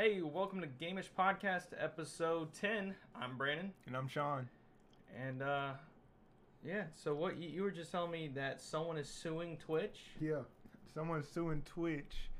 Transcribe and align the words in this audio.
Hey, 0.00 0.22
welcome 0.22 0.62
to 0.62 0.66
Gameish 0.66 1.10
Podcast, 1.14 1.66
episode 1.78 2.54
10. 2.54 2.94
I'm 3.14 3.36
Brandon. 3.36 3.70
And 3.86 3.94
I'm 3.94 4.08
Sean. 4.08 4.48
And, 5.14 5.42
uh, 5.42 5.72
yeah, 6.64 6.84
so 6.94 7.14
what 7.14 7.36
you, 7.36 7.50
you 7.50 7.62
were 7.62 7.70
just 7.70 7.92
telling 7.92 8.10
me 8.10 8.30
that 8.34 8.62
someone 8.62 8.96
is 8.96 9.10
suing 9.10 9.58
Twitch? 9.58 9.98
Yeah. 10.18 10.40
Someone's 10.94 11.28
suing 11.28 11.60
Twitch 11.66 12.30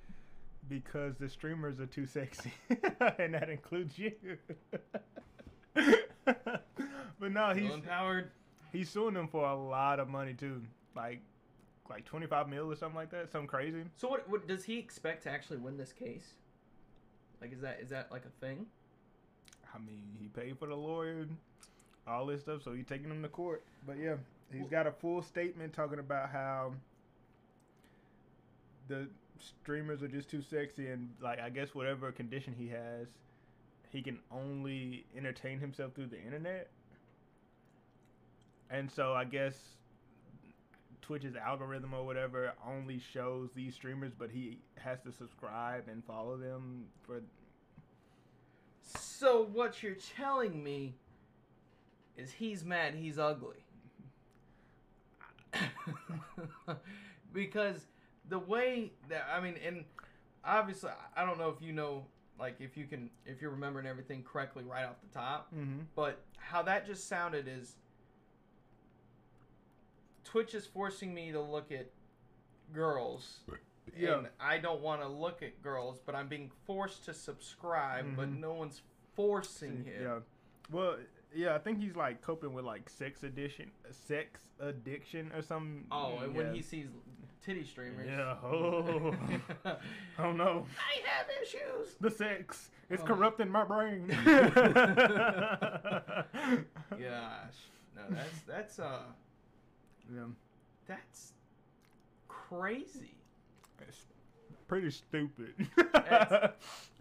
because 0.71 1.19
the 1.19 1.28
streamers 1.28 1.81
are 1.81 1.87
too 1.87 2.06
sexy. 2.06 2.51
and 3.19 3.35
that 3.35 3.51
includes 3.51 3.99
you. 3.99 4.15
but 5.74 7.31
no, 7.31 7.53
he's 7.53 7.71
empowered. 7.71 8.31
he's 8.72 8.88
suing 8.88 9.13
them 9.13 9.29
for 9.29 9.47
a 9.47 9.54
lot 9.54 10.01
of 10.01 10.08
money 10.08 10.33
too. 10.33 10.63
Like 10.97 11.21
like 11.90 12.06
25 12.06 12.49
mil 12.49 12.72
or 12.72 12.77
something 12.77 12.97
like 12.97 13.11
that. 13.11 13.31
Something 13.31 13.49
crazy. 13.49 13.83
So 13.97 14.08
what, 14.08 14.27
what 14.31 14.49
does 14.49 14.65
he 14.65 14.79
expect 14.79 15.24
to 15.24 15.31
actually 15.31 15.58
win 15.58 15.77
this 15.77 15.92
case? 15.92 16.37
Like, 17.41 17.53
is 17.53 17.61
that 17.61 17.80
is 17.83 17.89
that 17.91 18.11
like 18.11 18.25
a 18.25 18.45
thing? 18.45 18.67
I 19.75 19.79
mean, 19.79 20.03
he 20.21 20.29
paid 20.29 20.59
for 20.59 20.67
the 20.67 20.75
lawyer, 20.75 21.27
all 22.07 22.27
this 22.27 22.43
stuff, 22.43 22.62
so 22.62 22.73
he's 22.73 22.87
taking 22.87 23.11
him 23.11 23.23
to 23.23 23.29
court. 23.29 23.62
But 23.87 23.98
yeah, 23.98 24.17
he's 24.53 24.69
got 24.69 24.87
a 24.87 24.93
full 24.93 25.23
statement 25.23 25.73
talking 25.73 25.98
about 25.98 26.31
how 26.31 26.75
the 28.89 29.09
streamers 29.39 30.03
are 30.03 30.09
just 30.09 30.29
too 30.29 30.43
sexy 30.43 30.89
and 30.89 31.09
like 31.23 31.41
I 31.41 31.48
guess 31.48 31.75
whatever 31.75 32.12
condition 32.12 32.55
he 32.57 32.69
has, 32.69 33.07
he 33.91 34.03
can 34.03 34.19
only 34.31 35.05
entertain 35.17 35.59
himself 35.59 35.95
through 35.95 36.09
the 36.09 36.20
internet. 36.20 36.69
And 38.70 38.91
so 38.91 39.15
I 39.15 39.25
guess 39.25 39.55
Twitch's 41.03 41.35
algorithm 41.37 41.95
or 41.95 42.05
whatever 42.05 42.53
only 42.67 42.99
shows 42.99 43.51
these 43.55 43.75
streamers, 43.75 44.13
but 44.17 44.31
he 44.31 44.59
has 44.77 45.01
to 45.03 45.13
subscribe 45.13 45.89
and 45.89 46.05
follow 46.05 46.37
them 46.37 46.85
for 47.03 47.21
So 48.83 49.45
what 49.53 49.83
you're 49.83 49.97
telling 50.17 50.62
me 50.62 50.95
is 52.17 52.33
he's 52.33 52.65
mad 52.65 52.95
he's 52.95 53.19
ugly. 53.19 53.57
because 57.33 57.87
the 58.29 58.39
way 58.39 58.92
that 59.09 59.27
I 59.35 59.41
mean 59.41 59.55
and 59.67 59.85
obviously 60.45 60.91
I 61.17 61.25
don't 61.25 61.39
know 61.39 61.48
if 61.51 61.61
you 61.62 61.73
know 61.73 62.07
like 62.39 62.57
if 62.61 62.77
you 62.77 62.87
can 62.87 63.11
if 63.27 63.41
you're 63.42 63.51
remembering 63.51 63.87
everything 63.87 64.23
correctly 64.23 64.64
right 64.64 64.85
off 64.85 64.97
the 65.03 65.19
top, 65.19 65.53
Mhm. 65.55 65.85
but 65.95 66.20
how 66.39 66.62
that 66.62 66.87
just 66.87 67.09
sounded 67.09 67.47
is 67.48 67.77
Twitch 70.25 70.55
is 70.55 70.67
forcing 70.67 71.13
me 71.15 71.33
to 71.33 71.41
look 71.41 71.73
at 71.73 71.87
girls. 72.73 73.41
Yeah. 73.97 74.19
And 74.19 74.29
I 74.41 74.59
don't 74.59 74.81
want 74.81 75.01
to 75.03 75.09
look 75.09 75.43
at 75.43 75.61
girls, 75.63 75.99
but 76.05 76.15
I'm 76.15 76.29
being 76.29 76.51
forced 76.67 77.05
to 77.07 77.15
subscribe, 77.15 78.15
but 78.17 78.29
Mhm. 78.29 78.39
no 78.41 78.53
one's 78.53 78.83
forcing 79.15 79.85
him. 79.85 80.03
Yeah. 80.03 80.19
Well, 80.71 80.98
yeah, 81.35 81.55
I 81.55 81.59
think 81.59 81.79
he's 81.81 81.97
like 81.97 82.23
coping 82.23 82.53
with 82.53 82.65
like 82.65 82.89
sex 82.89 83.23
addiction, 83.25 83.71
sex 83.91 84.43
addiction 84.61 85.33
or 85.33 85.43
something. 85.43 85.87
Oh, 85.91 86.19
and 86.19 86.35
when 86.35 86.55
he 86.55 86.63
sees 86.63 86.87
titty 87.43 87.65
streamers. 87.65 88.07
Yeah. 88.09 88.37
Oh. 88.45 89.15
oh 90.21 90.33
no. 90.33 90.67
I 90.79 91.01
have 91.09 91.27
issues. 91.43 91.95
The 92.01 92.11
sex. 92.11 92.71
It's 92.91 93.03
Oh. 93.03 93.07
corrupting 93.07 93.48
my 93.51 93.65
brain. 93.65 94.07
Gosh. 96.91 97.57
No, 97.97 98.03
that's 98.11 98.41
that's 98.47 98.79
uh 98.79 99.03
Yeah. 100.14 100.25
that's 100.86 101.33
crazy. 102.28 103.14
It's 103.89 104.06
pretty 104.69 104.91
stupid. 104.91 105.55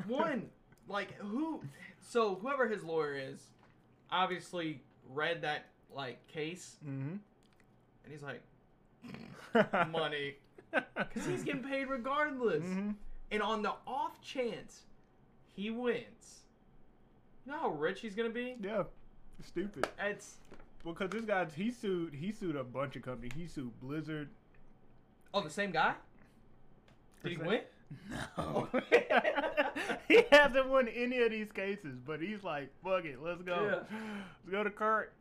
One, 0.08 0.50
like 0.88 1.16
who 1.18 1.62
so 2.02 2.36
whoever 2.36 2.68
his 2.68 2.84
lawyer 2.84 3.16
is 3.16 3.40
obviously 4.12 4.82
read 5.10 5.42
that 5.42 5.68
like 5.94 6.26
case 6.28 6.78
hmm 6.84 7.16
and 8.04 8.12
he's 8.12 8.24
like 8.24 8.42
money 9.92 10.36
cuz 11.14 11.26
he's 11.26 11.44
getting 11.44 11.64
paid 11.64 11.86
regardless. 11.90 12.64
hmm 12.64 12.92
And 13.32 13.42
on 13.42 13.62
the 13.62 13.74
off 13.88 14.22
chance 14.22 14.84
he 15.48 15.70
wins. 15.70 16.42
You 17.46 17.52
know 17.54 17.60
how 17.60 17.70
rich 17.70 18.02
he's 18.02 18.16
going 18.16 18.30
to 18.30 18.34
be? 18.34 18.56
Yeah. 18.62 18.84
Stupid. 19.44 19.88
It's 20.00 20.36
Because 20.84 21.10
this 21.10 21.26
guy, 21.26 21.46
he 21.56 21.72
sued. 21.72 22.14
He 22.14 22.32
sued 22.32 22.56
a 22.56 22.64
bunch 22.64 22.96
of 22.96 23.02
companies. 23.02 23.34
He 23.36 23.48
sued 23.48 23.72
Blizzard. 23.82 24.30
Oh, 25.34 25.42
the 25.42 25.50
same 25.50 25.72
guy? 25.72 25.94
Did 27.24 27.32
he 27.32 27.38
win? 27.38 27.62
No. 28.38 28.68
he 30.08 30.22
hasn't 30.32 30.70
won 30.70 30.88
any 30.90 31.24
of 31.24 31.32
these 31.32 31.52
cases, 31.52 31.98
but 32.06 32.22
he's 32.22 32.44
like, 32.44 32.70
fuck 32.84 33.04
it, 33.06 33.18
let's 33.20 33.42
go. 33.42 33.82
Let's 33.82 34.52
go 34.52 34.64
to 34.64 34.70
court. 34.70 35.12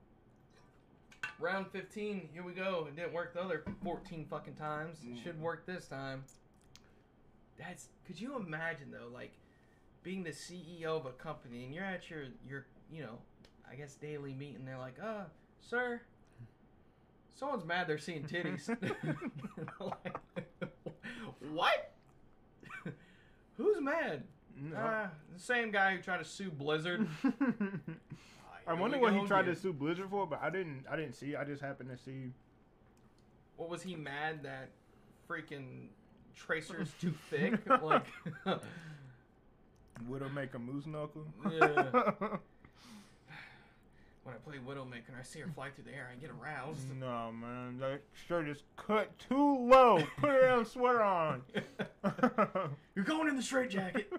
Round 1.41 1.67
15, 1.73 2.29
here 2.33 2.43
we 2.43 2.53
go. 2.53 2.87
It 2.89 2.97
didn't 2.97 3.15
work 3.15 3.33
the 3.33 3.41
other 3.41 3.65
14 3.83 4.27
fucking 4.29 4.57
times. 4.57 4.99
It 5.03 5.19
should 5.23 5.41
work 5.41 5.65
this 5.65 5.87
time. 5.87 6.25
That's 7.59 7.89
could 8.07 8.21
you 8.21 8.37
imagine 8.37 8.91
though, 8.91 9.09
like 9.13 9.33
being 10.03 10.23
the 10.23 10.31
CEO 10.31 10.89
of 10.89 11.07
a 11.07 11.13
company 11.13 11.65
and 11.65 11.75
you're 11.75 11.85
at 11.85 12.11
your 12.11 12.25
your, 12.47 12.67
you 12.93 13.03
know, 13.03 13.19
I 13.71 13.77
guess 13.77 13.95
daily 13.95 14.35
meeting, 14.35 14.65
they're 14.65 14.79
like, 14.79 14.99
uh, 15.03 15.25
sir, 15.61 16.01
someone's 17.35 17.65
mad 17.65 17.87
they're 17.87 17.99
seeing 17.99 18.25
titties. 18.25 18.69
Like, 19.81 20.19
what? 21.53 21.93
Who's 23.57 23.81
mad? 23.81 24.25
No. 24.61 24.77
Ah, 24.77 25.11
the 25.33 25.41
same 25.41 25.71
guy 25.71 25.97
who 25.97 26.03
tried 26.03 26.19
to 26.19 26.25
sue 26.25 26.51
Blizzard. 26.51 27.09
I 28.67 28.75
wonder 28.75 28.99
what 28.99 29.15
he 29.15 29.25
tried 29.27 29.43
again. 29.43 29.55
to 29.55 29.61
sue 29.61 29.73
Blizzard 29.73 30.11
for, 30.11 30.27
but 30.27 30.43
I 30.43 30.51
didn't. 30.51 30.85
I 30.91 30.97
didn't 30.97 31.15
see. 31.15 31.37
I 31.37 31.45
just 31.45 31.63
happened 31.63 31.91
to 31.91 31.97
see. 31.97 32.33
What 33.57 33.69
was 33.71 33.83
he 33.83 33.97
mad 33.97 34.43
that 34.43 34.71
freaking 35.29 35.89
tracer's 36.37 36.93
too 37.01 37.15
thick? 37.31 37.61
like, 37.83 38.05
would 40.07 40.23
it 40.23 40.33
make 40.33 40.55
a 40.55 40.59
Moose 40.59 40.87
Knuckle. 40.87 41.27
Yeah. 41.51 42.37
When 44.29 44.37
I 44.37 44.39
play 44.41 44.57
Widowmaker 44.59 45.09
and 45.09 45.17
I 45.19 45.23
see 45.23 45.41
her 45.41 45.49
fly 45.49 45.71
through 45.71 45.85
the 45.85 45.95
air, 45.95 46.11
I 46.13 46.17
get 46.21 46.31
aroused. 46.31 46.95
no 47.01 47.33
man, 47.33 47.79
that 47.79 48.03
shirt 48.27 48.47
is 48.49 48.63
cut 48.77 49.11
too 49.19 49.67
low. 49.71 50.03
Put 50.19 50.31
a 50.31 50.41
damn 50.43 50.65
sweater 50.67 51.03
on. 51.03 51.43
You're 52.95 53.05
going 53.07 53.29
in 53.29 53.37
the 53.37 53.43
straight 53.43 53.71
jacket. 53.71 54.13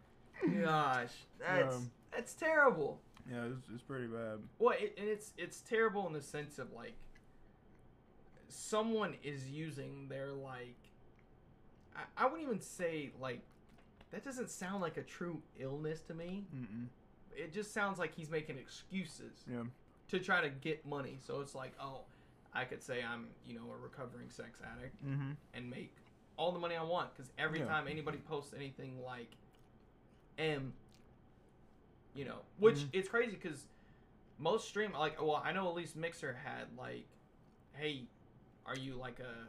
Gosh, 0.62 1.10
that's 1.38 1.74
Yeah. 1.74 1.80
that's 2.10 2.34
terrible. 2.34 2.98
yeah, 3.30 3.44
it's, 3.44 3.68
it's 3.74 3.82
pretty 3.82 4.06
bad. 4.06 4.38
Well, 4.58 4.74
it, 4.78 4.94
and 4.98 5.06
it's 5.06 5.32
it's 5.36 5.60
terrible 5.60 6.06
in 6.06 6.14
the 6.14 6.22
sense 6.22 6.58
of 6.58 6.72
like 6.72 6.94
someone 8.48 9.14
is 9.22 9.50
using 9.50 10.08
their 10.08 10.32
like 10.32 10.76
I, 11.94 12.00
I 12.16 12.24
wouldn't 12.24 12.42
even 12.48 12.60
say 12.62 13.10
like 13.20 13.42
that 14.10 14.24
doesn't 14.24 14.48
sound 14.48 14.80
like 14.80 14.96
a 14.96 15.02
true 15.02 15.42
illness 15.58 16.00
to 16.08 16.14
me. 16.14 16.44
Mm-mm. 16.56 16.86
It 17.36 17.52
just 17.52 17.72
sounds 17.72 17.98
like 17.98 18.14
he's 18.14 18.30
making 18.30 18.58
excuses 18.58 19.44
Yeah. 19.50 19.64
to 20.08 20.18
try 20.18 20.40
to 20.40 20.50
get 20.50 20.84
money. 20.86 21.18
So 21.20 21.40
it's 21.40 21.54
like, 21.54 21.72
oh, 21.80 22.02
I 22.52 22.64
could 22.64 22.82
say 22.82 23.02
I'm, 23.02 23.28
you 23.46 23.54
know, 23.54 23.70
a 23.72 23.76
recovering 23.76 24.28
sex 24.30 24.60
addict 24.62 25.04
Mm-hmm. 25.04 25.32
and 25.54 25.70
make 25.70 25.94
all 26.36 26.52
the 26.52 26.58
money 26.58 26.74
I 26.76 26.82
want 26.82 27.14
because 27.14 27.30
every 27.38 27.60
Yeah. 27.60 27.66
time 27.66 27.86
anybody 27.88 28.18
posts 28.18 28.52
anything 28.54 29.02
like 29.02 29.30
M, 30.38 30.72
you 32.14 32.24
know, 32.24 32.40
which 32.58 32.78
Mhm. 32.78 32.88
it's 32.92 33.08
crazy 33.08 33.36
because 33.36 33.68
most 34.38 34.68
stream 34.68 34.92
like, 34.92 35.20
well, 35.20 35.36
I 35.36 35.52
know 35.52 35.68
at 35.68 35.74
least 35.74 35.96
Mixer 35.96 36.32
had 36.32 36.74
like, 36.76 37.06
hey, 37.74 38.06
are 38.66 38.76
you 38.76 38.94
like 38.94 39.20
a 39.20 39.48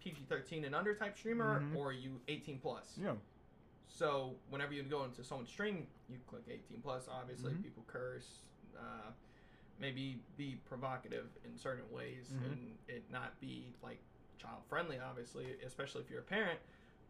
PG-13 0.00 0.64
and 0.64 0.74
under 0.74 0.94
type 0.94 1.16
streamer 1.16 1.60
Mhm. 1.60 1.76
or 1.76 1.88
are 1.88 1.92
you 1.92 2.20
18 2.28 2.58
plus? 2.58 2.96
Yeah. 2.98 3.16
So 3.94 4.34
whenever 4.50 4.72
you 4.74 4.82
go 4.82 5.04
into 5.04 5.22
someone's 5.22 5.50
stream, 5.50 5.86
you 6.10 6.18
click 6.26 6.42
18 6.50 6.80
plus. 6.82 7.06
Obviously, 7.08 7.52
Mhm. 7.52 7.62
people 7.62 7.84
curse, 7.86 8.42
uh, 8.76 9.12
maybe 9.78 10.20
be 10.36 10.56
provocative 10.64 11.30
in 11.44 11.56
certain 11.56 11.88
ways, 11.92 12.28
Mhm. 12.32 12.44
and 12.44 12.78
it 12.88 13.08
not 13.10 13.38
be 13.40 13.72
like 13.82 14.00
child 14.38 14.64
friendly. 14.66 14.98
Obviously, 14.98 15.60
especially 15.62 16.02
if 16.02 16.10
you're 16.10 16.20
a 16.20 16.24
parent, 16.24 16.58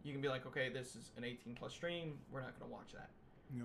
you 0.03 0.13
can 0.13 0.21
be 0.21 0.29
like, 0.29 0.45
okay, 0.45 0.69
this 0.69 0.95
is 0.95 1.11
an 1.17 1.25
18 1.25 1.55
plus 1.55 1.73
stream. 1.73 2.21
We're 2.31 2.43
not 2.43 2.59
going 2.59 2.71
to 2.71 2.75
watch 2.75 2.93
that. 2.93 3.11
Yeah. 3.51 3.65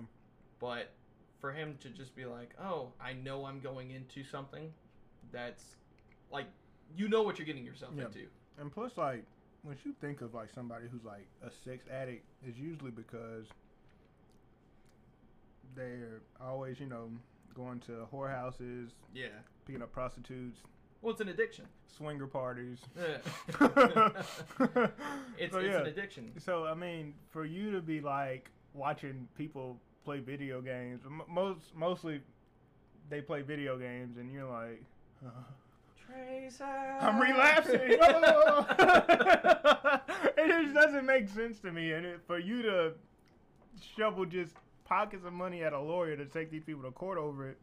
But 0.58 0.94
for 1.40 1.52
him 1.52 1.76
to 1.78 1.90
just 1.90 2.14
be 2.14 2.24
like, 2.24 2.58
oh, 2.58 2.94
I 2.98 3.12
know 3.12 3.44
I'm 3.44 3.60
going 3.60 3.90
into 3.90 4.24
something 4.24 4.72
that's 5.30 5.76
like, 6.30 6.50
you 6.94 7.08
know 7.08 7.22
what 7.22 7.38
you're 7.38 7.46
getting 7.46 7.64
yourself 7.66 7.94
Yeah. 7.94 8.06
into. 8.06 8.30
And 8.56 8.72
plus, 8.72 8.96
like, 8.96 9.26
when 9.62 9.76
you 9.84 9.92
think 10.00 10.20
of 10.20 10.34
like 10.34 10.50
somebody 10.54 10.86
who's 10.90 11.04
like 11.04 11.26
a 11.44 11.50
sex 11.64 11.84
addict, 11.92 12.24
it's 12.46 12.58
usually 12.58 12.90
because 12.90 13.46
they're 15.74 16.20
always, 16.40 16.80
you 16.80 16.86
know, 16.86 17.10
going 17.54 17.80
to 17.80 18.06
whorehouses, 18.12 18.90
Yeah. 19.14 19.28
picking 19.66 19.82
up 19.82 19.92
prostitutes, 19.92 20.60
Well, 21.02 21.12
it's 21.12 21.20
an 21.20 21.28
addiction. 21.28 21.66
swinger 21.88 22.26
parties. 22.26 22.78
Yeah. 22.96 23.18
it's 25.38 25.54
It's, 25.54 25.54
it's 25.56 25.76
an 25.76 25.86
addiction. 25.86 26.32
So 26.38 26.64
I 26.66 26.74
mean, 26.74 27.14
for 27.30 27.44
you 27.44 27.72
to 27.72 27.80
be 27.80 28.00
like, 28.00 28.50
watching 28.74 29.26
people 29.36 29.80
play 30.04 30.20
video 30.20 30.60
games. 30.60 31.02
M- 31.04 31.22
most 31.28 31.74
mostly, 31.74 32.20
they 33.08 33.20
play 33.20 33.42
video 33.42 33.76
games, 33.78 34.16
and 34.16 34.32
you're 34.32 34.48
like, 34.50 34.82
I'm 37.00 37.20
relapsing. 37.20 37.80
Oh. 38.02 38.66
it 40.36 40.62
just 40.64 40.74
doesn't 40.74 41.06
make 41.06 41.28
sense 41.28 41.58
to 41.60 41.72
me, 41.72 41.92
and 41.92 42.04
it, 42.06 42.20
for 42.26 42.38
you 42.38 42.62
to 42.62 42.92
shovel 43.96 44.24
just 44.26 44.54
pockets 44.84 45.24
of 45.24 45.32
money 45.32 45.62
at 45.62 45.72
a 45.72 45.78
lawyer 45.80 46.16
to 46.16 46.24
take 46.26 46.50
these 46.50 46.62
people 46.64 46.82
to 46.82 46.90
court 46.90 47.18
over 47.18 47.48
it 47.48 47.58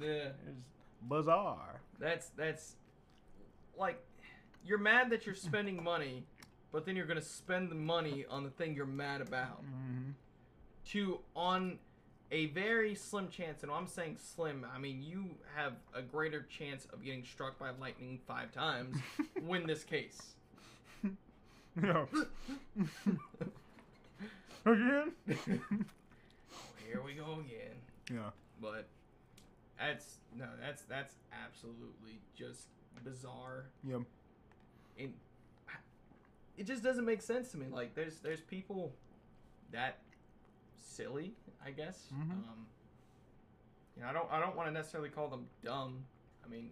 Yeah. 0.00 0.28
is 0.48 0.56
bizarre. 1.02 1.80
That's 1.98 2.28
that's 2.36 2.76
like 3.78 4.02
you're 4.64 4.78
mad 4.78 5.10
that 5.10 5.26
you're 5.26 5.34
spending 5.34 5.82
money, 5.82 6.24
but 6.72 6.84
then 6.84 6.96
you're 6.96 7.06
gonna 7.06 7.22
spend 7.22 7.70
the 7.70 7.74
money 7.76 8.24
on 8.28 8.44
the 8.44 8.50
thing 8.50 8.74
you're 8.74 8.86
mad 8.86 9.20
about. 9.20 9.62
hmm 9.62 10.10
To 10.90 11.20
on 11.34 11.78
a 12.32 12.46
very 12.46 12.94
slim 12.94 13.28
chance, 13.28 13.62
and 13.62 13.70
I'm 13.70 13.86
saying 13.86 14.16
slim, 14.20 14.66
I 14.74 14.78
mean 14.78 15.02
you 15.02 15.24
have 15.54 15.74
a 15.94 16.02
greater 16.02 16.46
chance 16.48 16.86
of 16.92 17.04
getting 17.04 17.24
struck 17.24 17.58
by 17.58 17.70
lightning 17.80 18.18
five 18.26 18.52
times. 18.52 18.96
win 19.42 19.66
this 19.66 19.84
case. 19.84 20.34
No. 21.76 22.08
Again? 24.64 25.12
Here 26.86 27.02
we 27.04 27.14
go 27.14 27.40
again. 27.40 27.76
yeah. 28.12 28.30
But 28.60 28.88
that's 29.78 30.16
no, 30.36 30.46
that's 30.60 30.82
that's 30.82 31.14
absolutely 31.44 32.20
just 32.36 32.68
bizarre. 33.04 33.66
Yeah. 33.86 33.98
and 34.98 35.12
it 36.56 36.66
just 36.66 36.82
doesn't 36.82 37.04
make 37.04 37.22
sense 37.22 37.50
to 37.52 37.58
me. 37.58 37.66
Like 37.70 37.94
there's 37.94 38.18
there's 38.18 38.40
people 38.40 38.92
that 39.72 39.98
silly, 40.76 41.32
I 41.64 41.70
guess. 41.70 42.08
Mhm. 42.14 42.30
Um, 42.30 42.66
you 43.96 44.02
know, 44.02 44.08
I 44.08 44.12
don't 44.12 44.30
I 44.32 44.40
don't 44.40 44.56
want 44.56 44.68
to 44.68 44.72
necessarily 44.72 45.08
call 45.10 45.28
them 45.28 45.46
dumb. 45.64 46.04
I 46.44 46.48
mean, 46.48 46.70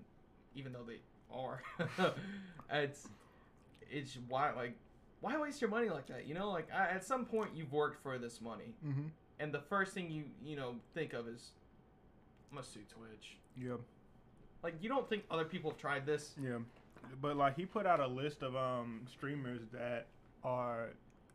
even 0.55 0.73
though 0.73 0.85
they 0.87 0.99
are, 1.33 1.63
it's 2.71 3.09
it's 3.91 4.19
why 4.29 4.53
like 4.53 4.77
why 5.21 5.37
waste 5.41 5.61
your 5.61 5.71
money 5.71 5.89
like 5.89 6.07
that? 6.09 6.27
You 6.27 6.35
know, 6.35 6.51
like 6.51 6.69
I, 6.73 6.89
at 6.91 7.05
some 7.05 7.25
point 7.25 7.51
you've 7.55 7.73
worked 7.73 8.03
for 8.03 8.19
this 8.19 8.41
money, 8.41 8.75
Mm-hmm. 8.87 9.07
and 9.41 9.53
the 9.53 9.61
first 9.61 9.93
thing 9.95 10.11
you 10.11 10.25
you 10.45 10.57
know 10.57 10.77
think 10.95 11.13
of 11.13 11.27
is 11.29 11.51
I'm 12.51 12.57
gonna 12.57 12.67
sue 12.67 12.81
Twitch. 12.89 13.37
Yeah. 13.57 13.77
Like 14.63 14.75
you 14.81 14.89
don't 14.89 15.09
think 15.09 15.25
other 15.31 15.45
people 15.45 15.71
have 15.71 15.79
tried 15.79 16.07
this? 16.07 16.35
Yeah. 16.41 16.59
But 17.21 17.37
like 17.37 17.57
he 17.57 17.65
put 17.67 17.87
out 17.87 18.01
a 18.01 18.07
list 18.07 18.43
of 18.43 18.55
um 18.57 19.03
streamers 19.11 19.61
that 19.73 20.07
are 20.45 20.91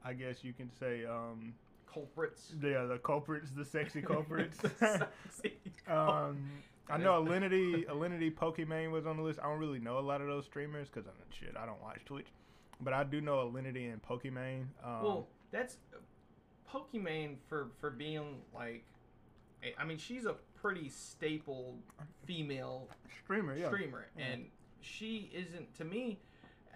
I 0.06 0.14
guess 0.14 0.44
you 0.44 0.54
can 0.54 0.70
say 0.80 1.06
um 1.06 1.54
Culprits. 1.94 2.54
are 2.64 2.88
the 2.88 2.98
culprits, 3.04 3.52
the 3.52 3.66
sexy 3.66 4.02
culprits. 4.02 4.58
Sexy 5.30 5.58
um 5.88 6.50
I 6.92 6.98
know 6.98 7.24
Alinity 7.24 7.86
Alinity 7.88 8.34
Pokimane 8.34 8.92
was 8.92 9.06
on 9.06 9.16
the 9.18 9.24
list. 9.24 9.40
I 9.40 9.44
don't 9.44 9.60
really 9.60 9.80
know 9.80 10.00
a 10.00 10.02
lot 10.02 10.22
of 10.22 10.28
those 10.28 10.46
streamers 10.46 10.88
because 10.90 11.08
I'm 11.08 11.14
shit. 11.32 11.56
I 11.56 11.66
don't 11.66 11.82
watch 11.82 12.00
Twitch, 12.06 12.28
but 12.82 12.94
I 12.94 13.04
do 13.04 13.22
know 13.22 13.38
Alinity 13.48 13.92
and 13.94 14.02
Pokimane. 14.02 14.66
Um, 14.84 15.04
Well, 15.04 15.28
that's 15.52 15.78
Pokimane 16.72 17.38
for 17.48 17.68
for 17.80 17.90
being 17.90 18.42
like, 18.54 18.84
I 19.78 19.84
mean, 19.86 19.98
she's 19.98 20.26
a 20.26 20.36
pretty 20.62 20.90
staple 20.90 21.78
female 22.26 22.88
streamer, 23.24 23.56
yeah. 23.56 23.68
streamer, 23.68 24.08
Yeah. 24.18 24.26
and 24.26 24.46
she 24.82 25.30
isn't 25.34 25.74
to 25.76 25.86
me. 25.86 26.20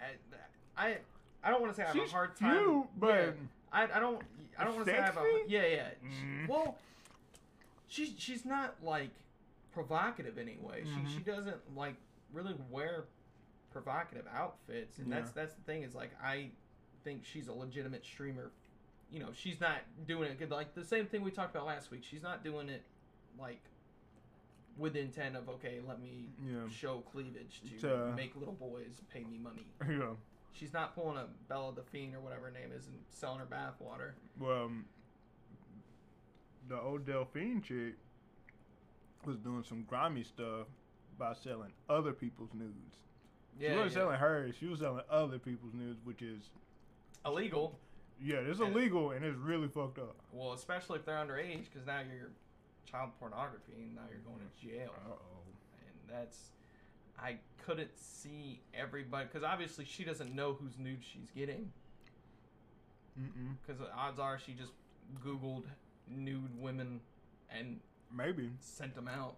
uh, 0.00 0.36
I 0.76 0.98
I 1.42 1.50
don't 1.50 1.60
want 1.60 1.72
to 1.72 1.76
say 1.76 1.82
I 1.82 1.86
have 1.88 1.96
She's 1.96 2.08
a 2.10 2.12
hard 2.12 2.36
time. 2.36 2.64
cute, 2.64 2.86
but 2.98 3.14
yeah, 3.14 3.30
I 3.74 3.84
I 3.84 4.00
don't 4.00 4.22
I 4.58 4.64
don't 4.64 4.74
want 4.74 4.86
to 4.86 4.92
say 4.92 4.98
I 4.98 5.02
have 5.04 5.16
a 5.18 5.42
yeah 5.46 5.66
yeah. 5.66 5.88
She- 6.02 6.24
Mm. 6.24 6.48
well, 6.48 6.78
she's 7.88 8.14
she's 8.16 8.44
not 8.44 8.76
like 8.82 9.10
provocative 9.72 10.38
anyway. 10.38 10.84
Mhm. 10.84 11.08
She 11.08 11.14
she 11.14 11.20
doesn't 11.20 11.76
like 11.76 11.96
really 12.32 12.54
wear 12.70 13.04
provocative 13.72 14.26
outfits, 14.32 14.98
and 14.98 15.10
that's 15.12 15.28
Yeah. 15.30 15.42
that's 15.42 15.54
the 15.54 15.62
thing 15.62 15.82
is 15.82 15.94
like 15.94 16.10
I 16.22 16.50
think 17.02 17.24
she's 17.24 17.48
a 17.48 17.52
legitimate 17.52 18.04
streamer. 18.04 18.52
You 19.10 19.20
know, 19.20 19.32
she's 19.32 19.60
not 19.60 19.80
doing 20.06 20.30
it 20.30 20.38
good. 20.38 20.50
Like 20.50 20.74
the 20.74 20.84
same 20.84 21.06
thing 21.06 21.22
we 21.22 21.30
talked 21.30 21.54
about 21.54 21.66
last 21.66 21.90
week. 21.90 22.04
She's 22.04 22.22
not 22.22 22.42
doing 22.44 22.68
it 22.68 22.82
like 23.38 23.60
with 24.78 24.96
intent 24.96 25.36
of 25.36 25.48
okay, 25.48 25.80
let 25.86 26.00
me 26.00 26.28
Yeah. 26.44 26.68
show 26.68 27.00
cleavage 27.00 27.60
to 27.62 27.78
To- 27.80 28.12
make 28.16 28.34
little 28.36 28.54
boys 28.54 29.00
pay 29.12 29.24
me 29.24 29.38
money. 29.38 29.66
yeah. 29.88 30.14
She's 30.54 30.72
not 30.72 30.94
pulling 30.94 31.18
a 31.18 31.26
Belle 31.48 31.72
Delphine 31.72 32.14
or 32.14 32.20
whatever 32.20 32.46
her 32.46 32.50
name 32.50 32.70
is 32.74 32.86
and 32.86 32.96
selling 33.10 33.40
her 33.40 33.46
bathwater. 33.46 34.12
Well, 34.38 34.64
um, 34.64 34.84
the 36.68 36.80
old 36.80 37.04
Delphine 37.04 37.60
chick 37.60 37.94
was 39.26 39.36
doing 39.38 39.64
some 39.68 39.82
grimy 39.88 40.22
stuff 40.22 40.66
by 41.18 41.34
selling 41.34 41.72
other 41.88 42.12
people's 42.12 42.50
nudes. 42.54 42.96
Yeah, 43.58 43.70
she 43.70 43.74
wasn't 43.76 43.92
yeah. 43.92 43.98
selling 43.98 44.18
hers; 44.18 44.54
she 44.58 44.66
was 44.66 44.80
selling 44.80 45.02
other 45.10 45.38
people's 45.38 45.74
nudes, 45.74 46.00
which 46.04 46.22
is 46.22 46.50
illegal. 47.26 47.78
yeah, 48.22 48.36
it's 48.36 48.60
illegal 48.60 49.10
and 49.12 49.24
it's 49.24 49.38
really 49.38 49.68
fucked 49.68 49.98
up. 49.98 50.16
Well, 50.32 50.52
especially 50.52 50.98
if 50.98 51.04
they're 51.04 51.16
underage, 51.16 51.64
because 51.72 51.86
now 51.86 52.00
you're 52.00 52.30
child 52.84 53.10
pornography, 53.18 53.72
and 53.78 53.94
now 53.94 54.02
you're 54.10 54.20
going 54.20 54.40
to 54.40 54.66
jail. 54.66 54.90
Uh 55.06 55.12
oh. 55.12 55.18
And 55.78 56.16
that's, 56.16 56.38
I 57.18 57.36
couldn't 57.66 57.90
see 57.98 58.60
everybody, 58.78 59.26
because 59.26 59.44
obviously 59.44 59.84
she 59.84 60.04
doesn't 60.04 60.34
know 60.34 60.54
whose 60.54 60.78
nude 60.78 61.02
she's 61.02 61.30
getting. 61.36 61.72
Because 63.64 63.80
the 63.80 63.92
odds 63.94 64.18
are 64.18 64.38
she 64.44 64.52
just 64.52 64.72
Googled 65.24 65.64
nude 66.08 66.60
women 66.60 67.00
and 67.50 67.80
Maybe. 68.14 68.50
sent 68.60 68.94
them 68.94 69.08
out. 69.08 69.36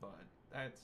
But 0.00 0.20
that's 0.52 0.80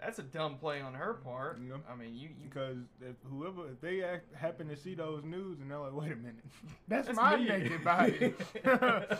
that's 0.00 0.18
a 0.18 0.22
dumb 0.22 0.56
play 0.56 0.80
on 0.80 0.94
her 0.94 1.14
mm, 1.20 1.24
part. 1.24 1.58
Yeah. 1.66 1.76
I 1.90 1.94
mean, 1.94 2.14
you, 2.14 2.28
you 2.28 2.48
Because 2.48 2.78
if 3.02 3.16
whoever 3.30 3.68
if 3.70 3.80
they 3.80 4.02
act, 4.02 4.34
happen 4.34 4.68
to 4.68 4.76
see 4.76 4.94
those 4.94 5.24
nudes 5.24 5.60
and 5.60 5.70
they're 5.70 5.78
like, 5.78 5.94
wait 5.94 6.12
a 6.12 6.16
minute, 6.16 6.44
that's, 6.88 7.06
That's 7.06 7.16
my 7.18 7.36
me." 7.36 7.48
naked 7.48 7.84
body. 7.84 8.34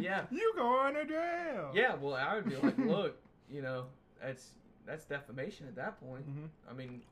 Yeah. 0.00 0.22
you 0.32 0.52
going 0.56 0.94
to 0.94 1.04
jail. 1.04 1.70
yeah, 1.72 1.94
well, 1.94 2.14
I 2.14 2.34
would 2.34 2.48
be 2.48 2.56
like, 2.56 2.76
look, 2.78 3.16
you 3.50 3.62
know, 3.62 3.86
that's 4.22 4.50
that's 4.86 5.04
defamation 5.04 5.66
at 5.66 5.76
that 5.76 6.00
point. 6.00 6.24
hmm 6.24 6.46
I 6.68 6.72
mean, 6.72 7.02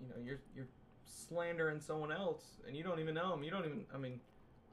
you 0.00 0.08
know, 0.08 0.14
you're 0.24 0.38
you're 0.56 0.66
slandering 1.04 1.80
someone 1.80 2.12
else, 2.12 2.42
and 2.66 2.76
you 2.76 2.82
don't 2.84 3.00
even 3.00 3.14
know 3.14 3.30
them. 3.30 3.42
You 3.42 3.50
don't 3.50 3.64
even. 3.64 3.84
I 3.94 3.98
mean, 3.98 4.20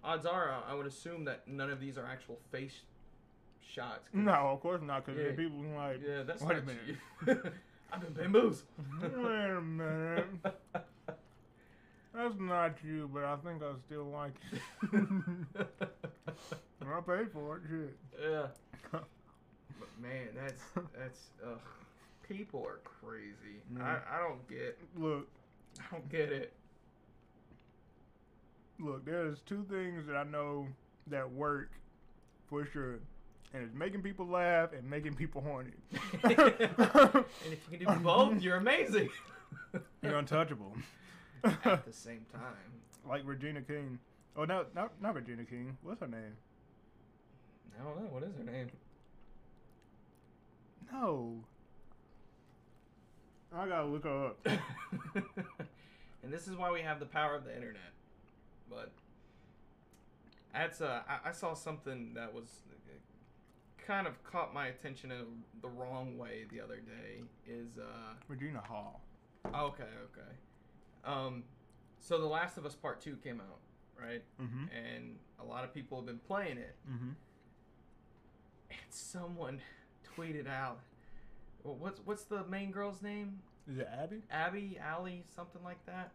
odds 0.03 0.25
are, 0.25 0.49
I, 0.51 0.71
I 0.71 0.73
would 0.75 0.87
assume 0.87 1.25
that 1.25 1.47
none 1.47 1.69
of 1.69 1.79
these 1.79 1.97
are 1.97 2.05
actual 2.05 2.39
face 2.51 2.81
shots. 3.61 4.09
No, 4.13 4.31
of 4.31 4.59
course 4.61 4.81
not. 4.81 5.05
Because 5.05 5.21
Yeah. 5.21 5.31
people 5.35 5.59
like, 5.75 6.01
Yeah, 6.05 6.23
that's 6.23 6.41
Wait 6.43 6.57
a 6.57 6.61
minute. 6.61 6.97
I've 7.91 8.01
been 8.01 8.13
bamboozled. 8.13 8.63
wait 9.01 9.49
a 9.49 9.61
minute, 9.61 10.25
that's 12.13 12.35
not 12.39 12.77
you, 12.83 13.09
but 13.13 13.23
I 13.23 13.35
think 13.37 13.61
I 13.63 13.71
still 13.85 14.05
like 14.05 14.33
you. 14.91 15.45
I 16.87 17.01
paid 17.01 17.31
for 17.31 17.57
it. 17.57 17.63
Shit. 17.69 17.97
yeah. 18.21 18.47
Man, 20.01 20.29
that's 20.35 20.61
that's 20.97 21.19
ugh. 21.45 21.59
People 22.27 22.65
are 22.65 22.79
crazy. 22.83 23.61
Yeah. 23.75 23.83
I, 23.83 24.17
I 24.17 24.19
don't 24.19 24.47
get 24.49 24.77
Look, 24.97 25.27
I 25.79 25.83
don't 25.91 26.09
get 26.09 26.31
it. 26.31 26.53
look. 28.79 29.05
There's 29.05 29.39
two 29.41 29.65
things 29.69 30.05
that 30.07 30.15
I 30.15 30.23
know 30.23 30.67
that 31.07 31.31
work 31.31 31.69
for 32.49 32.65
sure, 32.65 32.99
and 33.53 33.63
it's 33.63 33.73
making 33.75 34.01
people 34.01 34.25
laugh 34.27 34.69
and 34.73 34.89
making 34.89 35.13
people 35.15 35.41
horny. 35.41 35.71
and 36.23 36.33
if 36.33 37.59
you 37.71 37.77
can 37.77 37.95
do 37.95 37.99
both, 38.03 38.41
you're 38.41 38.57
amazing. 38.57 39.09
You're 40.01 40.17
untouchable. 40.17 40.73
At 41.43 41.85
the 41.85 41.93
same 41.93 42.25
time. 42.33 42.41
like 43.07 43.21
Regina 43.23 43.61
King. 43.61 43.99
Oh 44.35 44.45
no, 44.45 44.65
not 44.73 44.93
not 45.01 45.13
Regina 45.13 45.43
King. 45.45 45.77
What's 45.83 46.01
her 46.01 46.07
name? 46.07 46.35
I 47.79 47.83
don't 47.83 48.01
know. 48.01 48.09
What 48.09 48.23
is 48.23 48.35
her 48.37 48.43
name? 48.43 48.69
No. 50.91 51.43
I 53.55 53.67
gotta 53.67 53.87
look 53.87 54.03
her 54.03 54.27
up. 54.27 54.39
and 56.23 56.33
this 56.33 56.47
is 56.47 56.55
why 56.55 56.71
we 56.71 56.81
have 56.81 56.99
the 56.99 57.05
power 57.05 57.35
of 57.35 57.45
the 57.45 57.55
internet. 57.55 57.93
But 58.69 58.91
that's 60.53 60.81
uh, 60.81 61.01
I, 61.07 61.29
I 61.29 61.31
saw 61.31 61.53
something 61.53 62.13
that 62.15 62.33
was 62.33 62.63
uh, 62.69 63.85
kind 63.85 64.07
of 64.07 64.21
caught 64.23 64.53
my 64.53 64.67
attention 64.67 65.11
in 65.11 65.19
the 65.61 65.69
wrong 65.69 66.17
way 66.17 66.45
the 66.51 66.59
other 66.59 66.77
day. 66.77 67.23
Is 67.47 67.77
uh, 67.77 68.13
Regina 68.27 68.61
Hall. 68.61 69.01
okay, 69.45 69.83
okay. 69.83 70.31
Um, 71.05 71.43
so 71.99 72.19
The 72.19 72.25
Last 72.25 72.57
of 72.57 72.65
Us 72.65 72.75
Part 72.75 72.99
Two 72.99 73.15
came 73.23 73.39
out, 73.39 73.59
right? 74.01 74.23
Mm-hmm. 74.41 74.65
And 74.75 75.15
a 75.39 75.43
lot 75.43 75.63
of 75.63 75.73
people 75.73 75.97
have 75.97 76.05
been 76.05 76.19
playing 76.19 76.57
it. 76.57 76.75
Mm-hmm. 76.89 77.11
And 78.69 78.79
someone 78.89 79.61
tweeted 80.17 80.47
out, 80.47 80.79
what's 81.63 81.99
what's 82.05 82.23
the 82.23 82.43
main 82.45 82.71
girl's 82.71 83.01
name? 83.01 83.39
Is 83.71 83.77
it 83.79 83.89
Abby? 83.99 84.21
Abby, 84.31 84.77
Allie, 84.81 85.23
something 85.35 85.63
like 85.63 85.83
that. 85.85 86.11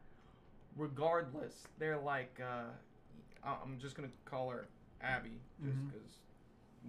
Regardless, 0.77 1.55
they're 1.79 1.99
like, 1.99 2.41
uh, 2.41 2.71
I'm 3.45 3.79
just 3.81 3.97
gonna 3.97 4.09
call 4.25 4.51
her 4.51 4.67
Abby, 5.03 5.33
just 5.65 5.77
Mhm. 5.77 5.91
because 5.91 6.09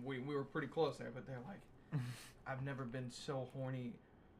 we 0.03 0.19
we 0.19 0.35
were 0.35 0.43
pretty 0.43 0.67
close 0.67 0.97
there. 0.97 1.11
But 1.13 1.25
they're 1.25 1.41
like, 1.47 2.01
I've 2.47 2.63
never 2.63 2.83
been 2.85 3.09
so 3.09 3.47
horny 3.55 3.93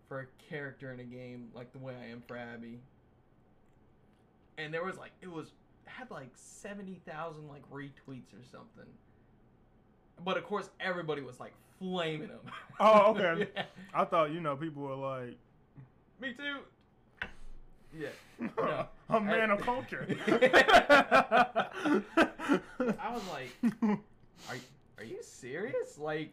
for 0.07 0.19
a 0.21 0.25
character 0.49 0.91
in 0.91 0.99
a 0.99 1.03
game 1.05 1.49
like 1.55 1.71
the 1.71 1.79
way 1.79 1.95
I 1.95 2.05
am 2.07 2.21
for 2.27 2.37
Abby. 2.37 2.79
And 4.57 4.73
there 4.73 4.83
was 4.83 4.97
like 4.97 5.11
it 5.21 5.31
was 5.31 5.51
had 5.85 6.11
like 6.11 6.29
seventy 6.35 7.01
thousand 7.07 7.47
like 7.47 7.67
retweets 7.71 8.33
or 8.33 8.43
something. 8.51 8.91
But 10.23 10.37
of 10.37 10.43
course, 10.43 10.69
everybody 10.79 11.21
was 11.23 11.39
like 11.39 11.53
flaming 11.81 12.29
them. 12.29 12.39
Oh, 12.79 13.11
okay. 13.15 13.47
Yeah. 13.55 13.63
I 13.93 14.05
thought 14.05 14.31
you 14.31 14.39
know 14.39 14.55
people 14.55 14.83
were 14.83 14.95
like, 14.95 15.38
Me 16.21 16.33
too. 16.33 16.59
Yeah. 17.97 18.07
No. 18.57 18.88
a 19.09 19.19
man 19.19 19.51
I- 19.51 19.55
of 19.55 19.61
culture. 19.61 20.07
I 20.27 21.67
was 23.13 23.21
like, 23.31 23.51
are 24.50 24.55
are 24.97 25.03
you 25.03 25.21
serious? 25.21 25.97
Like, 26.00 26.31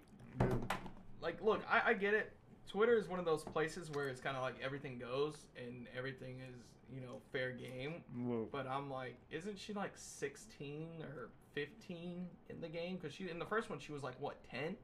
like 1.20 1.42
look, 1.42 1.62
I, 1.70 1.90
I 1.90 1.94
get 1.94 2.14
it. 2.14 2.32
Twitter 2.68 2.94
is 2.94 3.08
one 3.08 3.18
of 3.18 3.24
those 3.24 3.42
places 3.44 3.90
where 3.90 4.08
it's 4.08 4.20
kind 4.20 4.36
of 4.36 4.42
like 4.42 4.54
everything 4.62 4.98
goes 4.98 5.46
and 5.56 5.86
everything 5.96 6.40
is 6.48 6.54
you 6.94 7.00
know 7.00 7.20
fair 7.32 7.52
game. 7.52 8.02
Look, 8.16 8.50
But 8.52 8.66
I'm 8.66 8.90
like, 8.90 9.16
isn't 9.30 9.58
she 9.58 9.72
like 9.74 9.92
16 9.94 10.88
or 11.02 11.28
15 11.54 12.26
in 12.50 12.60
the 12.60 12.68
game? 12.68 12.96
Because 12.96 13.12
she 13.14 13.28
in 13.28 13.38
the 13.38 13.44
first 13.46 13.68
one 13.70 13.78
she 13.78 13.92
was 13.92 14.02
like 14.02 14.14
what 14.18 14.36
10? 14.50 14.76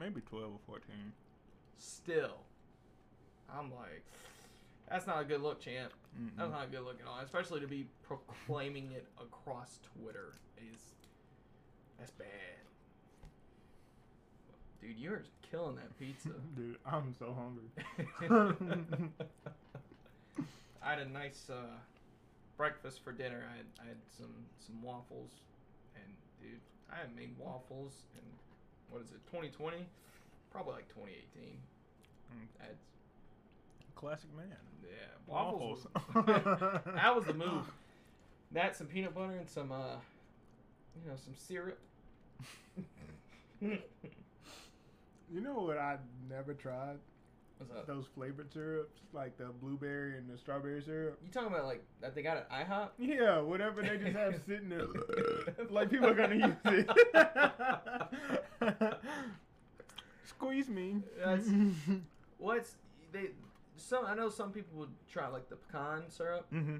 Maybe 0.00 0.20
twelve 0.22 0.52
or 0.54 0.58
fourteen. 0.66 1.12
Still, 1.78 2.38
I'm 3.54 3.70
like, 3.70 4.02
that's 4.88 5.06
not 5.06 5.20
a 5.20 5.24
good 5.24 5.42
look, 5.42 5.60
champ. 5.60 5.92
That's 6.36 6.48
Mm-mm. 6.48 6.52
not 6.52 6.64
a 6.64 6.70
good 6.70 6.82
look 6.84 6.98
at 7.00 7.06
all. 7.06 7.20
Especially 7.22 7.60
to 7.60 7.66
be 7.68 7.86
proclaiming 8.02 8.90
it 8.92 9.06
across 9.20 9.78
Twitter 10.00 10.32
is 10.72 10.80
that's 11.98 12.10
bad. 12.12 12.26
Dude, 14.80 14.96
you're 14.98 15.22
killing 15.50 15.76
that 15.76 15.96
pizza. 15.98 16.30
Dude, 16.56 16.76
I'm 16.86 17.14
so 17.18 17.36
hungry. 17.36 17.70
I 20.82 20.90
had 20.90 20.98
a 21.00 21.08
nice 21.08 21.50
uh, 21.50 21.76
breakfast 22.56 23.04
for 23.04 23.12
dinner. 23.12 23.44
I 23.52 23.56
had, 23.58 23.66
I 23.84 23.88
had 23.88 23.98
some 24.16 24.32
some 24.58 24.82
waffles, 24.82 25.30
and 25.94 26.04
dude, 26.40 26.60
I 26.90 26.96
haven't 26.96 27.16
made 27.16 27.34
waffles 27.38 27.92
in 28.14 28.22
what 28.90 29.02
is 29.02 29.10
it, 29.10 29.20
2020? 29.26 29.86
Probably 30.50 30.72
like 30.74 30.88
2018. 30.88 31.58
Mm. 32.32 32.46
That's 32.58 32.80
Classic 33.94 34.30
man. 34.36 34.46
yeah, 34.82 34.88
waffles. 35.26 35.86
Waffles. 36.14 36.80
that 36.94 37.14
was 37.14 37.24
the 37.26 37.34
move. 37.34 37.70
That 38.52 38.74
some 38.74 38.86
peanut 38.86 39.14
butter 39.14 39.36
and 39.36 39.48
some 39.48 39.70
uh, 39.72 39.96
you 41.02 41.10
know, 41.10 41.16
some 41.16 41.34
syrup. 41.34 41.78
You 45.32 45.40
know 45.40 45.60
what 45.60 45.78
I 45.78 45.96
never 46.28 46.54
tried? 46.54 46.96
What's 47.60 47.72
up? 47.72 47.86
Those 47.86 48.06
flavored 48.14 48.50
syrups, 48.50 49.00
like 49.12 49.36
the 49.36 49.48
blueberry 49.60 50.16
and 50.16 50.30
the 50.30 50.38
strawberry 50.38 50.80
syrup. 50.80 51.18
You 51.22 51.30
talking 51.30 51.52
about 51.52 51.66
like 51.66 51.84
that 52.00 52.14
they 52.14 52.22
got 52.22 52.38
at 52.38 52.50
IHOP? 52.50 52.88
Yeah, 52.98 53.40
whatever 53.40 53.82
they 53.82 53.98
just 53.98 54.16
have 54.16 54.40
sitting 54.46 54.70
there. 54.70 54.86
like 55.70 55.90
people 55.90 56.06
are 56.08 56.14
gonna 56.14 56.36
use 56.36 56.56
it. 56.64 56.88
Squeeze 60.24 60.70
me. 60.70 61.02
That's- 61.18 61.50
What's 62.38 62.76
they? 63.12 63.32
Some 63.76 64.06
I 64.06 64.14
know 64.14 64.30
some 64.30 64.52
people 64.52 64.78
would 64.78 64.94
try 65.12 65.28
like 65.28 65.50
the 65.50 65.56
pecan 65.56 66.04
syrup, 66.08 66.46
mm-hmm. 66.50 66.76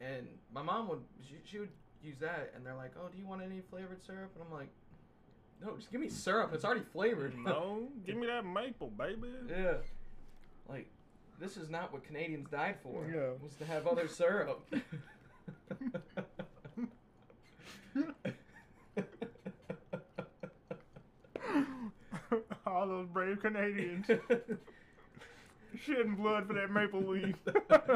and 0.00 0.28
my 0.52 0.62
mom 0.62 0.88
would 0.88 1.00
she, 1.28 1.34
she 1.44 1.58
would 1.58 1.68
use 2.02 2.16
that, 2.20 2.52
and 2.56 2.64
they're 2.64 2.74
like, 2.74 2.92
"Oh, 2.98 3.08
do 3.12 3.18
you 3.18 3.26
want 3.26 3.42
any 3.42 3.60
flavored 3.68 4.02
syrup?" 4.02 4.30
And 4.34 4.44
I'm 4.46 4.52
like, 4.52 4.70
"No, 5.62 5.76
just 5.76 5.92
give 5.92 6.00
me 6.00 6.08
syrup. 6.08 6.52
It's 6.54 6.64
already 6.64 6.84
flavored." 6.92 7.36
No, 7.38 7.88
give 8.06 8.16
me 8.16 8.26
that 8.26 8.46
maple, 8.46 8.88
baby. 8.88 9.28
yeah. 9.50 9.74
Like, 10.68 10.88
this 11.40 11.56
is 11.56 11.70
not 11.70 11.92
what 11.92 12.04
Canadians 12.04 12.48
died 12.50 12.76
for. 12.82 13.06
Yeah. 13.12 13.30
Was 13.42 13.54
to 13.56 13.64
have 13.66 13.86
other 13.86 14.08
syrup. 14.08 14.66
All 22.66 22.86
those 22.88 23.06
brave 23.08 23.40
Canadians 23.40 24.06
shedding 25.84 26.14
blood 26.14 26.46
for 26.46 26.54
that 26.54 26.70
maple 26.70 27.00
leaf. 27.02 27.36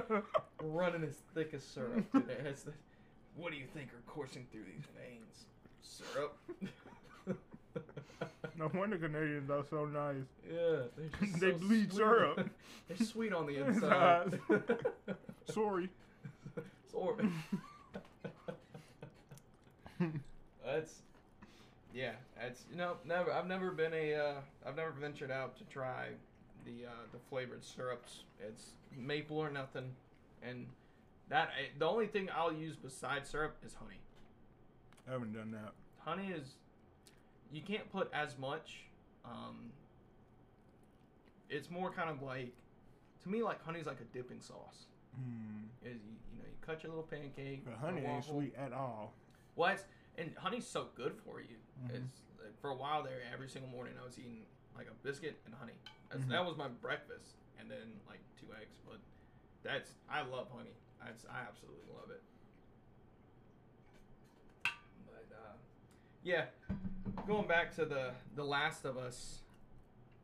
Running 0.63 1.05
as 1.05 1.17
thick 1.35 1.53
as 1.55 1.63
syrup 1.65 2.11
today. 2.13 2.55
What 3.37 3.53
do 3.53 3.59
you 3.59 3.67
think 3.75 3.89
are 3.89 4.03
coursing 4.07 4.47
through 4.53 4.65
these 4.65 4.85
veins? 4.97 5.47
Syrup. 5.83 6.37
No 8.61 8.71
wonder 8.75 8.99
Canadians 8.99 9.51
are 9.51 9.65
so 9.71 9.87
nice. 9.87 10.17
Yeah, 10.47 10.83
They 11.39 11.53
so 11.53 11.59
bleed 11.59 11.93
syrup. 11.93 12.51
they're 12.89 13.07
sweet 13.07 13.33
on 13.33 13.47
the 13.47 13.57
inside. 13.67 14.39
Sorry. 15.51 15.89
Sorry. 16.93 17.31
That's 20.65 21.03
yeah. 21.95 22.13
That's 22.39 22.65
you 22.71 22.77
know 22.77 22.97
never. 23.07 23.33
I've 23.33 23.47
never 23.47 23.71
been 23.71 23.95
a. 23.95 24.15
Uh, 24.15 24.35
I've 24.67 24.77
never 24.77 24.91
ventured 24.91 25.31
out 25.31 25.57
to 25.57 25.65
try 25.65 26.09
the 26.67 26.87
uh, 26.87 27.07
the 27.13 27.19
flavored 27.31 27.65
syrups. 27.65 28.25
It's 28.47 28.73
maple 28.95 29.39
or 29.39 29.51
nothing, 29.51 29.91
and 30.43 30.67
that 31.31 31.51
the 31.79 31.87
only 31.87 32.09
thing 32.09 32.29
I'll 32.37 32.53
use 32.53 32.77
besides 32.77 33.31
syrup 33.31 33.57
is 33.65 33.73
honey. 33.75 34.01
I 35.09 35.13
haven't 35.13 35.33
done 35.33 35.51
that. 35.53 35.73
Honey 36.05 36.29
is 36.29 36.57
you 37.53 37.63
can't 37.63 37.91
put 37.91 38.11
as 38.13 38.39
much. 38.39 38.85
Um, 39.25 39.73
it's 41.49 41.71
more 41.71 41.91
kind 41.91 42.09
of 42.11 42.23
like 42.23 42.53
to 43.23 43.29
me 43.29 43.43
like 43.43 43.63
honey's 43.65 43.87
like 43.87 44.01
a 44.01 44.17
dipping 44.17 44.41
sauce. 44.41 44.87
Mm. 45.19 45.65
Is 45.85 46.01
you, 46.05 46.13
you 46.33 46.39
know 46.39 46.45
you 46.47 46.57
cut 46.65 46.83
your 46.83 46.91
little 46.91 47.05
pancake. 47.05 47.65
But 47.65 47.75
honey 47.75 48.05
ain't 48.07 48.25
sweet 48.25 48.55
at 48.57 48.73
all. 48.73 49.13
Well, 49.57 49.73
it's, 49.73 49.85
and 50.17 50.31
honey's 50.37 50.67
so 50.67 50.87
good 50.95 51.15
for 51.25 51.41
you. 51.41 51.57
Mhm. 51.85 51.97
It's 51.97 52.21
like, 52.41 52.61
for 52.61 52.71
a 52.71 52.75
while 52.75 53.03
there, 53.03 53.21
every 53.33 53.49
single 53.49 53.71
morning 53.71 53.95
I 54.01 54.05
was 54.05 54.19
eating 54.19 54.43
like 54.77 54.87
a 54.87 55.07
biscuit 55.07 55.41
and 55.47 55.55
honey. 55.55 55.75
Mhm. 56.15 56.29
That 56.29 56.45
was 56.45 56.57
my 56.57 56.69
breakfast, 56.69 57.35
and 57.59 57.71
then 57.71 58.01
like 58.09 58.21
two 58.41 58.47
eggs. 58.61 58.77
But 58.87 58.99
that's 59.63 59.91
I 60.09 60.23
love 60.23 60.49
honey. 60.55 60.75
I, 61.03 61.09
I 61.09 61.41
absolutely 61.49 61.85
love 61.95 62.11
it. 62.11 62.23
But 65.07 65.27
uh, 65.35 65.53
yeah, 66.23 66.47
going 67.27 67.47
back 67.47 67.75
to 67.77 67.85
the 67.85 68.11
the 68.37 68.45
Last 68.45 68.85
of 68.85 68.97
Us, 68.97 69.41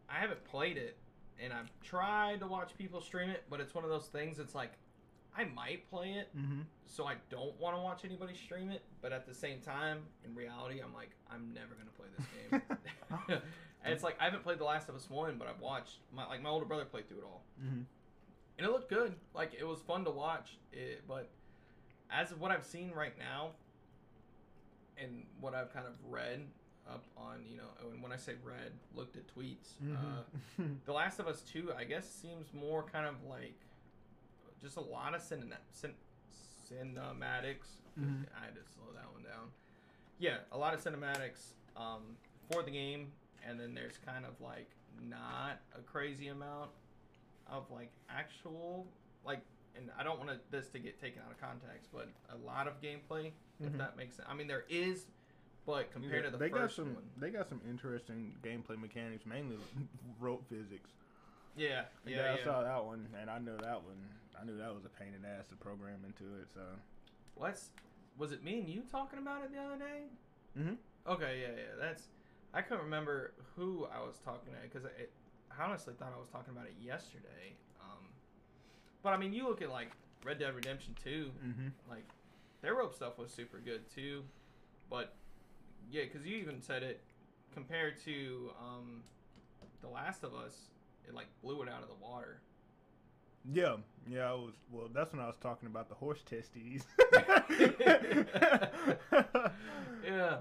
I 0.09 0.15
haven't 0.21 0.45
played 0.45 0.77
it, 0.77 0.97
and 1.43 1.53
I've 1.53 1.71
tried 1.83 2.41
to 2.41 2.47
watch 2.47 2.71
people 2.79 3.01
stream 3.01 3.31
it, 3.31 3.45
but 3.51 3.61
it's 3.61 3.75
one 3.75 3.85
of 3.85 3.91
those 3.91 4.07
things. 4.07 4.39
It's 4.39 4.55
like 4.55 4.73
I 5.37 5.45
might 5.45 5.89
play 5.91 6.13
it, 6.13 6.29
Mm-hmm. 6.37 6.61
so 6.87 7.05
I 7.07 7.15
don't 7.31 7.59
want 7.61 7.77
to 7.77 7.83
watch 7.83 8.05
anybody 8.05 8.35
stream 8.35 8.71
it, 8.71 8.83
but 9.03 9.13
at 9.13 9.27
the 9.27 9.35
same 9.35 9.61
time, 9.61 9.99
in 10.25 10.35
reality, 10.35 10.81
I'm 10.83 10.95
like, 10.95 11.11
I'm 11.31 11.53
never 11.55 11.75
gonna 11.75 11.91
play 11.97 12.07
this 12.17 12.27
game. 12.51 12.63
and 13.85 13.93
it's 13.93 14.03
like 14.05 14.17
I 14.21 14.25
haven't 14.25 14.43
played 14.43 14.59
The 14.59 14.65
Last 14.65 14.89
of 14.89 14.95
Us 14.95 15.09
one, 15.11 15.37
but 15.39 15.49
I've 15.49 15.61
watched 15.61 15.99
my 16.15 16.27
like 16.27 16.43
my 16.43 16.49
older 16.51 16.65
brother 16.67 16.85
played 16.85 17.09
through 17.09 17.19
it 17.19 17.25
all, 17.25 17.43
Mm-hmm. 17.63 17.81
and 18.59 18.67
it 18.67 18.71
looked 18.71 18.89
good. 18.91 19.15
Like 19.35 19.53
it 19.59 19.65
was 19.65 19.81
fun 19.81 20.05
to 20.05 20.11
watch. 20.11 20.57
It, 20.73 21.03
but 21.09 21.29
as 22.11 22.31
of 22.33 22.41
what 22.41 22.51
I've 22.53 22.65
seen 22.65 22.93
right 22.93 23.17
now, 23.19 23.51
and 24.97 25.25
what 25.41 25.55
I've 25.55 25.73
kind 25.75 25.87
of 25.87 25.93
read 26.09 26.41
up 26.91 27.05
on, 27.17 27.41
you 27.51 27.57
know, 27.57 27.65
and 27.91 28.03
when 28.03 28.13
I 28.13 28.17
say 28.17 28.35
read, 28.45 28.73
looked 28.95 29.17
at 29.17 29.23
tweets, 29.37 29.73
uh, 29.93 30.23
Mm-hmm. 30.61 30.75
the 30.85 30.93
Last 30.93 31.19
of 31.19 31.27
Us 31.27 31.43
2, 31.43 31.73
I 31.77 31.85
guess, 31.85 32.09
seems 32.11 32.53
more 32.55 32.83
kind 32.85 33.07
of 33.07 33.15
like 33.29 33.59
just 34.61 34.77
a 34.77 34.81
lot 34.81 35.15
of 35.15 35.21
cine- 35.21 35.53
cin- 35.73 35.95
cinematics. 36.71 37.81
Mhm. 37.99 38.27
I 38.41 38.45
had 38.47 38.55
to 38.55 38.63
slow 38.75 38.93
that 38.95 39.11
one 39.13 39.23
down. 39.23 39.51
Yeah, 40.19 40.39
a 40.53 40.59
lot 40.59 40.75
of 40.75 40.83
cinematics 40.83 41.53
um, 41.77 42.17
for 42.51 42.63
the 42.63 42.71
game, 42.71 43.13
and 43.47 43.59
then 43.61 43.75
there's 43.75 43.99
kind 43.99 44.25
of 44.25 44.41
like 44.41 44.71
not 45.01 45.61
a 45.75 45.81
crazy 45.83 46.29
amount 46.29 46.71
of 47.49 47.71
like 47.71 47.91
actual 48.09 48.87
like, 49.25 49.41
and 49.77 49.91
I 49.99 50.03
don't 50.05 50.19
want 50.19 50.31
this 50.51 50.69
to 50.71 50.79
get 50.79 51.01
taken 51.01 51.21
out 51.23 51.31
of 51.33 51.41
context, 51.41 51.91
but 51.93 52.09
a 52.31 52.37
lot 52.47 52.67
of 52.69 52.81
gameplay, 52.81 53.33
if 53.61 53.73
Mhm. 53.73 53.79
that 53.79 53.97
makes 53.97 54.17
sense. 54.17 54.29
I 54.31 54.35
mean, 54.35 54.47
there 54.47 54.65
is, 54.69 55.07
but 55.67 55.93
compared 55.93 56.25
to 56.25 56.31
the 56.31 56.39
they 56.39 56.49
got 56.49 56.71
some 56.71 56.95
one, 56.95 57.05
they 57.19 57.31
got 57.31 57.49
some 57.49 57.61
interesting 57.69 58.33
gameplay 58.43 58.81
mechanics, 58.81 59.27
mainly 59.27 59.57
rope 60.21 60.45
physics. 60.49 60.91
yeah, 61.57 61.83
Yeah, 62.07 62.17
yeah, 62.17 62.37
I 62.41 62.45
saw 62.45 62.63
that 62.63 62.85
one, 62.85 63.09
and 63.21 63.29
I 63.29 63.39
knew 63.39 63.57
that 63.57 63.83
one. 63.83 63.99
I 64.41 64.45
knew 64.45 64.57
that 64.59 64.73
was 64.73 64.85
a 64.85 64.89
pain 64.89 65.13
in 65.15 65.23
the 65.23 65.29
ass 65.29 65.49
to 65.49 65.57
program 65.57 66.05
into 66.07 66.35
it. 66.41 66.47
So, 66.55 66.61
What's 67.35 67.71
was 68.17 68.33
it 68.33 68.45
me 68.45 68.61
and 68.61 68.69
you 68.69 68.83
talking 68.91 69.19
about 69.19 69.43
it 69.43 69.53
the 69.53 69.59
other 69.59 69.77
day? 69.77 70.03
Mm-hmm. 70.59 70.75
Okay, 71.13 71.41
yeah, 71.43 71.55
yeah. 71.57 71.75
That's 71.81 72.05
I 72.55 72.63
couldn't 72.63 72.85
remember 72.85 73.33
who 73.57 73.87
I 73.93 74.01
was 74.01 74.19
talking 74.25 74.53
to 74.53 74.59
because 74.63 74.87
I, 74.87 75.07
I 75.51 75.67
honestly 75.67 75.95
thought 75.99 76.13
I 76.15 76.19
was 76.19 76.29
talking 76.29 76.55
about 76.55 76.67
it 76.67 76.75
yesterday. 76.81 77.57
Um, 77.83 78.07
but 79.03 79.13
I 79.13 79.17
mean, 79.17 79.33
you 79.33 79.49
look 79.49 79.63
at 79.63 79.71
like 79.71 79.91
Red 80.25 80.39
Dead 80.39 80.55
Redemption 80.55 80.95
Two, 81.03 81.33
mm-hmm. 81.45 81.69
like 81.91 82.05
their 82.63 82.75
rope 82.75 82.95
stuff 82.95 83.19
was 83.19 83.31
super 83.31 83.59
good 83.59 83.83
too, 83.93 84.23
but 84.89 85.15
yeah, 85.91 86.03
because 86.05 86.27
you 86.27 86.37
even 86.37 86.61
said 86.61 86.83
it 86.83 87.01
compared 87.55 88.03
to 88.05 88.51
um, 88.61 89.03
The 89.83 89.89
Last 89.89 90.25
of 90.25 90.35
Us, 90.35 90.57
it 91.09 91.15
like 91.15 91.27
blew 91.43 91.63
it 91.63 91.69
out 91.69 91.83
of 91.83 91.89
the 91.89 91.95
water. 91.95 92.41
Yeah, 93.53 93.77
yeah, 94.09 94.31
I 94.31 94.35
was. 94.35 94.55
Well, 94.73 94.89
that's 94.93 95.13
when 95.13 95.23
I 95.23 95.27
was 95.27 95.37
talking 95.41 95.69
about 95.69 95.89
the 95.89 95.95
horse 95.95 96.23
testes. 96.23 96.85
Yeah. 100.05 100.39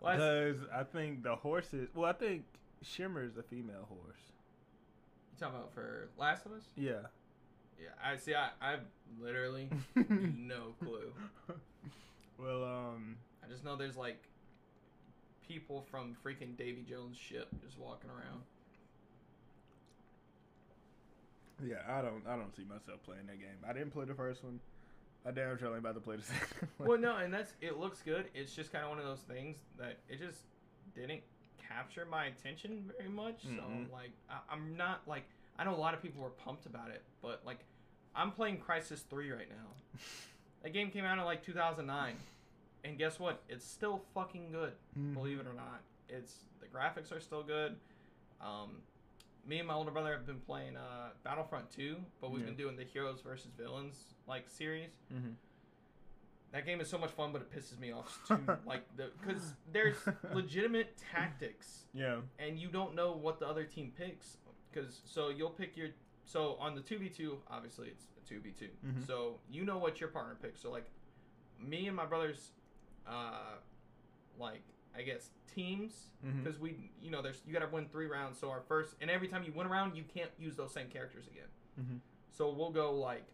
Well, 0.00 0.12
I- 0.12 0.16
Because 0.16 0.58
I 0.74 0.82
think 0.82 1.22
the 1.22 1.36
horses. 1.36 1.88
Well, 1.94 2.08
I 2.08 2.12
think 2.12 2.44
Shimmer 2.82 3.24
is 3.24 3.36
a 3.36 3.42
female 3.42 3.86
horse. 3.88 4.20
you 5.32 5.38
talking 5.38 5.56
about 5.56 5.72
for 5.72 6.08
Last 6.18 6.46
of 6.46 6.52
Us? 6.52 6.64
Yeah. 6.76 7.06
Yeah, 7.80 7.90
I 8.02 8.16
see. 8.16 8.34
I 8.34 8.50
I've 8.60 8.80
literally 9.20 9.68
no 9.96 10.74
clue. 10.82 11.12
well, 12.38 12.64
um, 12.64 13.16
I 13.44 13.48
just 13.48 13.64
know 13.64 13.76
there's 13.76 13.96
like 13.96 14.22
people 15.48 15.84
from 15.90 16.16
freaking 16.24 16.56
Davy 16.56 16.82
Jones' 16.82 17.16
ship 17.16 17.48
just 17.64 17.78
walking 17.78 18.10
around. 18.10 18.42
yeah, 21.64 21.76
I 21.88 22.02
don't, 22.02 22.22
I 22.28 22.36
don't 22.36 22.54
see 22.54 22.64
myself 22.64 23.02
playing 23.04 23.26
that 23.28 23.38
game. 23.38 23.56
I 23.68 23.72
didn't 23.72 23.90
play 23.90 24.04
the 24.04 24.14
first 24.14 24.44
one. 24.44 24.60
I 25.26 25.30
damn 25.30 25.58
sure 25.58 25.68
ain't 25.68 25.78
about 25.78 25.94
to 25.94 26.00
play 26.00 26.16
the 26.16 26.22
second 26.34 26.68
one. 26.76 26.88
Well, 26.88 26.98
no, 26.98 27.16
and 27.16 27.32
that's 27.32 27.52
it. 27.60 27.78
Looks 27.78 28.02
good. 28.02 28.26
It's 28.34 28.54
just 28.54 28.72
kind 28.72 28.84
of 28.84 28.90
one 28.90 28.98
of 28.98 29.04
those 29.06 29.20
things 29.22 29.56
that 29.78 29.98
it 30.08 30.18
just 30.20 30.40
didn't 30.94 31.22
capture 31.68 32.04
my 32.08 32.26
attention 32.26 32.90
very 32.96 33.10
much. 33.10 33.42
So 33.42 33.48
Mm-mm. 33.62 33.90
like, 33.92 34.10
I, 34.30 34.38
I'm 34.50 34.76
not 34.76 35.00
like 35.06 35.24
I 35.58 35.64
know 35.64 35.74
a 35.74 35.76
lot 35.76 35.94
of 35.94 36.02
people 36.02 36.22
were 36.22 36.30
pumped 36.30 36.66
about 36.66 36.90
it, 36.90 37.02
but 37.22 37.40
like, 37.46 37.58
I'm 38.14 38.30
playing 38.30 38.58
Crysis 38.58 39.00
Three 39.08 39.30
right 39.30 39.48
now. 39.48 40.00
That 40.62 40.72
game 40.72 40.90
came 40.90 41.04
out 41.04 41.16
in 41.16 41.24
like 41.24 41.44
2009, 41.44 42.14
and 42.84 42.98
guess 42.98 43.18
what? 43.18 43.42
It's 43.48 43.64
still 43.66 44.02
fucking 44.14 44.52
good. 44.52 44.72
Mhm. 44.98 45.14
Believe 45.14 45.40
it 45.40 45.46
or 45.46 45.54
not, 45.54 45.82
it's 46.08 46.46
the 46.60 46.66
graphics 46.66 47.10
are 47.12 47.20
still 47.20 47.42
good. 47.42 47.76
Um, 48.40 48.82
me 49.46 49.58
and 49.58 49.68
my 49.68 49.74
older 49.74 49.90
brother 49.90 50.12
have 50.12 50.26
been 50.26 50.40
playing 50.40 50.76
uh, 50.76 51.10
Battlefront 51.24 51.70
2, 51.70 51.96
but 52.20 52.30
we've 52.30 52.40
Yeah. 52.40 52.46
been 52.46 52.56
doing 52.56 52.76
the 52.76 52.84
heroes 52.84 53.20
versus 53.20 53.50
villains 53.56 54.14
like 54.26 54.48
series. 54.48 54.90
Mhm. 55.12 55.34
That 56.52 56.64
game 56.64 56.80
is 56.80 56.88
so 56.88 56.96
much 56.98 57.10
fun, 57.10 57.32
but 57.32 57.42
it 57.42 57.50
pisses 57.50 57.78
me 57.78 57.92
off 57.92 58.18
too. 58.26 58.38
like 58.66 58.84
the 58.96 59.10
because 59.20 59.54
there's 59.72 59.96
legitimate 60.32 60.96
tactics, 60.96 61.84
Yeah. 61.92 62.20
and 62.38 62.58
you 62.58 62.68
don't 62.68 62.94
know 62.94 63.12
what 63.12 63.38
the 63.40 63.46
other 63.48 63.64
team 63.64 63.92
picks. 63.96 64.38
Because 64.72 65.00
so 65.04 65.28
you'll 65.30 65.50
pick 65.50 65.76
your 65.76 65.88
so 66.24 66.54
on 66.56 66.74
the 66.74 66.80
two 66.80 66.98
v 66.98 67.08
two, 67.08 67.40
obviously 67.48 67.88
it's 67.88 68.06
a 68.16 68.28
two 68.28 68.40
v 68.40 68.50
2 68.52 68.68
Mhm. 68.84 69.06
So 69.06 69.40
you 69.48 69.64
know 69.64 69.78
what 69.78 70.00
your 70.00 70.08
partner 70.10 70.36
picks. 70.40 70.60
So 70.60 70.70
like 70.70 70.90
me 71.58 71.86
and 71.88 71.96
my 71.96 72.04
brothers, 72.06 72.52
uh, 73.08 73.56
like 74.38 74.62
I 74.96 75.02
guess 75.02 75.30
teams 75.54 76.08
Mhm. 76.24 76.42
because 76.44 76.58
we 76.58 76.90
you 77.00 77.10
know 77.10 77.22
there's 77.22 77.42
you 77.46 77.52
gotta 77.52 77.68
win 77.68 77.86
three 77.88 78.06
rounds. 78.06 78.38
So 78.38 78.50
our 78.50 78.62
first 78.62 78.94
and 79.00 79.10
every 79.10 79.28
time 79.28 79.44
you 79.44 79.52
win 79.52 79.66
a 79.66 79.70
round, 79.70 79.96
you 79.96 80.04
can't 80.04 80.30
use 80.38 80.56
those 80.56 80.72
same 80.72 80.88
characters 80.88 81.26
again. 81.28 81.48
Mhm. 81.80 82.00
So 82.30 82.50
we'll 82.50 82.70
go 82.72 82.92
like 82.92 83.24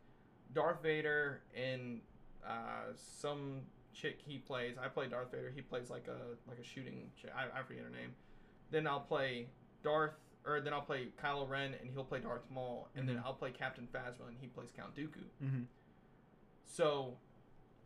Darth 0.53 0.83
Vader 0.83 1.43
and 1.55 2.01
uh, 2.47 2.93
some 2.95 3.63
chick 3.93 4.21
he 4.21 4.39
plays. 4.39 4.77
I 4.79 4.89
play 4.89 5.09
Darth 5.09 5.31
Vader. 5.31 5.51
He 5.55 5.63
plays 5.63 5.91
like 5.91 6.09
a 6.09 6.37
like 6.49 6.59
a 6.59 6.65
shooting 6.65 7.11
chick. 7.17 7.31
I, 7.35 7.61
I 7.61 7.63
forget 7.63 7.85
her 7.85 7.91
name. 7.91 8.15
Then 8.71 8.87
I'll 8.87 9.01
play 9.01 9.49
Darth, 9.83 10.15
or 10.47 10.61
then 10.61 10.73
I'll 10.73 10.83
play 10.83 11.09
Kylo 11.23 11.49
Ren 11.49 11.75
and 11.81 11.91
he'll 11.91 12.05
play 12.05 12.21
Darth 12.21 12.49
Maul, 12.51 12.89
and 12.97 13.09
then 13.09 13.17
Mhm. 13.17 13.25
I'll 13.25 13.35
play 13.35 13.51
Captain 13.53 13.87
Phasma 13.93 14.29
and 14.29 14.37
he 14.41 14.47
plays 14.49 14.71
Count 14.73 14.95
Dooku. 14.95 15.25
Mhm. 15.43 15.67
So 16.65 17.19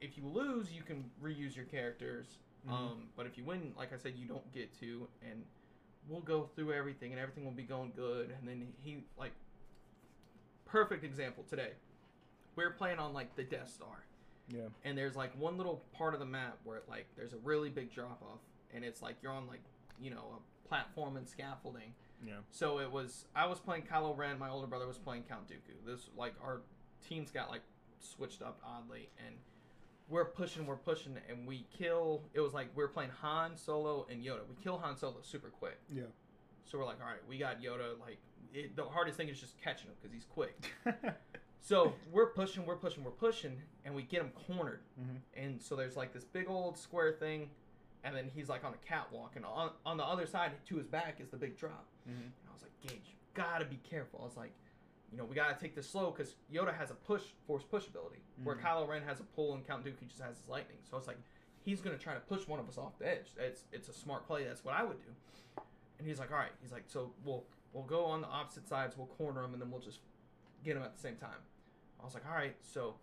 if 0.01 0.17
you 0.19 0.27
lose, 0.27 0.73
you 0.73 0.83
can 0.83 1.11
reuse 1.23 1.57
your 1.57 1.65
characters. 1.67 2.39
Mhm. 2.67 2.73
Um, 2.73 3.09
but 3.17 3.27
if 3.27 3.39
you 3.39 3.45
win, 3.45 3.73
like 3.77 3.93
I 3.93 3.97
said, 3.97 4.15
you 4.17 4.27
don't 4.27 4.51
get 4.53 4.73
to, 4.81 5.09
and 5.23 5.45
we'll 6.09 6.21
go 6.21 6.45
through 6.55 6.73
everything, 6.73 7.13
and 7.13 7.21
everything 7.21 7.45
will 7.45 7.53
be 7.53 7.63
going 7.63 7.93
good. 7.95 8.31
And 8.31 8.47
then 8.49 8.73
he 8.83 9.05
like, 9.17 9.33
perfect 10.65 11.05
example 11.05 11.45
today. 11.49 11.73
We're 12.57 12.71
playing 12.71 12.99
on 12.99 13.13
like 13.13 13.35
the 13.37 13.45
Death 13.45 13.69
Star, 13.71 14.05
Yeah. 14.49 14.69
and 14.85 14.97
there's 14.97 15.15
like 15.17 15.37
one 15.39 15.57
little 15.57 15.85
part 15.93 16.15
of 16.15 16.21
the 16.21 16.27
map 16.27 16.59
where 16.65 16.83
like 16.89 17.07
there's 17.17 17.33
a 17.33 17.39
really 17.39 17.71
big 17.71 17.93
drop 17.93 18.23
off, 18.23 18.41
and 18.73 18.85
it's 18.85 19.03
like 19.03 19.17
you're 19.23 19.33
on 19.33 19.47
like 19.47 19.61
you 20.01 20.11
know 20.11 20.41
a 20.41 20.69
platform 20.69 21.17
and 21.17 21.29
scaffolding. 21.29 21.95
Yeah. 22.25 22.39
So 22.51 22.79
it 22.81 22.91
was 22.91 23.27
I 23.35 23.47
was 23.47 23.61
playing 23.61 23.83
Kylo 23.83 24.17
Ren, 24.17 24.39
my 24.39 24.49
older 24.49 24.67
brother 24.67 24.87
was 24.87 24.99
playing 24.99 25.25
Count 25.25 25.47
Dooku. 25.49 25.85
This 25.85 26.09
like 26.17 26.35
our 26.43 26.63
teams 27.07 27.31
got 27.31 27.51
like 27.51 27.63
switched 28.01 28.41
up 28.43 28.59
oddly, 28.65 29.11
and 29.27 29.37
we're 30.09 30.25
pushing, 30.25 30.67
we're 30.67 30.77
pushing, 30.77 31.17
and 31.29 31.47
we 31.47 31.67
kill. 31.77 32.23
It 32.35 32.41
was 32.41 32.53
like 32.55 32.69
we 32.77 32.83
are 32.85 32.89
playing 32.89 33.11
Han 33.23 33.57
Solo 33.57 34.07
and 34.11 34.23
Yoda. 34.23 34.41
We 34.49 34.55
kill 34.63 34.79
Han 34.79 34.97
Solo 34.97 35.17
super 35.23 35.49
quick. 35.51 35.79
Yeah. 35.93 36.03
So 36.65 36.79
we're 36.79 36.85
like, 36.85 37.01
all 37.01 37.07
right, 37.09 37.21
we 37.29 37.39
got 37.39 37.61
Yoda. 37.63 37.99
Like 38.01 38.19
it, 38.55 38.77
the 38.77 38.85
hardest 38.85 39.17
thing 39.17 39.29
is 39.29 39.41
just 39.41 39.61
catching 39.63 39.89
him 39.89 39.95
because 40.01 40.13
he's 40.15 40.27
quick. 40.27 40.57
So 41.59 41.95
we're 42.13 42.27
pushing, 42.31 42.65
we're 42.65 42.77
pushing, 42.77 43.03
we're 43.03 43.11
pushing, 43.11 43.57
and 43.85 43.93
we 43.93 44.05
get 44.05 44.21
him 44.21 44.31
cornered. 44.47 44.83
Mhm. 45.01 45.17
And 45.35 45.61
so 45.61 45.75
there's 45.75 45.97
like 45.97 46.13
this 46.13 46.23
big 46.25 46.49
old 46.49 46.79
square 46.79 47.11
thing, 47.19 47.51
and 48.05 48.15
then 48.15 48.31
he's 48.33 48.49
like 48.49 48.63
on 48.63 48.73
a 48.73 48.77
catwalk, 48.87 49.33
and 49.35 49.45
on 49.45 49.71
on 49.85 49.97
the 49.97 50.05
other 50.05 50.27
side 50.27 50.53
to 50.67 50.77
his 50.77 50.87
back 50.87 51.19
is 51.21 51.29
the 51.29 51.37
big 51.37 51.57
drop. 51.57 51.87
Mhm. 52.09 52.13
And 52.13 52.33
I 52.49 52.53
was 52.53 52.63
like, 52.63 52.71
Gage, 52.83 53.01
you 53.09 53.15
gotta 53.35 53.65
be 53.65 53.79
careful. 53.79 54.21
I 54.23 54.25
was 54.27 54.37
like, 54.37 54.53
you 55.13 55.19
know, 55.19 55.25
we 55.25 55.35
gotta 55.35 55.59
take 55.59 55.75
this 55.75 55.89
slow 55.89 56.11
because 56.11 56.35
Yoda 56.53 56.77
has 56.77 56.91
a 56.91 56.95
push, 56.95 57.23
force 57.47 57.63
push 57.63 57.87
ability, 57.87 58.23
where 58.43 58.57
Mhm. 58.57 58.63
Kylo 58.63 58.89
Ren 58.89 59.03
has 59.03 59.21
a 59.21 59.25
pull 59.25 59.55
and 59.55 59.67
Count 59.67 59.85
Dooku 59.85 60.07
just 60.09 60.21
has 60.21 60.39
his 60.39 60.49
lightning. 60.49 60.79
So 60.85 60.97
it's 60.97 61.07
like, 61.07 61.19
he's 61.65 61.81
gonna 61.81 61.99
try 61.99 62.15
to 62.15 62.21
push 62.21 62.47
one 62.47 62.59
of 62.61 62.69
us 62.69 62.77
off 62.79 62.99
the 62.99 63.07
edge. 63.09 63.33
It's 63.37 63.65
it's 63.73 63.89
a 63.89 63.93
smart 63.93 64.27
play. 64.27 64.45
That's 64.45 64.65
what 64.65 64.75
I 64.75 64.83
would 64.85 65.01
do. 65.01 65.63
And 65.99 66.07
he's 66.07 66.19
like, 66.19 66.31
all 66.31 66.39
right. 66.39 66.53
He's 66.61 66.73
like, 66.73 66.85
so 66.89 67.13
we'll 67.25 67.45
we'll 67.73 67.85
go 67.85 68.05
on 68.05 68.21
the 68.21 68.29
opposite 68.29 68.67
sides. 68.69 68.97
We'll 68.97 69.07
corner 69.07 69.43
him, 69.45 69.53
and 69.53 69.61
then 69.63 69.71
we'll 69.71 69.81
just 69.81 70.01
get 70.65 70.77
him 70.77 70.83
at 70.83 70.95
the 70.95 71.01
same 71.01 71.17
time. 71.17 71.41
I 72.01 72.05
was 72.05 72.15
like, 72.15 72.27
all 72.27 72.35
right. 72.35 72.57
So 72.63 72.99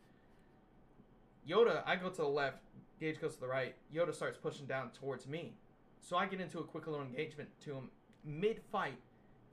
Yoda, 1.48 1.84
I 1.86 1.96
go 1.96 2.10
to 2.10 2.22
the 2.22 2.28
left. 2.28 2.60
Gage 3.00 3.20
goes 3.20 3.36
to 3.36 3.42
the 3.42 3.48
right. 3.48 3.76
Yoda 3.94 4.14
starts 4.14 4.38
pushing 4.38 4.66
down 4.66 4.92
towards 4.92 5.28
me. 5.28 5.58
So 6.00 6.16
I 6.18 6.26
get 6.26 6.40
into 6.40 6.60
a 6.60 6.64
quick 6.64 6.86
little 6.88 7.02
engagement 7.06 7.50
to 7.62 7.74
him 7.76 7.92
mid 8.24 8.62
fight. 8.72 8.98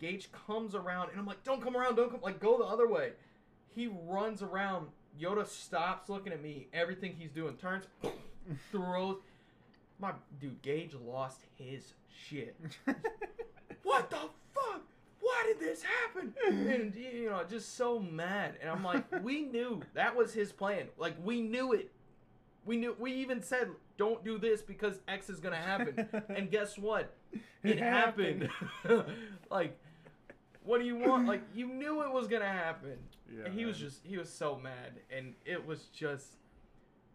Gage 0.00 0.30
comes 0.46 0.74
around 0.74 1.10
and 1.10 1.20
I'm 1.20 1.26
like, 1.26 1.44
don't 1.44 1.62
come 1.62 1.76
around, 1.76 1.96
don't 1.96 2.10
come 2.10 2.20
like 2.22 2.40
go 2.40 2.58
the 2.58 2.64
other 2.64 2.88
way. 2.88 3.12
He 3.74 3.88
runs 4.08 4.42
around. 4.42 4.88
Yoda 5.20 5.46
stops 5.46 6.08
looking 6.08 6.32
at 6.32 6.42
me. 6.42 6.68
Everything 6.72 7.14
he's 7.18 7.30
doing 7.30 7.56
turns, 7.56 7.84
throws. 8.72 9.16
My 9.98 10.12
dude, 10.40 10.62
Gage 10.62 10.94
lost 10.94 11.42
his 11.56 11.92
shit. 12.28 12.56
what 13.82 14.08
the 14.10 14.16
fuck? 14.54 14.82
Why 15.20 15.44
did 15.46 15.60
this 15.60 15.82
happen? 15.82 16.32
And 16.48 16.94
you 16.94 17.28
know, 17.28 17.42
just 17.48 17.76
so 17.76 17.98
mad. 17.98 18.54
And 18.62 18.70
I'm 18.70 18.82
like, 18.82 19.04
we 19.22 19.42
knew 19.52 19.82
that 19.94 20.16
was 20.16 20.32
his 20.32 20.50
plan. 20.52 20.86
Like 20.96 21.14
we 21.22 21.42
knew 21.42 21.72
it. 21.72 21.90
We 22.64 22.78
knew. 22.78 22.96
We 22.98 23.12
even 23.12 23.42
said, 23.42 23.68
don't 23.98 24.24
do 24.24 24.38
this 24.38 24.62
because 24.62 25.00
X 25.06 25.28
is 25.28 25.40
gonna 25.40 25.56
happen. 25.56 26.08
And 26.30 26.50
guess 26.50 26.78
what? 26.78 27.14
It 27.62 27.78
happened. 27.78 28.48
like, 29.50 29.78
what 30.64 30.78
do 30.78 30.84
you 30.86 30.96
want? 30.96 31.26
Like, 31.26 31.42
you 31.54 31.66
knew 31.66 32.02
it 32.02 32.12
was 32.12 32.26
gonna 32.28 32.44
happen. 32.46 32.96
Yeah, 33.30 33.44
and 33.46 33.54
he 33.54 33.64
was 33.64 33.78
just, 33.78 34.00
he 34.04 34.16
was 34.18 34.28
so 34.32 34.56
mad, 34.56 34.92
and 35.10 35.34
it 35.44 35.64
was 35.64 35.84
just. 35.86 36.36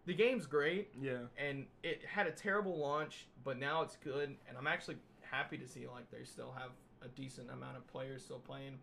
The 0.07 0.13
game's 0.13 0.45
great, 0.45 0.89
Yeah. 1.01 1.17
and 1.35 1.65
it 1.81 2.03
had 2.05 2.27
a 2.27 2.31
terrible 2.31 2.77
launch, 2.77 3.25
but 3.43 3.57
now 3.57 3.81
it's 3.81 3.95
good, 3.95 4.35
and 4.47 4.55
I'm 4.57 4.67
actually 4.67 4.97
happy 5.21 5.57
to 5.57 5.67
see 5.67 5.87
like 5.87 6.09
they 6.11 6.23
still 6.23 6.53
have 6.55 6.69
a 7.01 7.07
decent 7.07 7.49
amount 7.49 7.75
of 7.77 7.87
players 7.87 8.23
still 8.23 8.37
playing. 8.37 8.77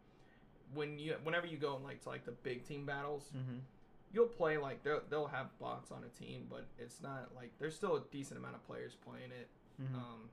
When 0.74 0.98
you, 0.98 1.14
whenever 1.22 1.46
you 1.46 1.58
go 1.58 1.76
in 1.76 1.84
like 1.84 2.02
to 2.02 2.08
like 2.08 2.24
the 2.24 2.32
big 2.32 2.66
team 2.66 2.84
battles, 2.86 3.30
Mm-hmm. 3.36 3.58
you'll 4.12 4.26
play 4.26 4.58
like 4.58 4.82
they'll 4.82 5.02
they'll 5.10 5.28
have 5.28 5.56
bots 5.60 5.92
on 5.92 6.02
a 6.04 6.18
team, 6.18 6.46
but 6.50 6.66
it's 6.76 7.00
not 7.00 7.30
like 7.36 7.52
there's 7.60 7.76
still 7.76 7.94
a 7.96 8.02
decent 8.10 8.38
amount 8.40 8.56
of 8.56 8.66
players 8.66 8.96
playing 9.06 9.30
it. 9.30 9.48
Mhm. 9.80 9.94
Um, 9.94 10.28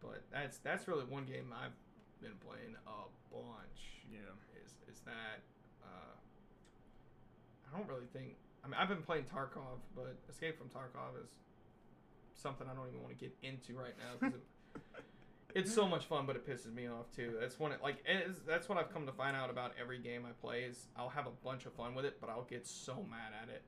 but 0.00 0.22
that's 0.32 0.56
that's 0.58 0.88
really 0.88 1.04
one 1.04 1.24
game 1.26 1.52
I've 1.52 1.72
been 2.20 2.36
playing 2.44 2.76
a 2.86 3.08
bunch. 3.32 3.80
Yeah. 4.10 4.18
Is 4.64 4.78
is 4.90 5.00
that 5.04 5.42
uh, 5.82 6.14
I 7.68 7.76
don't 7.76 7.88
really 7.88 8.08
think. 8.12 8.36
I 8.64 8.66
mean, 8.66 8.76
I've 8.78 8.88
been 8.88 9.02
playing 9.02 9.24
Tarkov, 9.24 9.84
but 9.94 10.16
Escape 10.28 10.56
from 10.56 10.68
Tarkov 10.68 11.22
is 11.22 11.30
something 12.34 12.66
I 12.70 12.74
don't 12.74 12.88
even 12.88 13.02
want 13.02 13.18
to 13.18 13.20
get 13.20 13.34
into 13.42 13.78
right 13.78 13.94
now 13.98 14.16
because 14.18 14.34
it, 14.34 15.04
it's 15.54 15.72
so 15.72 15.86
much 15.86 16.06
fun, 16.06 16.26
but 16.26 16.36
it 16.36 16.48
pisses 16.48 16.72
me 16.74 16.86
off 16.88 17.10
too. 17.14 17.34
That's 17.38 17.58
when 17.60 17.72
it 17.72 17.80
like 17.82 17.96
it 18.06 18.28
is, 18.28 18.40
that's 18.46 18.68
what 18.68 18.78
I've 18.78 18.92
come 18.92 19.06
to 19.06 19.12
find 19.12 19.36
out 19.36 19.50
about 19.50 19.72
every 19.80 19.98
game 19.98 20.24
I 20.26 20.32
play 20.40 20.62
is 20.62 20.88
I'll 20.96 21.10
have 21.10 21.26
a 21.26 21.34
bunch 21.44 21.66
of 21.66 21.72
fun 21.74 21.94
with 21.94 22.04
it, 22.04 22.18
but 22.20 22.30
I'll 22.30 22.44
get 22.48 22.66
so 22.66 23.06
mad 23.10 23.32
at 23.42 23.48
it, 23.48 23.62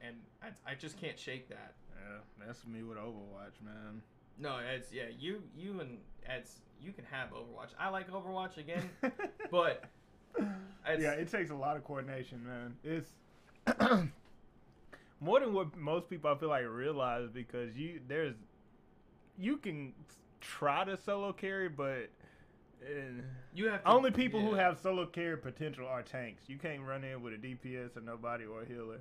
and 0.00 0.16
I, 0.42 0.72
I 0.72 0.74
just 0.74 0.98
can't 1.00 1.18
shake 1.18 1.48
that. 1.48 1.74
Yeah. 1.94 2.46
That's 2.46 2.66
me 2.66 2.82
with 2.82 2.98
Overwatch, 2.98 3.62
man. 3.64 4.02
No, 4.38 4.58
it's 4.58 4.92
yeah, 4.92 5.04
you 5.18 5.42
you 5.56 5.80
and 5.80 5.98
it's 6.28 6.60
you 6.80 6.92
can 6.92 7.04
have 7.10 7.30
Overwatch. 7.30 7.70
I 7.78 7.88
like 7.88 8.10
Overwatch 8.10 8.56
again, 8.58 8.90
but 9.50 9.84
it's, 10.86 11.02
yeah, 11.02 11.12
it 11.12 11.30
takes 11.30 11.50
a 11.50 11.54
lot 11.54 11.76
of 11.76 11.84
coordination, 11.84 12.44
man. 12.44 12.76
It's 12.82 13.10
more 15.20 15.40
than 15.40 15.52
what 15.52 15.76
most 15.76 16.10
people 16.10 16.30
I 16.30 16.36
feel 16.36 16.48
like 16.48 16.64
realize 16.68 17.28
because 17.32 17.76
you 17.76 18.00
there's 18.06 18.34
you 19.38 19.56
can 19.56 19.92
try 20.40 20.84
to 20.84 20.96
solo 20.96 21.32
carry, 21.32 21.68
but 21.68 22.10
uh, 22.82 23.22
You 23.54 23.68
have 23.68 23.82
to, 23.82 23.88
only 23.88 24.10
people 24.10 24.40
who 24.40 24.54
have 24.54 24.78
solo 24.78 25.06
carry 25.06 25.38
potential 25.38 25.86
are 25.86 26.02
tanks. 26.02 26.44
You 26.48 26.58
can't 26.58 26.82
run 26.82 27.04
in 27.04 27.22
with 27.22 27.34
a 27.34 27.36
DPS 27.38 27.96
or 27.96 28.00
nobody 28.00 28.44
or 28.44 28.62
a 28.62 28.66
healer. 28.66 29.00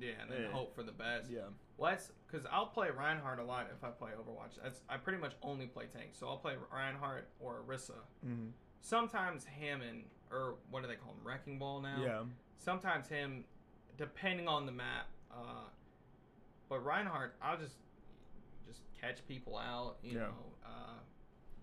Yeah, 0.00 0.12
and 0.22 0.30
then 0.30 0.42
Yeah. 0.42 0.50
hope 0.52 0.74
for 0.74 0.82
the 0.82 0.92
best. 0.92 1.30
Yeah. 1.30 1.42
Well, 1.76 1.90
that's 1.92 2.10
because 2.26 2.46
I'll 2.50 2.66
play 2.66 2.90
Reinhardt 2.90 3.38
a 3.38 3.44
lot 3.44 3.68
if 3.74 3.82
I 3.84 3.90
play 3.90 4.10
Overwatch. 4.12 4.60
That's 4.62 4.80
I 4.88 4.96
pretty 4.96 5.18
much 5.18 5.34
only 5.42 5.66
play 5.66 5.86
tanks, 5.86 6.18
so 6.18 6.28
I'll 6.28 6.38
play 6.38 6.56
Reinhardt 6.72 7.28
or 7.38 7.62
Orisa. 7.66 7.92
Mm-hmm. 8.26 8.48
Sometimes 8.80 9.44
Hammond 9.44 10.04
or 10.30 10.54
what 10.70 10.82
do 10.82 10.88
they 10.88 10.94
call 10.96 11.12
him, 11.12 11.18
Wrecking 11.24 11.58
Ball 11.58 11.80
now. 11.80 11.96
Yeah. 12.02 12.24
Sometimes 12.58 13.08
him, 13.08 13.44
depending 13.96 14.46
on 14.48 14.66
the 14.66 14.72
map. 14.72 15.08
Uh, 15.30 15.68
but 16.68 16.84
Reinhardt, 16.84 17.34
I'll 17.42 17.56
just 17.58 17.76
just 18.66 18.82
catch 19.00 19.26
people 19.26 19.56
out. 19.58 19.96
You 20.02 20.12
Yeah. 20.12 20.18
know, 20.26 20.52
uh, 20.64 20.98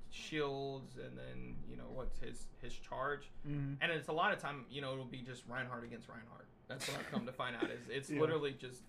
shields, 0.09 0.97
and 0.97 1.17
then 1.17 1.55
you 1.69 1.77
know 1.77 1.89
what's 1.93 2.17
his 2.19 2.47
his 2.61 2.73
charge. 2.73 3.29
Mm-hmm. 3.47 3.75
And 3.81 3.91
it's 3.91 4.07
a 4.07 4.13
lot 4.13 4.33
of 4.33 4.39
time, 4.39 4.65
you 4.69 4.81
know, 4.81 4.93
it'll 4.93 5.05
be 5.05 5.21
just 5.21 5.43
Reinhardt 5.47 5.83
against 5.83 6.07
Reinhardt. 6.09 6.47
That's 6.67 6.87
what 6.87 6.97
I've 6.99 7.11
come 7.11 7.25
to 7.25 7.31
find 7.31 7.55
out. 7.55 7.65
Is 7.69 7.79
it's 7.89 8.09
Yeah. 8.09 8.19
literally 8.21 8.53
just 8.59 8.81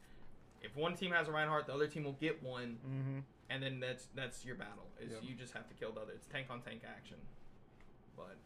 if 0.63 0.75
one 0.77 0.95
team 0.97 1.13
has 1.13 1.29
a 1.29 1.33
Reinhardt, 1.33 1.67
the 1.67 1.75
other 1.75 1.87
team 1.87 2.05
will 2.05 2.15
get 2.21 2.43
one, 2.43 2.79
Mm-hmm. 2.87 3.19
and 3.51 3.63
then 3.63 3.81
that's 3.81 4.07
that's 4.15 4.45
your 4.45 4.57
battle. 4.57 4.87
Is 5.01 5.13
Yep. 5.13 5.21
you 5.23 5.35
just 5.35 5.53
have 5.55 5.69
to 5.69 5.75
kill 5.75 5.93
the 5.93 6.01
other. 6.01 6.13
It's 6.13 6.27
tank 6.27 6.49
on 6.51 6.61
tank 6.61 6.83
action. 6.85 7.19
But 8.17 8.37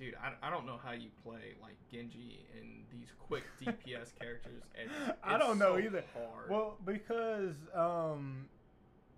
dude, 0.00 0.16
I, 0.16 0.32
I 0.46 0.50
don't 0.50 0.66
know 0.66 0.78
how 0.82 0.90
you 0.92 1.10
play 1.22 1.54
like 1.62 1.76
Genji 1.92 2.40
and 2.60 2.84
these 2.92 3.08
quick 3.20 3.44
DPS 3.62 4.18
characters. 4.18 4.62
I 5.22 5.38
don't 5.38 5.58
know 5.58 5.76
so 5.76 5.78
either. 5.78 6.04
Hard. 6.12 6.50
Well, 6.50 6.76
because 6.84 7.54
um, 7.74 8.46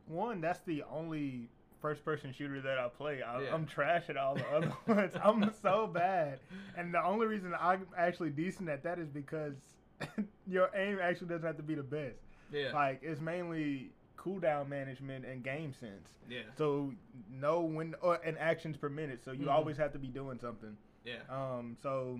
one, 0.07 0.43
that's 0.43 0.61
the 0.67 0.83
only 0.91 1.49
first-person 1.81 2.33
shooter 2.33 2.61
that 2.63 2.79
I 2.79 2.89
play. 2.89 3.23
I, 3.23 3.43
Yeah. 3.43 3.55
I'm 3.55 3.67
trash 3.67 4.09
at 4.09 4.17
all 4.17 4.35
the 4.35 4.47
other 4.47 4.73
ones. 4.87 5.13
I'm 5.23 5.53
so 5.63 5.87
bad, 5.87 6.39
and 6.77 6.93
the 6.93 7.05
only 7.05 7.27
reason 7.27 7.53
I'm 7.59 7.87
actually 7.97 8.31
decent 8.31 8.69
at 8.69 8.83
that 8.85 8.99
is 8.99 9.09
because 9.09 9.55
your 10.47 10.71
aim 10.75 10.99
actually 11.03 11.29
doesn't 11.29 11.47
have 11.47 11.57
to 11.57 11.63
be 11.63 11.75
the 11.75 11.83
best. 11.83 12.19
yeah, 12.53 12.73
Like 12.73 13.01
it's 13.03 13.21
mainly 13.21 13.91
cooldown 14.19 14.69
management 14.69 15.25
and 15.25 15.43
game 15.45 15.73
sense. 15.73 16.09
yeah, 16.29 16.41
So 16.59 16.93
know 17.31 17.61
when 17.61 17.95
or 18.03 18.17
and 18.25 18.37
actions 18.39 18.77
per 18.77 18.89
minute. 18.89 19.21
So 19.25 19.31
you 19.33 19.47
Mhm. 19.47 19.53
always 19.53 19.77
have 19.77 19.93
to 19.93 19.99
be 19.99 20.09
doing 20.09 20.39
something. 20.39 20.77
yeah. 21.05 21.21
Um, 21.31 21.77
so 21.83 22.19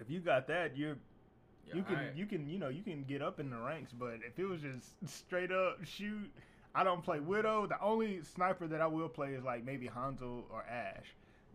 if 0.00 0.08
you 0.10 0.20
got 0.20 0.46
that, 0.48 0.76
you're 0.76 0.96
yeah 1.66 1.74
you 1.76 1.82
can 1.82 2.12
you 2.16 2.26
can 2.26 2.48
you 2.48 2.58
know 2.58 2.68
you 2.68 2.82
can 2.82 3.04
get 3.04 3.20
up 3.22 3.38
in 3.40 3.50
the 3.50 3.58
ranks. 3.58 3.92
But 3.92 4.20
if 4.26 4.38
it 4.38 4.44
was 4.46 4.60
just 4.62 4.86
straight 5.06 5.52
up 5.52 5.84
shoot, 5.84 6.30
I 6.74 6.84
don't 6.84 7.02
play 7.02 7.20
Widow. 7.20 7.66
The 7.66 7.80
only 7.82 8.22
sniper 8.22 8.66
that 8.68 8.80
I 8.80 8.86
will 8.86 9.08
play 9.08 9.30
is 9.34 9.42
like 9.44 9.64
maybe 9.64 9.88
Hanzo 9.88 10.42
or 10.50 10.64
Ashe. 10.70 11.06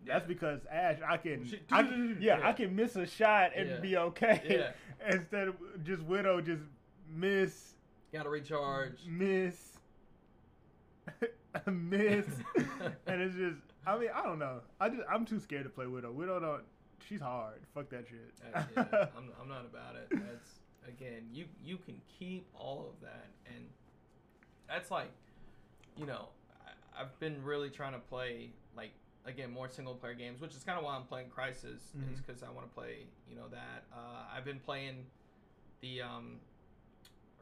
That's 0.06 0.22
yeah. 0.22 0.28
because 0.28 0.60
Ashe, 0.70 0.98
I 1.08 1.16
can, 1.16 1.44
She- 1.46 1.60
I 1.70 1.82
can 1.82 2.18
yeah, 2.20 2.38
Yeah. 2.38 2.48
I 2.48 2.52
can 2.52 2.76
miss 2.76 2.96
a 2.96 3.06
shot 3.06 3.52
and 3.56 3.68
Yeah. 3.68 3.80
be 3.80 3.96
okay. 3.96 4.70
Instead 5.10 5.48
of 5.48 5.56
just 5.84 6.02
Widow, 6.02 6.40
just 6.40 6.62
miss, 7.10 7.74
gotta 8.12 8.28
recharge. 8.28 8.98
miss, 9.08 9.56
miss, 11.66 12.26
and 13.06 13.22
it's 13.22 13.34
just. 13.36 13.56
I 13.86 13.96
mean, 13.98 14.08
I 14.14 14.22
don't 14.24 14.38
know. 14.40 14.60
I 14.80 14.88
just 14.88 15.02
I'm 15.10 15.24
too 15.24 15.38
scared 15.38 15.64
to 15.64 15.70
play 15.70 15.86
Widow. 15.86 16.10
Widow 16.12 16.40
don't. 16.40 16.62
She's 17.08 17.20
hard. 17.20 17.60
Fuck 17.74 17.88
that 17.90 18.06
shit. 18.08 18.32
Yeah, 18.52 18.64
I'm, 19.16 19.30
I'm 19.40 19.48
not 19.48 19.64
about 19.64 19.94
it. 19.94 20.08
That's 20.10 20.58
again, 20.88 21.28
you 21.32 21.44
you 21.64 21.76
can 21.78 22.00
keep 22.18 22.46
all 22.54 22.86
of 22.92 23.00
that, 23.00 23.26
and 23.46 23.64
that's 24.68 24.90
like, 24.90 25.10
you 25.96 26.06
know, 26.06 26.28
I, 26.66 27.02
I've 27.02 27.18
been 27.20 27.42
really 27.44 27.70
trying 27.70 27.92
to 27.92 27.98
play 27.98 28.50
like 28.76 28.90
again 29.24 29.50
more 29.52 29.68
single 29.68 29.94
player 29.94 30.14
games, 30.14 30.40
which 30.40 30.54
is 30.54 30.62
kind 30.64 30.78
of 30.78 30.84
why 30.84 30.94
I'm 30.96 31.04
playing 31.04 31.28
Crysis, 31.30 31.64
is 31.64 31.82
Mhm. 31.96 32.26
because 32.26 32.42
I 32.42 32.50
want 32.50 32.68
to 32.68 32.74
play 32.74 33.06
you 33.28 33.36
know 33.36 33.48
that. 33.48 33.84
Uh, 33.92 34.24
I've 34.34 34.44
been 34.44 34.60
playing 34.60 35.06
the 35.80 36.02
um, 36.02 36.40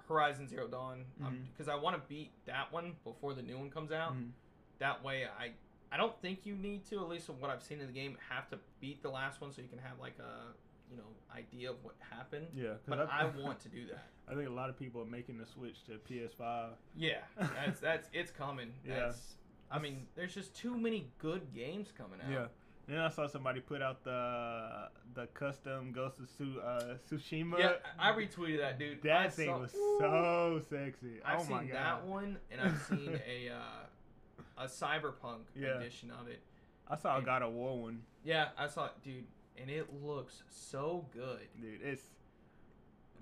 Horizon 0.08 0.48
Zero 0.48 0.66
Dawn 0.68 1.04
because 1.52 1.68
I 1.68 1.74
want 1.74 1.96
to 1.96 2.02
beat 2.08 2.30
that 2.46 2.72
one 2.72 2.96
before 3.04 3.34
the 3.34 3.42
new 3.42 3.58
one 3.58 3.70
comes 3.70 3.90
out. 3.92 4.14
Mhm. 4.14 4.30
That 4.78 5.02
way, 5.02 5.26
I 5.26 5.52
I 5.92 5.96
don't 5.96 6.20
think 6.20 6.44
you 6.44 6.56
need 6.56 6.84
to, 6.86 6.98
at 7.00 7.08
least 7.08 7.26
from 7.26 7.40
what 7.40 7.50
I've 7.50 7.62
seen 7.62 7.80
in 7.80 7.86
the 7.86 7.92
game, 7.92 8.18
have 8.28 8.48
to 8.50 8.58
beat 8.80 9.00
the 9.02 9.10
last 9.10 9.40
one 9.40 9.52
so 9.52 9.62
you 9.62 9.68
can 9.68 9.78
have 9.78 9.98
like 10.00 10.18
a 10.18 10.52
you 10.90 10.96
know 10.96 11.02
idea 11.34 11.70
of 11.70 11.76
what 11.82 11.94
happened. 12.10 12.46
Yeah, 12.54 12.74
But 12.86 13.08
I 13.10 13.24
want 13.42 13.60
to 13.60 13.68
do 13.68 13.86
that. 13.88 14.04
I 14.30 14.34
think 14.34 14.48
a 14.48 14.52
lot 14.52 14.70
of 14.70 14.78
people 14.78 15.02
are 15.02 15.06
making 15.06 15.38
the 15.38 15.46
switch 15.46 15.84
to 15.86 15.92
PS5. 16.10 16.68
Yeah, 16.96 17.18
that's 17.38 17.80
that's 17.80 18.08
it's 18.12 18.30
coming. 18.30 18.72
Yeah. 18.86 19.00
That's, 19.00 19.34
I 19.70 19.78
mean, 19.78 20.06
there's 20.14 20.34
just 20.34 20.54
too 20.54 20.76
many 20.76 21.08
good 21.18 21.52
games 21.54 21.88
coming 21.96 22.20
out. 22.24 22.30
Yeah. 22.30 22.46
Then 22.86 22.98
I 22.98 23.08
saw 23.08 23.26
somebody 23.26 23.60
put 23.60 23.80
out 23.80 24.04
the 24.04 24.88
the 25.14 25.26
custom 25.28 25.90
Ghost 25.92 26.20
of 26.20 26.28
Su- 26.36 26.60
uh, 26.60 26.96
Tsushima. 27.10 27.58
Yeah, 27.58 27.72
I 27.98 28.10
I 28.10 28.12
retweeted 28.14 28.58
that, 28.58 28.78
dude. 28.78 28.98
I 29.06 29.24
That 29.24 29.32
thing 29.34 29.48
saw- 29.48 29.58
was 29.58 29.74
Ooh. 29.74 29.96
so 30.00 30.60
sexy. 30.68 31.20
I've 31.24 31.40
oh 31.40 31.44
my 31.50 31.60
seen 31.62 31.70
that 31.72 32.04
one, 32.04 32.36
and 32.50 32.60
I've 32.60 32.80
seen 32.88 33.18
a 33.26 33.48
uh, 33.50 34.62
a 34.64 34.66
cyberpunk 34.66 35.40
Yeah. 35.56 35.78
edition 35.78 36.10
of 36.10 36.28
it. 36.28 36.40
I 36.86 36.96
saw 36.96 37.14
a 37.14 37.16
and- 37.16 37.24
God 37.26 37.42
of 37.42 37.52
War 37.54 37.80
one, 37.80 38.02
Yeah, 38.22 38.48
I 38.58 38.66
saw 38.68 38.90
dude, 39.02 39.24
and 39.60 39.70
it 39.70 39.88
looks 40.02 40.42
so 40.48 41.06
good. 41.12 41.40
dude. 41.60 41.80
It's. 41.82 42.02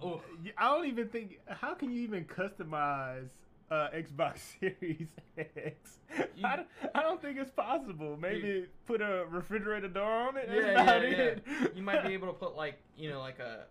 Oh, 0.02 0.20
I 0.58 0.74
don't 0.74 0.86
even 0.86 1.08
think. 1.08 1.38
How 1.48 1.74
can 1.74 1.90
you 1.92 2.00
even 2.02 2.24
customize 2.24 3.28
uh, 3.70 3.88
Xbox 3.94 4.38
Series 4.60 5.08
X? 5.38 5.98
You- 6.36 6.44
I, 6.46 6.56
don't, 6.56 6.68
I 6.94 7.02
don't 7.02 7.22
think 7.22 7.38
it's 7.38 7.50
possible. 7.50 8.16
Maybe 8.20 8.66
put 8.86 9.00
a 9.00 9.24
refrigerator 9.30 9.88
door 9.88 10.10
on 10.28 10.36
it. 10.36 10.48
Yeah, 10.52 10.60
yeah, 10.60 10.96
yeah. 11.02 11.16
it. 11.16 11.44
You 11.76 11.82
might 11.82 12.04
be 12.06 12.12
able 12.14 12.26
to 12.28 12.32
put 12.34 12.56
like 12.56 12.78
you 12.96 13.10
know 13.10 13.20
like 13.20 13.38
a 13.38 13.66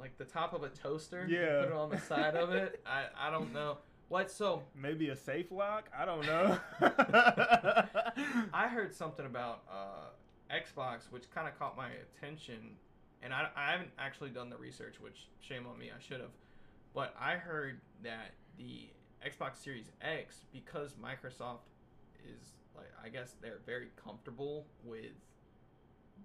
like 0.00 0.18
the 0.18 0.24
top 0.24 0.52
of 0.54 0.62
a 0.62 0.68
toaster. 0.70 1.26
Yeah. 1.28 1.60
Put 1.60 1.68
it 1.68 1.72
on 1.72 1.90
the 1.90 2.00
side 2.00 2.34
of 2.34 2.50
it. 2.52 2.82
I 2.86 3.28
I 3.28 3.30
don't 3.30 3.52
know. 3.52 3.78
What 4.08 4.30
so? 4.30 4.62
Maybe 4.80 5.08
a 5.08 5.16
safe 5.16 5.50
lock. 5.50 5.88
I 5.96 6.04
don't 6.04 6.24
know. 6.24 6.58
I 8.52 8.68
heard 8.68 8.94
something 8.94 9.26
about 9.26 9.62
uh, 9.70 10.10
Xbox, 10.50 11.10
which 11.10 11.30
kind 11.30 11.48
of 11.48 11.58
caught 11.58 11.76
my 11.76 11.88
attention, 11.90 12.76
and 13.22 13.32
I, 13.32 13.48
I 13.56 13.70
haven't 13.72 13.90
actually 13.98 14.30
done 14.30 14.50
the 14.50 14.56
research, 14.56 14.96
which 15.00 15.26
shame 15.40 15.66
on 15.66 15.78
me, 15.78 15.90
I 15.96 16.00
should 16.00 16.20
have. 16.20 16.30
But 16.94 17.14
I 17.20 17.32
heard 17.36 17.80
that 18.02 18.32
the 18.58 18.88
Xbox 19.26 19.56
Series 19.56 19.90
X, 20.00 20.44
because 20.52 20.94
Microsoft 20.94 21.60
is 22.24 22.52
like, 22.76 22.90
I 23.04 23.08
guess 23.08 23.34
they're 23.42 23.60
very 23.66 23.88
comfortable 24.02 24.66
with 24.84 25.12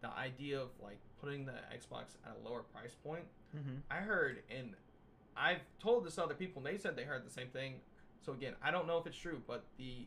the 0.02 0.10
idea 0.10 0.60
of 0.60 0.70
like 0.82 0.98
putting 1.20 1.46
the 1.46 1.54
Xbox 1.74 2.16
at 2.26 2.36
a 2.42 2.48
lower 2.48 2.62
price 2.64 2.96
point. 3.04 3.26
hmm 3.52 3.76
I 3.90 3.96
heard, 3.98 4.44
and 4.56 4.74
I've 5.36 5.62
told 5.80 6.06
this 6.06 6.16
to 6.16 6.24
other 6.24 6.34
people, 6.34 6.66
and 6.66 6.74
they 6.76 6.80
said 6.80 6.96
they 6.96 7.04
heard 7.04 7.26
the 7.26 7.32
same 7.32 7.48
thing. 7.48 7.76
So 8.26 8.34
again, 8.34 8.54
I 8.64 8.72
don't 8.72 8.88
know 8.88 8.98
if 8.98 9.08
it's 9.08 9.18
true, 9.18 9.42
but 9.48 9.64
the 9.78 10.06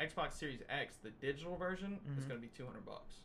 Xbox 0.00 0.32
Series 0.32 0.60
X, 0.68 0.96
the 1.02 1.10
digital 1.10 1.56
version, 1.56 1.98
is 2.16 2.24
Mhm. 2.24 2.28
going 2.28 2.40
to 2.40 2.46
be 2.46 2.52
two 2.56 2.66
hundred 2.66 2.84
bucks. 2.86 3.16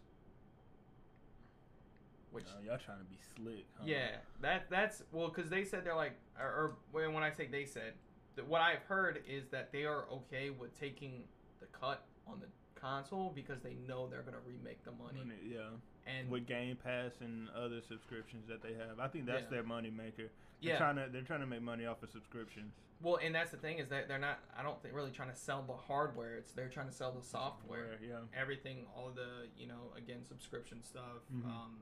Which, 2.32 2.46
Oh, 2.50 2.62
y'all 2.66 2.78
trying 2.78 3.00
to 3.00 3.06
be 3.06 3.18
slick? 3.36 3.66
Huh? 3.78 3.84
yeah, 3.88 4.18
that 4.42 4.70
that's 4.70 5.04
well, 5.12 5.30
because 5.30 5.50
they 5.50 5.64
said 5.64 5.84
they're 5.86 5.96
like, 5.96 6.14
or, 6.40 6.76
or 6.94 7.10
when 7.12 7.24
I 7.24 7.32
say 7.32 7.48
they 7.48 7.66
said, 7.66 7.94
that 8.36 8.46
what 8.48 8.62
I've 8.62 8.84
heard 8.84 9.24
is 9.28 9.48
that 9.50 9.72
they 9.72 9.86
are 9.86 10.06
okay 10.12 10.50
with 10.50 10.78
taking 10.80 11.24
the 11.60 11.66
cut 11.68 12.04
on 12.28 12.40
the 12.40 12.48
console 12.80 13.32
because 13.34 13.62
they 13.62 13.76
know 13.88 14.08
they're 14.08 14.22
going 14.22 14.34
to 14.36 14.40
remake 14.46 14.84
the 14.84 14.92
money. 14.92 15.20
Money, 15.20 15.36
yeah. 15.52 15.60
And 16.06 16.30
With 16.30 16.46
Game 16.46 16.78
Pass 16.82 17.14
and 17.22 17.50
other 17.50 17.82
subscriptions 17.82 18.48
that 18.48 18.62
they 18.62 18.74
have, 18.74 19.00
I 19.00 19.08
think 19.08 19.26
that's 19.26 19.44
Yeah. 19.44 19.50
their 19.50 19.64
money 19.64 19.90
maker. 19.90 20.30
They're 20.62 20.72
yeah, 20.74 20.78
trying 20.78 20.96
to 20.98 21.08
they're 21.12 21.22
trying 21.24 21.42
to 21.42 21.46
make 21.48 21.62
money 21.62 21.86
off 21.86 22.02
of 22.04 22.10
subscriptions. 22.10 22.74
Well, 23.02 23.20
and 23.24 23.34
that's 23.36 23.52
the 23.52 23.58
thing 23.58 23.78
is 23.80 23.90
that 23.90 24.08
they're 24.08 24.18
not. 24.18 24.40
I 24.58 24.64
don't 24.64 24.82
think 24.82 24.96
really 24.96 25.12
trying 25.12 25.30
to 25.30 25.36
sell 25.36 25.64
the 25.68 25.74
hardware. 25.76 26.36
It's 26.36 26.52
they're 26.52 26.70
trying 26.70 26.88
to 26.88 26.94
sell 26.94 27.12
the 27.12 27.22
software. 27.22 28.00
yeah. 28.02 28.20
Everything, 28.40 28.86
all 28.96 29.12
the 29.14 29.48
you 29.58 29.68
know, 29.68 29.92
again, 29.98 30.24
subscription 30.28 30.82
stuff. 30.84 31.22
Mhm. 31.34 31.46
Um, 31.46 31.78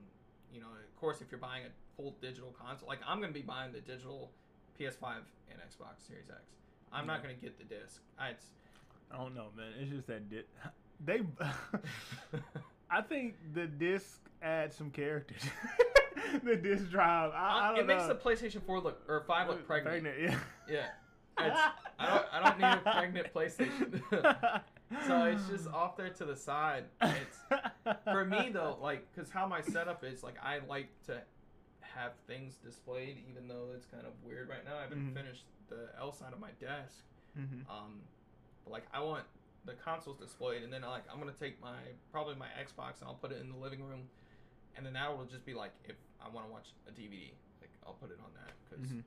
you 0.55 0.61
know, 0.61 0.67
of 0.67 0.99
course, 0.99 1.21
if 1.21 1.29
you're 1.29 1.39
buying 1.39 1.63
a 1.65 2.01
full 2.01 2.15
digital 2.21 2.55
console, 2.59 2.87
like 2.87 2.99
I'm 3.05 3.19
gonna 3.19 3.33
be 3.33 3.41
buying 3.41 3.73
the 3.73 3.81
digital 3.81 4.31
PS5 4.79 5.17
and 5.51 5.59
Xbox 5.59 6.07
Series 6.07 6.29
X. 6.29 6.41
I'm 6.93 7.05
not 7.05 7.21
gonna 7.21 7.33
get 7.33 7.57
the 7.57 7.65
disc. 7.65 8.01
I, 8.17 8.29
it's, 8.29 8.45
I 9.11 9.17
don't 9.17 9.35
know, 9.35 9.47
man. 9.57 9.73
It's 9.79 9.91
just 9.91 10.07
that 10.07 10.29
di- 10.29 10.45
they. 11.05 11.21
I 12.89 13.01
think 13.01 13.35
the 13.53 13.67
disc 13.67 14.19
adds 14.41 14.75
some 14.77 14.91
characters. 14.91 15.41
the 16.43 16.55
disc 16.55 16.89
drive. 16.89 17.31
I, 17.35 17.71
I 17.71 17.71
don't 17.71 17.79
it 17.79 17.87
makes 17.87 18.05
the 18.05 18.15
PlayStation 18.15 18.61
4 18.65 18.79
look 18.79 19.01
or 19.09 19.23
5 19.27 19.47
look 19.49 19.67
pregnant. 19.67 20.15
yeah. 20.21 20.37
Yeah, 20.69 20.85
it's, 21.39 21.59
I 21.99 22.09
don't. 22.09 22.25
I 22.31 22.43
don't 22.43 22.59
need 22.59 22.65
a 22.65 22.91
pregnant 22.91 23.33
PlayStation. 23.33 24.61
So 25.07 25.23
it's 25.25 25.47
just 25.47 25.67
off 25.73 25.97
there 25.97 26.09
to 26.09 26.25
the 26.25 26.35
side. 26.35 26.85
It's 27.01 27.39
for 28.03 28.25
me 28.25 28.49
though, 28.53 28.77
like, 28.81 29.13
cause 29.15 29.29
how 29.29 29.47
my 29.47 29.61
setup 29.61 30.03
is, 30.03 30.23
like, 30.23 30.35
I 30.43 30.59
like 30.67 30.87
to 31.07 31.21
have 31.81 32.11
things 32.27 32.55
displayed, 32.63 33.17
even 33.29 33.47
though 33.47 33.69
it's 33.75 33.85
kind 33.85 34.05
of 34.05 34.13
weird 34.23 34.49
right 34.49 34.63
now. 34.65 34.77
I 34.77 34.81
haven't 34.81 35.11
Mhm. 35.11 35.13
finished 35.15 35.45
the 35.69 35.89
L 35.99 36.11
side 36.11 36.33
of 36.33 36.39
my 36.39 36.51
desk. 36.59 37.03
Mm-hmm. 37.39 37.69
Um, 37.71 38.01
but 38.63 38.71
like 38.73 38.83
I 38.93 38.99
want 39.01 39.23
the 39.65 39.73
consoles 39.73 40.17
displayed, 40.19 40.63
and 40.63 40.71
then 40.71 40.81
like 40.81 41.03
I'm 41.11 41.19
gonna 41.19 41.31
take 41.31 41.59
my 41.61 41.77
probably 42.11 42.35
my 42.35 42.47
Xbox 42.59 42.99
and 42.99 43.07
I'll 43.07 43.15
put 43.15 43.31
it 43.31 43.41
in 43.41 43.49
the 43.49 43.57
living 43.57 43.81
room, 43.83 44.01
and 44.75 44.85
then 44.85 44.93
that 44.93 45.15
will 45.17 45.25
just 45.25 45.45
be 45.45 45.53
like 45.53 45.71
if 45.85 45.95
I 46.21 46.29
want 46.29 46.45
to 46.47 46.51
watch 46.51 46.67
a 46.87 46.91
DVD, 46.91 47.31
like 47.61 47.71
I'll 47.85 47.93
put 47.93 48.11
it 48.11 48.19
on 48.23 48.31
that 48.35 48.53
because 48.69 48.85
Mm-hmm. 48.87 48.99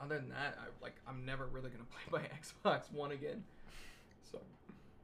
other 0.00 0.18
than 0.18 0.28
that, 0.30 0.58
I 0.60 0.66
like 0.82 0.94
I'm 1.06 1.24
never 1.24 1.46
really 1.46 1.70
gonna 1.70 1.84
play 2.08 2.20
my 2.22 2.70
Xbox 2.72 2.90
One 2.92 3.12
again. 3.12 3.44
So, 4.30 4.40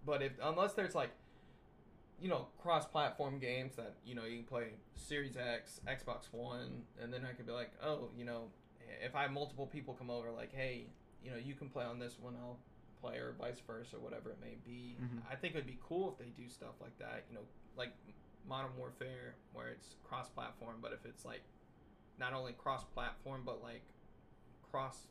but 0.05 0.23
if 0.23 0.33
unless 0.43 0.73
there's 0.75 0.95
like, 0.95 1.11
you 2.21 2.29
know, 2.29 2.47
cross-platform 2.63 3.39
games 3.39 3.77
that 3.77 3.95
you 4.05 4.15
know 4.15 4.25
you 4.25 4.37
can 4.39 4.47
play 4.47 4.67
Series 4.95 5.37
X, 5.37 5.81
Xbox 5.87 6.33
One, 6.33 6.83
and 7.01 7.13
then 7.13 7.27
I 7.29 7.33
could 7.33 7.47
be 7.47 7.53
like, 7.53 7.73
oh, 7.85 8.09
you 8.17 8.25
know, 8.25 8.45
if 9.05 9.15
I 9.15 9.23
have 9.23 9.33
multiple 9.33 9.67
people 9.67 9.95
come 9.95 10.11
over, 10.11 10.31
like, 10.31 10.53
hey, 10.55 10.87
you 11.25 11.31
know, 11.31 11.37
you 11.37 11.55
can 11.55 11.69
play 11.69 11.85
on 11.85 11.99
this 11.99 12.19
one, 12.21 12.35
I'll 12.41 12.59
play, 13.01 13.17
or 13.19 13.35
vice 13.39 13.61
versa, 13.67 13.97
or 13.97 14.01
whatever 14.01 14.31
it 14.31 14.39
may 14.41 14.57
be. 14.65 14.97
Mhm. 15.01 15.23
I 15.31 15.35
think 15.35 15.55
it 15.55 15.59
would 15.59 15.67
be 15.67 15.79
cool 15.83 16.13
if 16.13 16.19
they 16.19 16.31
do 16.41 16.49
stuff 16.49 16.75
like 16.81 16.97
that. 16.99 17.25
You 17.29 17.37
know, 17.37 17.43
like 17.77 17.91
Modern 18.47 18.77
Warfare, 18.77 19.35
where 19.53 19.69
it's 19.71 19.97
cross-platform, 20.05 20.77
but 20.81 20.93
if 20.93 21.05
it's 21.05 21.25
like 21.25 21.43
not 22.19 22.33
only 22.33 22.53
cross-platform, 22.53 23.43
but 23.45 23.63
like 23.63 23.83
cross 24.71 25.09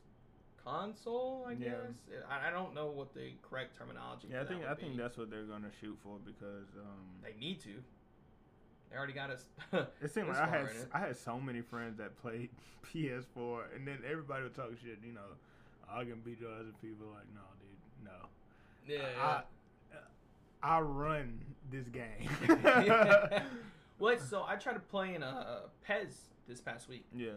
console, 0.64 1.44
I 1.48 1.52
Yeah. 1.52 1.70
guess. 1.70 2.22
I, 2.28 2.48
I 2.48 2.50
don't 2.50 2.74
know 2.74 2.86
what 2.88 3.14
the 3.14 3.32
correct 3.42 3.76
terminology. 3.76 4.28
Is. 4.28 4.32
Yeah, 4.32 4.42
I 4.42 4.44
think 4.44 4.64
I 4.64 4.68
would 4.70 4.78
think 4.78 4.96
that's 4.96 5.16
what 5.16 5.30
they're 5.30 5.44
gonna 5.44 5.70
shoot 5.80 5.98
for 6.02 6.18
because 6.24 6.68
um, 6.78 7.22
they 7.22 7.34
need 7.38 7.60
to. 7.60 7.82
They 8.90 8.96
already 8.96 9.14
got 9.14 9.30
us. 9.30 9.46
it 10.02 10.12
seemed 10.12 10.28
like 10.28 10.36
I 10.38 10.46
had. 10.46 10.68
I 10.92 10.98
had 11.00 11.16
so 11.16 11.40
many 11.40 11.62
friends 11.62 11.96
that 11.98 12.20
played 12.20 12.50
PS4, 12.94 13.74
and 13.74 13.86
then 13.86 13.98
everybody 14.08 14.42
would 14.42 14.54
talk 14.54 14.70
shit. 14.82 14.98
You 15.04 15.14
know, 15.14 15.20
I 15.90 16.04
can 16.04 16.20
beat 16.24 16.40
your 16.40 16.52
other 16.52 16.72
people. 16.80 17.06
Like, 17.06 17.26
no, 17.34 17.40
dude, 17.60 18.98
no. 18.98 19.04
yeah. 19.04 19.42
I, 20.62 20.76
I 20.76 20.80
run 20.80 21.40
this 21.70 21.88
game. 21.88 22.28
yeah. 22.48 23.42
well, 23.98 24.18
so 24.18 24.44
I 24.46 24.56
tried 24.56 24.74
to 24.74 24.80
play 24.80 25.14
in 25.14 25.22
uh, 25.22 25.60
PES 25.86 26.28
this 26.46 26.60
past 26.60 26.88
week. 26.88 27.04
yeah. 27.14 27.30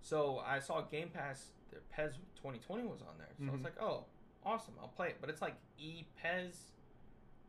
So 0.00 0.42
I 0.44 0.58
saw 0.58 0.80
Game 0.82 1.10
Pass. 1.12 1.50
The 1.70 1.78
PES 1.94 2.12
2020 2.42 2.84
was 2.84 3.00
on 3.02 3.16
there. 3.18 3.28
So 3.38 3.44
I 3.48 3.50
was 3.52 3.60
Mhm. 3.60 3.64
like, 3.64 3.80
oh, 3.80 4.04
awesome, 4.44 4.74
I'll 4.80 4.88
play 4.88 5.08
it. 5.08 5.16
But 5.20 5.30
it's 5.30 5.40
like 5.42 5.54
e 5.78 6.04
PES, 6.20 6.72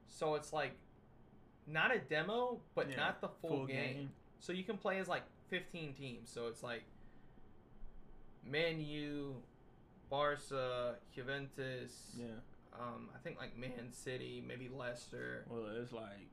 so 0.07 0.35
it's 0.35 0.53
like 0.53 0.73
not 1.65 1.93
a 1.95 1.99
demo, 1.99 2.59
but 2.75 2.89
Yeah, 2.89 2.97
not 2.97 3.21
the 3.21 3.29
full, 3.29 3.65
game. 3.65 4.11
So 4.39 4.51
you 4.53 4.63
can 4.63 4.77
play 4.77 4.99
as 4.99 5.07
like 5.07 5.23
15 5.49 5.93
teams. 5.93 6.29
So 6.29 6.47
it's 6.47 6.61
like 6.61 6.83
Man 8.45 8.81
U, 8.81 9.41
Barca, 10.09 10.95
Juventus. 11.13 12.15
Yeah. 12.17 12.25
Um, 12.73 13.09
I 13.15 13.19
think 13.19 13.37
like 13.39 13.57
Man 13.57 13.91
City, 13.91 14.43
maybe 14.45 14.67
Leicester. 14.69 15.45
Well, 15.49 15.65
it's 15.81 15.91
like 15.93 16.27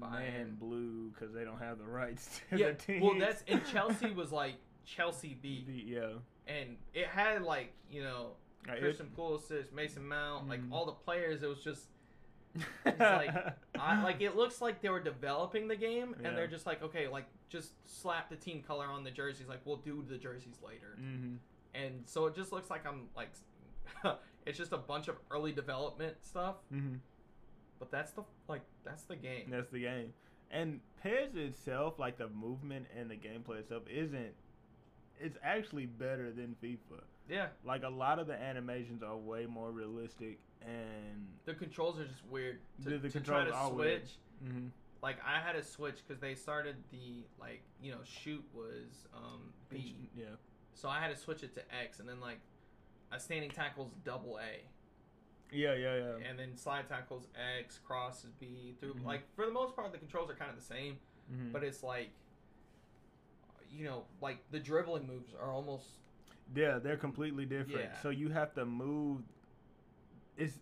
Bayern. 0.00 0.10
man 0.10 0.54
blue 0.58 1.10
because 1.10 1.32
they 1.32 1.44
don't 1.44 1.58
have 1.60 1.78
the 1.78 1.84
rights 1.86 2.40
to 2.50 2.58
Yeah, 2.58 2.68
the 2.72 2.74
team. 2.74 3.00
well, 3.00 3.18
that's 3.18 3.42
and 3.48 3.64
Chelsea 3.72 4.10
was 4.10 4.32
like 4.32 4.56
Chelsea 4.84 5.34
beat, 5.40 5.66
yeah. 5.68 6.14
And 6.46 6.76
it 6.94 7.06
had 7.06 7.42
like 7.42 7.72
you 7.90 8.02
know 8.02 8.32
Like, 8.66 8.78
it- 8.78 8.80
Christian 8.80 9.10
Pulisic, 9.16 9.72
Mason 9.72 10.06
Mount, 10.06 10.48
like 10.48 10.60
Mhm. 10.60 10.72
all 10.72 10.86
the 10.86 10.92
players. 10.92 11.42
It 11.42 11.48
was 11.48 11.62
just 11.62 11.88
it's 12.86 12.98
like 13.00 13.30
I, 13.78 14.02
like 14.02 14.20
it 14.22 14.34
looks 14.36 14.60
like 14.62 14.80
they 14.80 14.88
were 14.88 15.00
developing 15.00 15.68
the 15.68 15.76
game, 15.76 16.14
Yeah. 16.20 16.28
and 16.28 16.36
they're 16.38 16.46
just 16.46 16.66
like 16.66 16.82
okay, 16.82 17.08
like 17.08 17.26
just 17.48 17.72
slap 17.88 18.28
the 18.30 18.36
team 18.36 18.62
color 18.62 18.86
on 18.86 19.04
the 19.04 19.10
jerseys. 19.10 19.46
Like 19.48 19.60
we'll 19.64 19.76
do 19.76 20.02
the 20.08 20.16
jerseys 20.18 20.58
later, 20.62 20.96
Mhm. 21.00 21.38
and 21.74 22.02
so 22.08 22.26
it 22.26 22.34
just 22.34 22.52
looks 22.52 22.70
like 22.70 22.86
I'm 22.86 23.08
like 23.16 23.28
it's 24.46 24.56
just 24.58 24.72
a 24.72 24.78
bunch 24.78 25.08
of 25.08 25.16
early 25.30 25.52
development 25.52 26.16
stuff. 26.24 26.56
Mhm. 26.72 27.00
But 27.78 27.90
that's 27.90 28.12
the 28.12 28.22
like 28.48 28.62
that's 28.84 29.02
the 29.02 29.16
game. 29.16 29.50
That's 29.50 29.70
the 29.70 29.80
game. 29.80 30.14
And 30.50 30.80
PES 31.02 31.34
itself, 31.34 31.98
like 31.98 32.16
the 32.18 32.28
movement 32.28 32.86
and 32.96 33.10
the 33.10 33.16
gameplay 33.16 33.58
itself, 33.58 33.82
isn't. 33.88 34.34
It's 35.20 35.38
actually 35.42 35.86
better 35.86 36.30
than 36.32 36.56
FIFA. 36.62 37.02
Yeah, 37.28 37.48
Like 37.64 37.82
a 37.82 37.88
lot 37.88 38.18
of 38.18 38.26
the 38.26 38.34
animations 38.40 39.02
are 39.02 39.16
way 39.16 39.46
more 39.46 39.70
realistic, 39.72 40.38
and 40.62 41.26
the 41.44 41.54
controls 41.54 41.98
are 41.98 42.04
just 42.06 42.24
weird 42.26 42.58
to, 42.84 42.90
The- 42.90 42.98
the 42.98 43.08
to 43.10 43.20
try 43.20 43.44
to 43.44 43.66
switch. 43.70 44.16
Mhm. 44.44 44.70
like 45.02 45.16
I 45.24 45.40
had 45.40 45.52
to 45.52 45.62
switch 45.62 45.96
because 46.06 46.20
they 46.20 46.34
started 46.34 46.76
the 46.90 47.24
like 47.38 47.62
you 47.82 47.90
know 47.92 48.02
shoot 48.04 48.44
was 48.54 49.06
um 49.14 49.52
B, 49.68 50.08
yeah, 50.14 50.26
so 50.74 50.88
I 50.88 51.00
had 51.00 51.08
to 51.08 51.16
switch 51.16 51.42
it 51.42 51.54
to 51.54 51.74
X, 51.74 51.98
and 52.00 52.08
then 52.08 52.20
like 52.20 52.38
a 53.12 53.18
standing 53.18 53.50
tackle's 53.50 53.92
double 54.04 54.38
A, 54.38 54.64
yeah, 55.50 55.74
yeah, 55.74 55.96
yeah. 55.96 56.28
and 56.28 56.38
then 56.38 56.56
slide 56.56 56.86
tackles 56.88 57.28
X, 57.58 57.78
cross 57.78 58.24
is 58.24 58.30
B. 58.32 58.74
Through 58.78 58.94
Mhm. 58.94 59.04
like 59.04 59.22
for 59.34 59.46
the 59.46 59.52
most 59.52 59.74
part 59.74 59.90
the 59.92 59.98
controls 59.98 60.30
are 60.30 60.34
kind 60.36 60.50
of 60.50 60.56
the 60.56 60.62
same, 60.62 60.98
Mhm. 61.32 61.52
but 61.52 61.62
it's 61.64 61.82
like 61.82 62.10
you 63.70 63.84
know 63.84 64.04
like 64.20 64.38
the 64.50 64.58
dribbling 64.58 65.06
moves 65.06 65.32
are 65.40 65.52
almost 65.52 65.86
yeah, 66.54 66.78
they're 66.78 66.96
completely 66.96 67.44
different. 67.44 67.88
Yeah. 67.92 68.00
So 68.02 68.10
you 68.10 68.28
have 68.28 68.54
to 68.54 68.64
move. 68.64 69.22
Is 70.36 70.58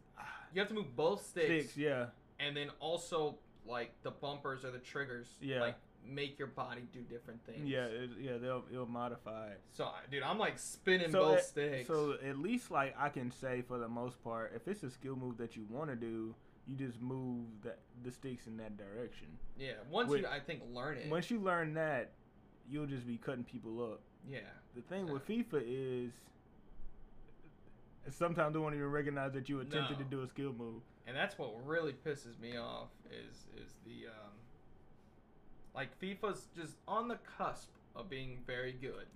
you 0.55 0.61
have 0.61 0.69
to 0.69 0.75
move 0.75 0.95
both 0.97 1.27
sticks, 1.27 1.47
sticks, 1.73 1.77
yeah, 1.77 2.07
and 2.39 2.57
then 2.57 2.71
also 2.81 3.37
like 3.67 3.91
the 4.03 4.11
bumpers 4.11 4.65
or 4.65 4.71
the 4.71 4.79
triggers, 4.79 5.27
Yeah. 5.41 5.61
like 5.61 5.75
make 6.07 6.39
your 6.39 6.49
body 6.49 6.83
do 6.93 7.01
different 7.01 7.45
things. 7.45 7.67
yeah, 7.69 7.85
it, 7.87 8.11
yeah. 8.21 8.37
They'll 8.39 8.65
it'll 8.73 8.87
modify 8.87 9.49
it. 9.49 9.61
So, 9.73 9.89
dude, 10.11 10.23
I'm 10.23 10.39
like 10.39 10.59
spinning 10.59 11.11
So 11.11 11.21
both 11.21 11.39
at- 11.39 11.45
sticks. 11.45 11.87
So 11.89 12.15
at 12.27 12.39
least 12.39 12.71
like 12.71 12.95
I 12.99 13.09
can 13.09 13.31
say 13.31 13.63
for 13.67 13.79
the 13.79 13.89
most 13.89 14.23
part, 14.23 14.53
if 14.55 14.69
it's 14.69 14.83
a 14.85 14.91
skill 14.91 15.17
move 15.17 15.37
that 15.39 15.57
you 15.57 15.67
want 15.69 15.91
to 15.91 15.97
do, 15.97 16.35
you 16.69 16.77
just 16.77 17.01
move 17.01 17.47
the 17.63 17.75
the 18.05 18.11
sticks 18.13 18.47
in 18.47 18.57
that 18.59 18.77
direction. 18.77 19.27
yeah, 19.59 19.73
once 19.91 20.09
with- 20.09 20.21
you, 20.23 20.27
I 20.29 20.39
think, 20.41 20.63
learn 20.73 20.99
it. 20.99 21.11
Once 21.11 21.31
you 21.31 21.41
learn 21.41 21.75
that, 21.75 22.13
you'll 22.71 22.87
just 22.87 23.07
be 23.07 23.17
cutting 23.19 23.45
people 23.45 23.83
up. 23.93 24.01
yeah, 24.29 24.39
The 24.75 24.83
thing 24.83 25.13
with 25.13 25.27
FIFA 25.27 25.63
is 25.65 26.13
sometimes 28.11 28.53
they 28.55 28.59
won't 28.59 28.75
even 28.75 28.91
recognize 28.91 29.33
that 29.33 29.49
you 29.49 29.61
attempted 29.61 29.99
to 29.99 30.05
do 30.05 30.23
a 30.23 30.29
skill 30.29 30.53
move. 30.57 30.83
and 31.07 31.17
that's 31.17 31.39
what 31.39 31.55
really 31.67 31.95
pisses 32.07 32.39
me 32.41 32.57
off 32.57 32.89
is 33.11 33.47
is 33.63 33.75
the 33.85 34.07
um, 34.09 34.33
like 35.75 35.99
FIFA's 36.01 36.49
just 36.57 36.77
on 36.87 37.09
the 37.09 37.19
cusp 37.39 37.69
of 37.97 38.09
being 38.11 38.39
very 38.47 38.73
good. 38.73 39.07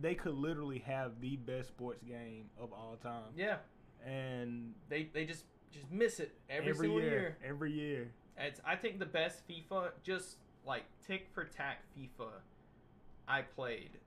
They 0.00 0.14
could 0.14 0.34
literally 0.34 0.80
have 0.80 1.20
the 1.20 1.36
best 1.36 1.68
sports 1.68 2.02
game 2.02 2.50
of 2.60 2.72
all 2.72 2.96
time, 3.02 3.32
Yeah, 3.36 3.56
and 4.04 4.74
they 4.88 5.08
they 5.12 5.24
just 5.24 5.44
just 5.72 5.90
miss 5.90 6.18
it 6.20 6.34
every, 6.50 6.74
single 6.74 7.00
year. 7.00 7.36
every 7.44 7.72
year. 7.72 8.10
It's 8.36 8.60
I 8.66 8.76
think 8.76 8.98
the 8.98 9.06
best 9.06 9.42
FIFA, 9.48 9.90
just 10.02 10.36
like 10.64 10.84
tick 11.06 11.28
for 11.32 11.44
tack 11.44 11.78
FIFA, 11.96 12.28
I 13.28 13.42
played, 13.42 13.98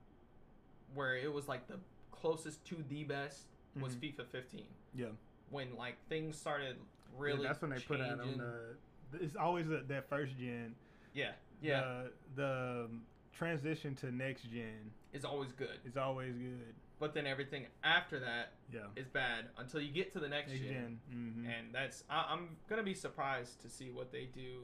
where 0.94 1.16
it 1.16 1.32
was 1.32 1.48
like 1.48 1.66
the 1.68 1.78
closest 2.10 2.64
to 2.66 2.76
the 2.88 3.04
best 3.04 3.46
was 3.80 3.94
Mhm. 3.94 4.00
FIFA 4.16 4.26
15. 4.26 4.66
Yeah. 4.94 5.06
When 5.50 5.74
like 5.76 5.96
things 6.08 6.36
started 6.38 6.76
Yeah, 6.76 7.18
really 7.20 7.46
that's 7.46 7.60
when 7.62 7.70
they 7.70 7.80
put 7.80 8.00
out 8.00 8.20
on 8.20 8.38
the. 8.38 8.76
It's 9.20 9.36
always 9.36 9.68
a, 9.70 9.82
that 9.88 10.08
first 10.08 10.36
gen. 10.38 10.74
yeah 11.14 11.32
yeah 11.60 11.80
The, 11.80 12.12
the 12.36 12.84
um, 12.90 13.02
transition 13.32 13.94
to 13.96 14.10
next 14.10 14.42
gen 14.50 14.90
is 15.12 15.24
always 15.24 15.52
good, 15.52 15.78
It's 15.84 15.96
always 15.98 16.34
good. 16.36 16.74
but 16.98 17.12
then 17.12 17.26
everything 17.26 17.66
after 17.84 18.18
that 18.20 18.52
Yeah. 18.72 18.86
is 18.96 19.08
bad 19.08 19.46
until 19.58 19.80
you 19.82 19.92
get 19.92 20.12
to 20.14 20.20
the 20.20 20.28
next, 20.28 20.50
Next 20.52 20.62
gen. 20.62 21.00
gen. 21.10 21.42
hmm 21.44 21.46
and 21.46 21.74
that's 21.74 22.04
I, 22.08 22.26
I'm 22.30 22.56
gonna 22.68 22.82
be 22.82 22.94
surprised 22.94 23.60
to 23.62 23.68
see 23.68 23.90
what 23.90 24.10
they 24.12 24.24
do. 24.26 24.62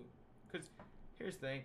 Cause 0.51 0.71
here's 1.19 1.37
the 1.37 1.47
thing, 1.47 1.65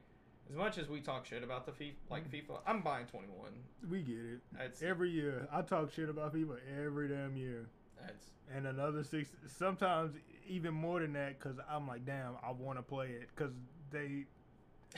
as 0.49 0.55
much 0.55 0.77
as 0.77 0.87
we 0.89 1.01
talk 1.01 1.25
shit 1.25 1.43
about 1.43 1.65
the 1.65 1.71
FIFA, 1.71 1.93
like 2.09 2.29
Mhm. 2.29 2.45
FIFA, 2.47 2.59
I'm 2.67 2.81
buying 2.81 3.05
21. 3.07 3.51
We 3.89 4.01
get 4.01 4.17
it. 4.17 4.39
That's 4.51 4.81
Every 4.81 5.09
year, 5.09 5.47
I 5.51 5.61
talk 5.61 5.91
shit 5.91 6.09
about 6.09 6.33
FIFA 6.33 6.59
every 6.79 7.07
damn 7.07 7.35
year, 7.37 7.65
that's 7.99 8.27
and 8.51 8.67
another 8.67 9.03
six. 9.03 9.29
Sometimes 9.47 10.15
even 10.47 10.73
more 10.73 10.99
than 10.99 11.13
that, 11.13 11.39
because 11.39 11.57
I'm 11.69 11.87
like, 11.87 12.05
damn, 12.05 12.35
I 12.43 12.51
want 12.51 12.77
to 12.77 12.83
play 12.83 13.07
it, 13.11 13.29
because 13.35 13.53
they 13.91 14.25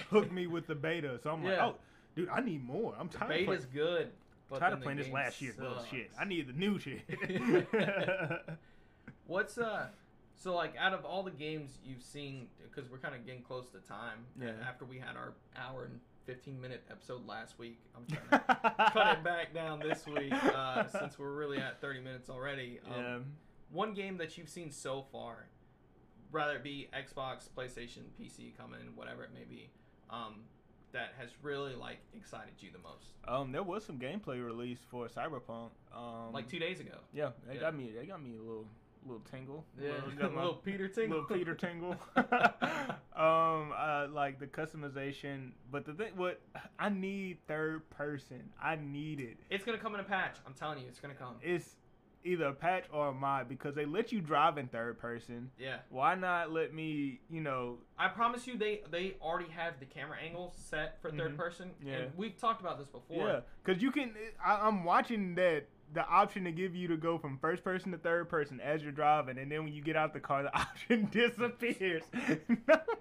hook 0.09 0.31
me 0.31 0.47
with 0.47 0.67
the 0.67 0.75
beta. 0.75 1.19
So 1.19 1.31
I'm 1.31 1.43
like, 1.43 1.59
oh, 1.59 1.75
dude, 2.15 2.29
I 2.29 2.41
need 2.41 2.63
more. 2.63 2.95
I'm 2.99 3.07
the 3.07 3.17
tired. 3.17 3.31
of 3.41 3.45
play- 3.45 3.55
beta's 3.55 3.65
good. 3.67 4.11
But 4.49 4.59
tired 4.59 4.73
of 4.73 4.81
playing 4.81 4.97
this 4.99 5.09
last 5.09 5.41
year's 5.41 5.55
bullshit. 5.55 6.11
I 6.19 6.25
need 6.25 6.47
the 6.47 6.53
new 6.53 6.77
shit. 6.79 7.01
What's 9.27 9.57
uh? 9.57 9.87
So 10.37 10.53
like, 10.53 10.75
out 10.77 10.93
of 10.93 11.05
all 11.05 11.23
the 11.23 11.31
games 11.31 11.79
you've 11.83 12.01
seen, 12.03 12.47
because 12.63 12.89
we're 12.91 12.97
kind 12.97 13.15
of 13.15 13.25
getting 13.25 13.41
close 13.41 13.69
to 13.69 13.79
time. 13.79 14.25
Yeah. 14.39 14.51
After 14.67 14.85
we 14.85 14.99
had 14.99 15.15
our 15.15 15.33
hour 15.57 15.85
and 15.85 15.99
15 16.25 16.59
minute 16.59 16.83
episode 16.91 17.25
last 17.25 17.57
week, 17.57 17.79
I'm 17.95 18.05
trying 18.29 18.41
to 18.41 18.91
cut 18.91 19.17
it 19.17 19.23
back 19.23 19.53
down 19.53 19.79
this 19.79 20.05
week 20.05 20.33
uh, 20.33 20.87
since 20.99 21.17
we're 21.17 21.31
really 21.33 21.57
at 21.57 21.79
30 21.81 22.01
minutes 22.01 22.29
already. 22.29 22.79
Um, 22.85 23.01
Yeah. 23.01 23.17
one 23.71 23.93
game 23.93 24.17
that 24.17 24.37
you've 24.37 24.49
seen 24.49 24.71
so 24.71 25.03
far, 25.11 25.47
rather 26.31 26.55
it 26.57 26.63
be 26.63 26.89
Xbox, 26.93 27.47
PlayStation, 27.55 28.03
PC 28.19 28.55
coming, 28.57 28.79
whatever 28.95 29.23
it 29.23 29.29
may 29.33 29.45
be, 29.45 29.69
um, 30.09 30.41
that 30.91 31.13
has 31.17 31.29
really 31.41 31.75
like 31.75 31.97
excited 32.15 32.53
you 32.59 32.71
the 32.71 32.79
most? 32.79 33.13
Um, 33.27 33.51
there 33.51 33.63
was 33.63 33.85
some 33.85 33.97
gameplay 33.99 34.43
released 34.45 34.83
for 34.89 35.07
Cyberpunk. 35.07 35.69
Um, 35.95 36.33
Like 36.33 36.49
two 36.49 36.59
days 36.59 36.79
ago. 36.81 36.97
yeah, 37.13 37.31
they 37.47 37.55
Yeah. 37.55 37.61
got 37.61 37.75
me. 37.75 37.91
They 37.97 38.05
got 38.05 38.21
me 38.21 38.35
a 38.35 38.39
little, 38.41 38.67
little 39.05 39.21
tingle. 39.29 39.65
Yeah, 39.79 39.91
Little- 39.91 40.11
got 40.11 40.33
my- 40.33 40.41
little 40.41 40.55
Peter 40.57 40.87
tingle. 40.87 41.21
little 41.21 41.37
Peter 41.37 41.53
tingle. 41.55 41.95
um, 43.15 43.71
uh, 43.77 44.07
like 44.11 44.39
the 44.39 44.47
customization, 44.47 45.51
but 45.71 45.85
the 45.85 45.93
thing, 45.93 46.11
what 46.15 46.41
I 46.79 46.89
need 46.89 47.37
third 47.47 47.89
person. 47.89 48.49
I 48.61 48.75
need 48.75 49.19
it. 49.19 49.37
It's 49.49 49.63
gonna 49.63 49.77
come 49.77 49.93
in 49.93 50.01
a 50.01 50.05
patch. 50.05 50.37
I'm 50.45 50.53
telling 50.53 50.79
you, 50.79 50.85
it's 50.87 50.99
gonna 50.99 51.13
come. 51.13 51.35
It's 51.41 51.75
either 52.23 52.45
a 52.45 52.53
patch 52.53 52.85
or 52.91 53.09
a 53.09 53.13
mod 53.13 53.47
because 53.47 53.75
they 53.75 53.85
let 53.85 54.11
you 54.11 54.19
drive 54.19 54.57
in 54.57 54.67
third 54.67 54.97
person. 54.97 55.51
Yeah, 55.59 55.77
Why 55.89 56.15
not 56.15 56.51
let 56.51 56.73
me, 56.73 57.19
you 57.29 57.39
know, 57.39 57.77
I 57.99 58.07
promise 58.07 58.47
you, 58.47 58.57
they 58.57 58.81
they 58.89 59.15
already 59.21 59.49
have 59.51 59.79
the 59.79 59.85
camera 59.85 60.17
angle 60.17 60.53
set 60.57 60.99
for 61.01 61.11
3rd 61.11 61.33
Mhm. 61.33 61.37
person. 61.37 61.71
Yeah. 61.83 61.93
and 61.93 62.11
we've 62.17 62.35
talked 62.35 62.61
about 62.61 62.79
this 62.79 62.87
before. 62.87 63.27
yeah, 63.27 63.39
because 63.63 63.81
you 63.81 63.91
can. 63.91 64.13
I, 64.43 64.55
I'm 64.67 64.83
watching 64.83 65.35
that 65.35 65.67
the 65.93 66.05
option 66.07 66.43
to 66.45 66.51
give 66.51 66.75
you 66.75 66.87
to 66.89 66.97
go 66.97 67.17
from 67.17 67.37
first 67.37 67.63
person 67.63 67.91
to 67.91 67.97
third 67.97 68.27
person 68.29 68.59
as 68.59 68.81
you're 68.81 68.91
driving, 68.91 69.37
and 69.37 69.51
then 69.51 69.63
when 69.63 69.73
you 69.73 69.81
get 69.81 69.95
out 69.95 70.13
the 70.13 70.19
car, 70.19 70.43
the 70.43 70.55
option 70.57 71.07
disappears. 71.11 72.03
I'm 72.13 72.49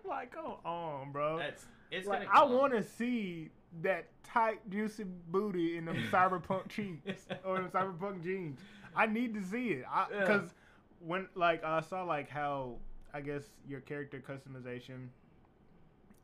like, 0.09 0.33
come 0.33 0.55
on, 0.65 1.11
bro. 1.13 1.39
That's 1.39 1.65
it's 1.91 2.07
like. 2.07 2.29
I 2.33 2.45
want 2.45 2.73
to 2.73 2.83
see 2.83 3.51
that 3.83 4.07
tight, 4.23 4.59
juicy 4.71 5.05
booty 5.31 5.77
in 5.77 5.85
them 5.87 5.97
cyberpunk 6.13 6.69
cheeks 6.69 7.27
or 7.45 7.57
them 7.57 7.69
cyberpunk 7.71 8.23
jeans. 8.23 8.59
I 8.95 9.07
need 9.07 9.35
to 9.35 9.43
see 9.43 9.69
it 9.71 9.85
Yeah. 9.91 10.21
because 10.21 10.51
when 11.01 11.27
like 11.35 11.65
I 11.65 11.81
saw 11.81 12.05
like 12.05 12.29
how 12.31 12.77
I 13.13 13.21
guess 13.21 13.45
your 13.69 13.81
character 13.81 14.23
customization. 14.27 15.09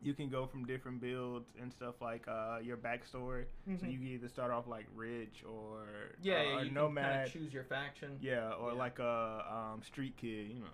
You 0.03 0.15
can 0.15 0.29
go 0.31 0.47
from 0.47 0.65
different 0.65 1.01
builds 1.01 1.53
and 1.61 1.71
stuff 1.73 1.97
like 2.01 2.27
uh, 2.27 2.59
your 2.63 2.77
backstory. 2.79 3.45
So 3.67 3.71
Mhm. 3.87 3.93
you 3.93 3.99
can 3.99 4.07
either 4.07 4.29
start 4.29 4.51
off 4.51 4.67
like 4.67 4.87
rich 4.95 5.45
or 5.45 6.13
Yeah, 6.23 6.39
uh, 6.39 6.43
yeah, 6.43 6.57
or 6.57 6.65
you 6.65 6.71
nomad. 6.71 7.31
can 7.31 7.41
choose 7.43 7.53
your 7.53 7.65
faction. 7.65 8.19
Yeah, 8.21 8.53
or 8.55 8.69
Yeah. 8.73 8.79
like 8.79 8.99
a 8.99 9.45
um, 9.75 9.83
street 9.83 10.17
kid, 10.17 10.49
you 10.51 10.61
know, 10.61 10.67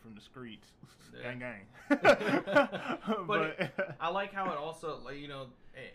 from 0.00 0.16
the 0.16 0.20
streets, 0.20 0.66
Yeah. 1.14 1.22
gang 1.22 1.38
gang. 1.38 1.66
But 3.26 3.26
but 3.26 3.96
I 4.00 4.08
like 4.08 4.32
how 4.32 4.50
it 4.50 4.58
also, 4.58 4.98
like 5.04 5.16
you 5.18 5.28
know, 5.28 5.50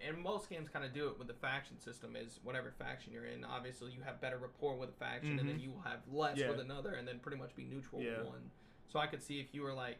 and 0.07 0.17
most 0.17 0.49
games 0.49 0.69
kind 0.69 0.85
of 0.85 0.93
do 0.93 1.09
it 1.09 1.19
with 1.19 1.27
the 1.27 1.33
faction 1.33 1.77
system. 1.79 2.15
Is 2.15 2.39
whatever 2.43 2.71
faction 2.71 3.11
you're 3.11 3.25
in, 3.25 3.43
obviously 3.43 3.91
you 3.91 4.01
have 4.01 4.21
better 4.21 4.37
rapport 4.37 4.77
with 4.77 4.89
a 4.89 4.93
faction, 4.93 5.37
and 5.39 5.47
then 5.49 5.57
Mhm. 5.57 5.61
you 5.63 5.71
will 5.71 5.81
have 5.81 6.07
less 6.07 6.37
Yeah. 6.37 6.49
with 6.49 6.59
another, 6.61 6.93
and 6.93 7.05
then 7.05 7.19
pretty 7.19 7.37
much 7.37 7.53
be 7.55 7.65
neutral 7.65 8.01
with 8.01 8.25
one. 8.25 8.49
So 8.87 8.97
I 8.99 9.07
could 9.07 9.21
see 9.21 9.41
if 9.41 9.53
you 9.53 9.61
were 9.61 9.73
like, 9.73 9.97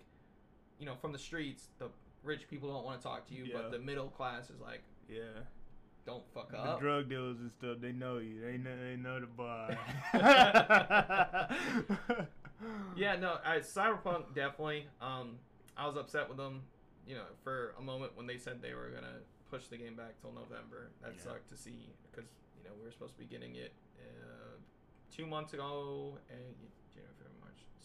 you 0.80 0.86
know, 0.86 0.96
from 0.96 1.12
the 1.12 1.20
streets, 1.20 1.68
the 1.80 1.90
rich 2.24 2.48
people 2.50 2.72
don't 2.72 2.86
want 2.86 3.02
to 3.02 3.08
talk 3.08 3.28
to 3.28 3.34
you, 3.34 3.46
Yeah. 3.46 3.58
but 3.58 3.72
the 3.72 3.80
middle 3.80 4.10
class 4.10 4.50
is 4.50 4.60
like, 4.62 4.82
yeah. 5.10 5.22
don't 6.06 6.24
fuck 6.34 6.52
The 6.52 6.58
up. 6.60 6.80
drug 6.80 7.10
dealers 7.10 7.40
and 7.40 7.52
stuff, 7.52 7.78
they 7.82 7.92
know 7.92 8.18
you. 8.18 8.40
They 8.42 8.58
know, 8.58 8.78
they 8.78 8.96
know 8.96 9.20
the 9.20 9.28
boy. 9.28 9.78
Yeah, 12.96 13.16
no, 13.18 13.38
I, 13.46 13.60
Cyberpunk 13.60 14.34
definitely. 14.34 14.88
Um, 15.00 15.38
I 15.78 15.86
was 15.86 15.96
upset 15.96 16.28
with 16.28 16.38
them, 16.38 16.64
you 17.08 17.14
know, 17.14 17.26
for 17.44 17.76
a 17.78 17.82
moment 17.84 18.14
when 18.16 18.26
they 18.26 18.38
said 18.38 18.64
they 18.64 18.74
were 18.74 18.90
gonna 18.90 19.20
push 19.52 19.68
the 19.68 19.78
game 19.78 19.96
back 19.96 20.20
till 20.20 20.32
November. 20.32 20.90
That 21.04 21.14
Yeah. 21.16 21.22
sucked 21.24 21.50
to 21.50 21.58
see 21.58 21.92
because 22.10 22.28
you 22.58 22.64
know 22.64 22.72
we 22.80 22.86
were 22.86 22.92
supposed 22.92 23.14
to 23.14 23.20
be 23.20 23.28
getting 23.28 23.56
it 23.56 23.74
uh, 24.00 24.56
two 25.16 25.28
months 25.28 25.54
ago, 25.54 26.18
and 26.32 26.42
January, 26.42 26.56
February, 26.58 26.66
March. 26.66 26.77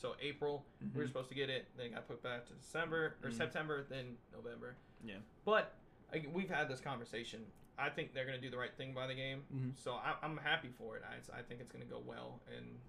So 0.03 0.17
April 0.21 0.67
we 0.81 0.89
were 0.99 1.05
Mhm. 1.05 1.09
supposed 1.09 1.29
to 1.29 1.35
get 1.37 1.49
it. 1.49 1.69
Then 1.77 1.87
it 1.87 1.95
got 1.95 2.09
put 2.09 2.23
back 2.25 2.45
to 2.49 2.53
December 2.55 3.15
or 3.23 3.31
Mhm. 3.31 3.35
September, 3.37 3.85
then 3.85 4.19
November. 4.33 4.75
Yeah. 5.05 5.21
But 5.45 5.75
like, 6.13 6.29
we've 6.35 6.51
had 6.51 6.69
this 6.69 6.81
conversation. 6.81 7.47
I 7.79 7.89
think 7.89 8.13
they're 8.13 8.27
gonna 8.27 8.41
do 8.41 8.51
the 8.51 8.59
right 8.59 8.75
thing 8.75 8.93
by 8.93 9.07
the 9.07 9.15
game. 9.15 9.47
Mhm. 9.55 9.77
So 9.79 9.95
I, 9.95 10.17
I'm 10.21 10.37
happy 10.37 10.71
for 10.71 10.97
it. 10.97 11.05
I, 11.05 11.39
I 11.39 11.43
think 11.43 11.61
it's 11.61 11.71
going 11.73 11.85
to 11.85 11.91
go 11.91 12.01
well, 12.01 12.41
and 12.55 12.81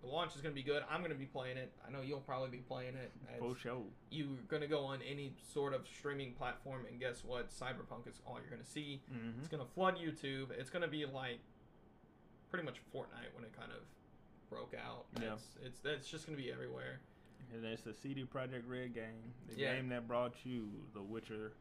the 0.00 0.06
launch 0.06 0.34
is 0.34 0.40
going 0.40 0.52
to 0.54 0.60
be 0.60 0.62
good. 0.64 0.82
I'm 0.88 1.00
going 1.00 1.12
to 1.12 1.18
be 1.18 1.26
playing 1.26 1.56
it. 1.58 1.72
I 1.86 1.90
know 1.90 2.00
you'll 2.00 2.20
probably 2.22 2.48
be 2.50 2.62
playing 2.62 2.96
it. 2.96 3.12
For 3.38 3.54
sure. 3.54 3.84
You're 4.10 4.36
going 4.48 4.62
to 4.62 4.66
go 4.68 4.84
on 4.84 5.00
any 5.02 5.34
sort 5.38 5.74
of 5.74 5.86
streaming 5.86 6.34
platform, 6.34 6.86
and 6.86 6.98
guess 6.98 7.22
what? 7.24 7.50
Cyberpunk 7.50 8.08
is 8.08 8.20
all 8.26 8.40
you're 8.40 8.50
going 8.50 8.62
to 8.62 8.66
see. 8.68 9.00
Mm-hmm. 9.12 9.38
It's 9.40 9.48
going 9.48 9.64
to 9.64 9.70
flood 9.74 9.98
YouTube. 9.98 10.50
It's 10.52 10.70
going 10.70 10.82
to 10.82 10.88
be 10.88 11.06
like 11.06 11.38
pretty 12.50 12.64
much 12.64 12.80
Fortnite 12.92 13.32
when 13.34 13.44
it 13.44 13.52
kind 13.52 13.70
of 13.70 13.78
broke 14.52 14.74
out. 14.74 15.06
Yeah. 15.20 15.32
It's 15.34 15.44
it's, 15.64 15.80
it's 15.84 16.08
just 16.10 16.26
going 16.26 16.36
to 16.36 16.42
be 16.42 16.52
everywhere. 16.52 17.00
And 17.54 17.64
it's 17.64 17.82
the 17.82 17.92
CD 17.92 18.24
Projekt 18.24 18.62
Red 18.66 18.94
game, 18.94 19.32
the 19.48 19.60
Yeah. 19.60 19.74
game 19.74 19.88
that 19.90 20.06
brought 20.08 20.34
you 20.44 20.68
The 20.94 21.02
Witcher 21.02 21.52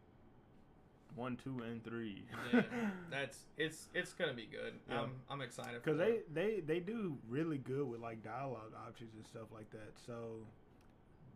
one, 1.15 1.35
two, 1.35 1.59
and 1.61 1.83
three. 1.83 2.23
Yeah, 2.53 2.61
that's 3.11 3.39
it's 3.57 3.87
it's 3.93 4.13
going 4.13 4.29
to 4.29 4.35
be 4.35 4.45
good. 4.45 4.73
Yeah. 4.89 5.01
I'm 5.01 5.11
I'm 5.29 5.41
excited 5.41 5.81
Because 5.83 5.97
they, 5.97 6.19
they 6.33 6.61
they 6.61 6.79
do 6.79 7.17
really 7.27 7.57
good 7.57 7.85
with 7.89 7.99
like 7.99 8.23
dialogue 8.23 8.71
options 8.87 9.13
and 9.15 9.25
stuff 9.27 9.47
like 9.53 9.69
that. 9.71 9.91
So 10.05 10.37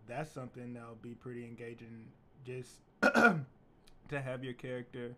that's 0.08 0.32
something 0.32 0.74
that'll 0.74 0.96
be 1.02 1.14
pretty 1.16 1.44
engaging. 1.44 2.06
Just 2.46 2.80
to 3.02 3.42
have 4.12 4.44
your 4.44 4.54
character. 4.54 5.14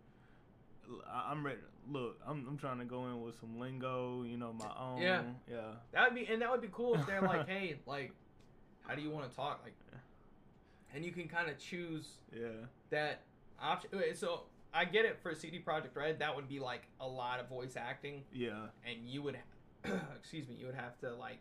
I'm 1.11 1.45
ready. 1.45 1.59
Look, 1.89 2.19
I'm 2.27 2.45
I'm 2.47 2.57
trying 2.57 2.79
to 2.79 2.85
go 2.85 3.05
in 3.07 3.21
with 3.21 3.39
some 3.39 3.59
lingo. 3.59 4.23
You 4.23 4.37
know, 4.37 4.53
my 4.53 4.69
own. 4.79 5.01
Yeah. 5.01 5.21
Yeah. 5.49 5.61
That 5.93 6.05
would 6.11 6.15
be 6.15 6.31
and 6.31 6.41
that 6.41 6.51
would 6.51 6.61
be 6.61 6.69
cool 6.71 6.95
if 6.95 7.05
they're 7.05 7.21
like, 7.21 7.47
hey, 7.49 7.77
like, 7.85 8.11
how 8.81 8.95
do 8.95 9.01
you 9.01 9.09
want 9.09 9.29
to 9.29 9.35
talk? 9.35 9.61
Like, 9.63 9.75
and 10.93 11.03
you 11.05 11.11
can 11.11 11.27
kind 11.27 11.49
of 11.49 11.57
choose 11.57 12.07
Yeah. 12.33 12.47
that 12.89 13.21
option. 13.61 13.89
okay, 13.93 14.13
So 14.13 14.43
I 14.73 14.85
get 14.85 15.05
it 15.05 15.17
for 15.21 15.33
CD 15.35 15.61
Projekt 15.65 15.95
Red. 15.95 16.19
That 16.19 16.35
would 16.35 16.47
be 16.47 16.59
like 16.59 16.83
a 16.99 17.07
lot 17.07 17.39
of 17.39 17.47
voice 17.49 17.75
acting, 17.77 18.23
Yeah. 18.33 18.67
and 18.85 19.07
you 19.09 19.21
would, 19.23 19.37
excuse 20.17 20.47
me, 20.47 20.55
you 20.55 20.65
would 20.65 20.75
have 20.75 20.97
to 20.99 21.13
like 21.15 21.39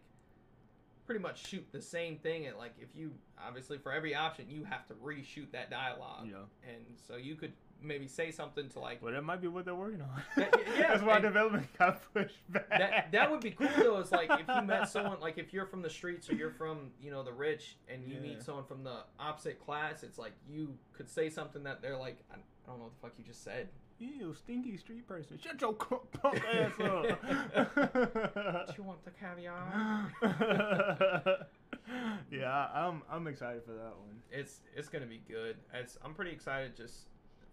pretty 1.07 1.21
much 1.21 1.47
shoot 1.47 1.65
the 1.73 1.81
same 1.83 2.17
thing. 2.19 2.47
At 2.47 2.59
like 2.59 2.75
if 2.81 2.89
you 2.95 3.13
obviously 3.45 3.79
for 3.79 3.93
every 3.93 4.15
option 4.15 4.47
you 4.49 4.65
have 4.65 4.87
to 4.89 4.95
reshoot 4.95 5.51
that 5.53 5.71
dialogue, 5.71 6.27
Yeah. 6.29 6.37
and 6.69 6.85
so 7.07 7.17
you 7.17 7.35
could 7.37 7.53
maybe 7.83 8.07
say 8.09 8.31
something 8.31 8.69
to 8.71 8.81
like 8.81 9.03
Well, 9.03 9.13
that 9.13 9.23
might 9.23 9.41
be 9.41 9.49
what 9.49 9.65
they're 9.65 9.75
working 9.75 10.01
on. 10.01 10.23
That- 10.37 10.55
yeah, 10.79 10.89
That's 10.89 11.03
why 11.03 11.21
development 11.21 11.67
got 11.79 12.01
pushed 12.15 12.51
back. 12.53 12.69
that 12.71 13.13
that 13.13 13.31
would 13.31 13.41
be 13.41 13.51
cool 13.53 13.69
though. 13.77 13.99
It's 13.99 14.13
like 14.13 14.31
if 14.31 14.47
you 14.49 14.63
met 14.63 14.89
someone 14.89 15.21
like 15.21 15.39
if 15.39 15.53
you're 15.53 15.67
from 15.67 15.83
the 15.83 15.91
streets 15.91 16.29
or 16.31 16.35
you're 16.35 16.51
from 16.53 16.91
you 17.01 17.11
know 17.11 17.23
the 17.23 17.33
rich 17.33 17.77
and 17.89 18.05
you 18.07 18.15
Yeah. 18.15 18.21
meet 18.21 18.43
someone 18.43 18.65
from 18.65 18.83
the 18.85 19.01
opposite 19.21 19.59
class, 19.65 20.03
it's 20.03 20.19
like 20.19 20.33
you 20.49 20.75
could 20.93 21.09
say 21.09 21.29
something 21.31 21.63
that 21.65 21.83
they're 21.83 21.97
like 21.97 22.19
I, 22.31 22.35
I 22.37 22.39
don't 22.69 22.79
know 22.79 22.85
what 22.85 22.95
the 22.95 23.01
fuck 23.01 23.13
you 23.19 23.25
just 23.25 23.45
said. 23.45 23.69
Ew, 23.99 24.35
stinky 24.35 24.77
street 24.77 25.09
person. 25.09 25.39
Shut 25.43 25.59
your 25.59 25.73
punk 25.73 26.43
ass 26.53 26.73
up. 26.81 28.67
Do 28.67 28.75
you 28.77 28.83
want 28.85 29.03
the 29.07 29.11
caviar? 29.11 30.13
yeah, 32.31 32.67
I'm 32.75 33.03
I'm 33.11 33.27
excited 33.27 33.63
for 33.65 33.73
that 33.73 33.95
one. 33.97 34.21
It's 34.31 34.61
it's 34.77 34.89
gonna 34.89 35.07
be 35.07 35.23
good. 35.29 35.57
It's 35.73 35.97
I'm 36.05 36.15
pretty 36.15 36.33
excited 36.33 36.77
just 36.77 37.07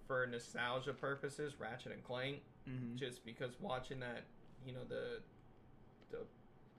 for 0.08 0.26
nostalgia 0.28 0.94
purposes. 0.94 1.54
Ratchet 1.60 1.92
and 1.92 2.04
Clank, 2.04 2.42
Mm-hmm. 2.70 2.96
just 2.96 3.26
because 3.26 3.52
watching 3.60 4.00
that 4.00 4.24
you 4.66 4.72
know 4.74 4.84
the 4.88 5.20
the 6.12 6.20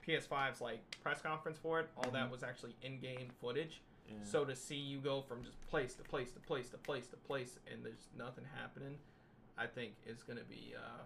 PS5's 0.06 0.60
like 0.62 0.80
press 1.02 1.20
conference 1.20 1.58
for 1.58 1.80
it, 1.80 1.90
all 1.96 2.10
that 2.10 2.28
Mhm. 2.28 2.30
was 2.30 2.42
actually 2.42 2.74
in-game 2.82 3.28
footage. 3.40 3.82
Yeah. 4.08 4.14
So 4.24 4.44
to 4.46 4.54
see 4.56 4.76
you 4.76 4.98
go 5.00 5.20
from 5.22 5.42
just 5.44 5.60
place 5.68 5.94
to 5.96 6.02
place 6.02 6.32
to 6.32 6.40
place 6.40 6.68
to 6.70 6.78
place 6.78 7.06
to 7.08 7.16
place 7.18 7.58
and 7.70 7.84
there's 7.84 8.08
nothing 8.16 8.44
happening, 8.54 8.98
I 9.58 9.66
think 9.66 9.94
is 10.06 10.22
gonna 10.22 10.44
be 10.44 10.74
uh, 10.76 11.02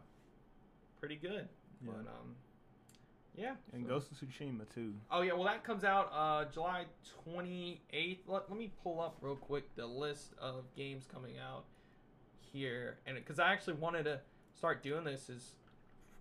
pretty 1.00 1.16
good. 1.16 1.48
Yeah. 1.85 1.90
But 1.92 2.09
um, 2.11 2.37
yeah. 3.37 3.54
and 3.72 3.83
so- 3.85 3.88
Ghost 3.88 4.12
of 4.12 4.18
Tsushima 4.18 4.68
too. 4.72 4.94
Oh 5.11 5.22
yeah, 5.22 5.33
well 5.33 5.44
that 5.44 5.64
comes 5.64 5.83
out 5.85 6.11
uh, 6.12 6.44
July 6.52 6.87
28th. 7.26 8.18
Let, 8.26 8.48
let 8.48 8.59
me 8.59 8.72
pull 8.83 9.00
up 9.00 9.16
real 9.20 9.37
quick 9.37 9.74
the 9.76 9.87
list 9.87 10.35
of 10.40 10.64
games 10.76 11.04
coming 11.12 11.35
out 11.38 11.64
here, 12.53 12.99
and 13.07 13.16
because 13.16 13.38
I 13.38 13.53
actually 13.53 13.74
wanted 13.74 14.05
to 14.05 14.20
start 14.57 14.82
doing 14.82 15.05
this 15.05 15.28
is 15.28 15.53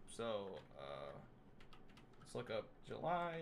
so 0.06 0.48
uh, 0.80 1.18
let's 2.20 2.36
look 2.36 2.50
up 2.50 2.68
July. 2.88 3.42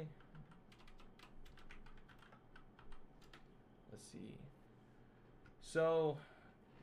Let's 3.92 4.06
see. 4.12 4.36
So 5.62 6.18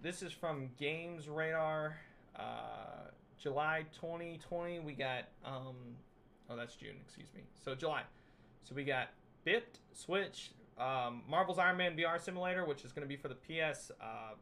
this 0.02 0.22
is 0.22 0.32
from 0.32 0.70
Games 0.78 1.28
Radar. 1.28 1.96
Uh, 2.36 3.10
July 3.38 3.84
2020, 4.00 4.80
we 4.80 4.92
got 4.92 5.24
um, 5.44 5.74
Oh, 6.52 6.56
that's 6.56 6.74
June. 6.74 6.96
Excuse 7.04 7.28
me. 7.34 7.42
So 7.64 7.74
July. 7.74 8.02
So 8.64 8.74
we 8.74 8.84
got 8.84 9.08
Biped, 9.44 9.78
Switch, 9.92 10.50
um, 10.78 11.22
Marvel's 11.28 11.58
Iron 11.58 11.78
Man 11.78 11.96
VR 11.96 12.20
Simulator, 12.20 12.66
which 12.66 12.84
is 12.84 12.92
going 12.92 13.02
to 13.02 13.08
be 13.08 13.16
for 13.16 13.28
the 13.28 13.34
PS 13.34 13.90
uh, 14.00 14.34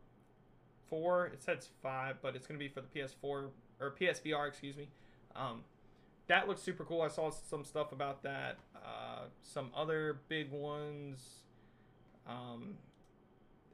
four. 0.91 1.27
It 1.27 1.43
says 1.43 1.69
five, 1.83 2.17
but 2.21 2.37
it's 2.37 2.47
going 2.47 2.59
to 2.59 2.65
be 2.65 2.69
for 2.69 2.83
the 2.83 2.89
PS4 2.89 3.15
or 3.23 3.51
PSVR. 3.99 4.49
Excuse 4.49 4.77
me. 4.77 4.89
Um, 5.35 5.63
that 6.27 6.47
looks 6.47 6.63
super 6.63 6.85
cool. 6.85 7.03
I 7.03 7.09
saw 7.09 7.31
some 7.31 7.65
stuff 7.65 7.93
about 7.93 8.23
that. 8.25 8.59
Uh, 8.77 9.25
some 9.43 9.71
other 9.75 10.21
big 10.29 10.51
ones. 10.51 11.45
Um, 12.29 12.75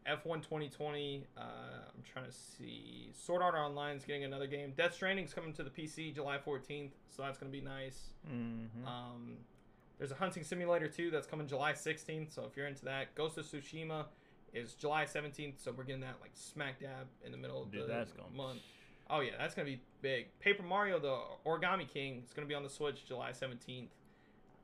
F1 0.08 0.42
2020. 0.42 1.26
Uh, 1.36 1.40
I'm 1.40 2.02
trying 2.02 2.26
to 2.26 2.32
see. 2.32 3.10
Sword 3.12 3.42
Art 3.42 3.54
Online 3.54 3.96
is 3.96 4.04
getting 4.04 4.24
another 4.24 4.46
game. 4.46 4.72
Death 4.76 4.94
Stranding's 4.94 5.34
coming 5.34 5.52
to 5.54 5.62
the 5.62 5.70
PC 5.70 6.14
July 6.14 6.38
14th, 6.38 6.92
so 7.08 7.22
that's 7.22 7.38
gonna 7.38 7.50
be 7.50 7.60
nice. 7.60 8.10
Mm-hmm. 8.30 8.86
Um, 8.86 9.38
there's 9.98 10.12
a 10.12 10.14
Hunting 10.14 10.44
Simulator 10.44 10.88
2 10.88 11.10
that's 11.10 11.26
coming 11.26 11.46
July 11.46 11.72
16th, 11.72 12.32
so 12.34 12.44
if 12.44 12.56
you're 12.56 12.66
into 12.66 12.84
that, 12.84 13.14
Ghost 13.14 13.38
of 13.38 13.46
Tsushima 13.46 14.06
is 14.52 14.74
July 14.74 15.04
17th, 15.04 15.54
so 15.62 15.72
we're 15.76 15.84
getting 15.84 16.00
that 16.02 16.16
like 16.20 16.30
smack 16.34 16.80
dab 16.80 17.06
in 17.24 17.32
the 17.32 17.38
middle 17.38 17.62
of 17.62 17.70
Dude, 17.70 17.82
the 17.82 17.86
that's 17.86 18.12
going 18.12 18.36
month. 18.36 18.60
Oh 19.08 19.20
yeah, 19.20 19.32
that's 19.38 19.54
gonna 19.54 19.66
be 19.66 19.80
big. 20.02 20.26
Paper 20.40 20.62
Mario, 20.62 20.98
the 20.98 21.18
Origami 21.48 21.88
King, 21.88 22.22
is 22.26 22.32
gonna 22.32 22.48
be 22.48 22.54
on 22.54 22.62
the 22.62 22.68
Switch 22.68 23.04
July 23.06 23.30
17th. 23.30 23.88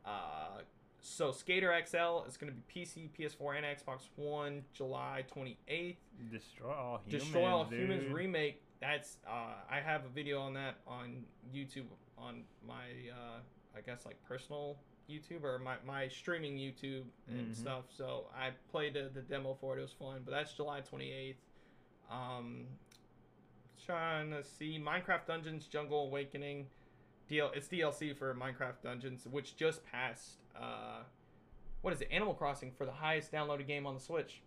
Uh, 0.04 0.60
so 1.00 1.30
Skater 1.32 1.72
XL 1.86 2.28
is 2.28 2.36
gonna 2.36 2.52
be 2.52 2.62
PC, 2.74 3.08
PS4, 3.18 3.56
and 3.56 3.66
Xbox 3.66 4.08
One 4.16 4.64
July 4.72 5.24
28th. 5.34 5.96
Destroy 6.30 6.72
all 6.72 7.00
humans. 7.04 7.24
Destroy 7.24 7.46
All 7.46 7.64
dude. 7.64 7.80
Humans 7.80 8.12
remake. 8.12 8.62
That's 8.80 9.18
uh, 9.26 9.54
I 9.70 9.80
have 9.80 10.04
a 10.04 10.08
video 10.08 10.40
on 10.40 10.54
that 10.54 10.76
on 10.86 11.24
YouTube 11.54 11.84
on 12.18 12.42
my 12.66 12.84
uh, 13.10 13.38
I 13.76 13.80
guess 13.80 14.04
like 14.04 14.16
personal 14.26 14.76
YouTube 15.12 15.44
or 15.44 15.58
my, 15.58 15.76
my 15.86 16.08
streaming 16.08 16.56
YouTube 16.56 17.04
and 17.28 17.48
Mhm. 17.52 17.54
stuff. 17.56 17.84
So 17.96 18.26
I 18.36 18.50
played 18.70 18.94
the, 18.94 19.10
the 19.12 19.20
demo 19.22 19.54
for 19.60 19.76
it. 19.76 19.78
It 19.78 19.82
was 19.82 19.92
fun. 19.92 20.22
But 20.24 20.30
that's 20.32 20.52
July 20.54 20.80
28th. 20.80 21.36
Um, 22.10 22.66
trying 23.84 24.30
to 24.30 24.42
see 24.44 24.78
Minecraft 24.78 25.26
Dungeons 25.26 25.66
Jungle 25.66 26.06
Awakening. 26.06 26.66
DL 27.30 27.50
it's 27.54 27.68
DLC 27.68 28.14
for 28.16 28.34
Minecraft 28.34 28.82
Dungeons, 28.82 29.26
which 29.30 29.56
just 29.56 29.84
passed. 29.86 30.38
Uh, 30.56 31.02
what 31.80 31.92
is 31.92 32.00
it? 32.00 32.08
Animal 32.10 32.34
Crossing 32.34 32.70
for 32.72 32.84
the 32.84 32.92
highest 32.92 33.32
downloaded 33.32 33.66
game 33.66 33.86
on 33.86 33.94
the 33.94 34.00
Switch. 34.00 34.42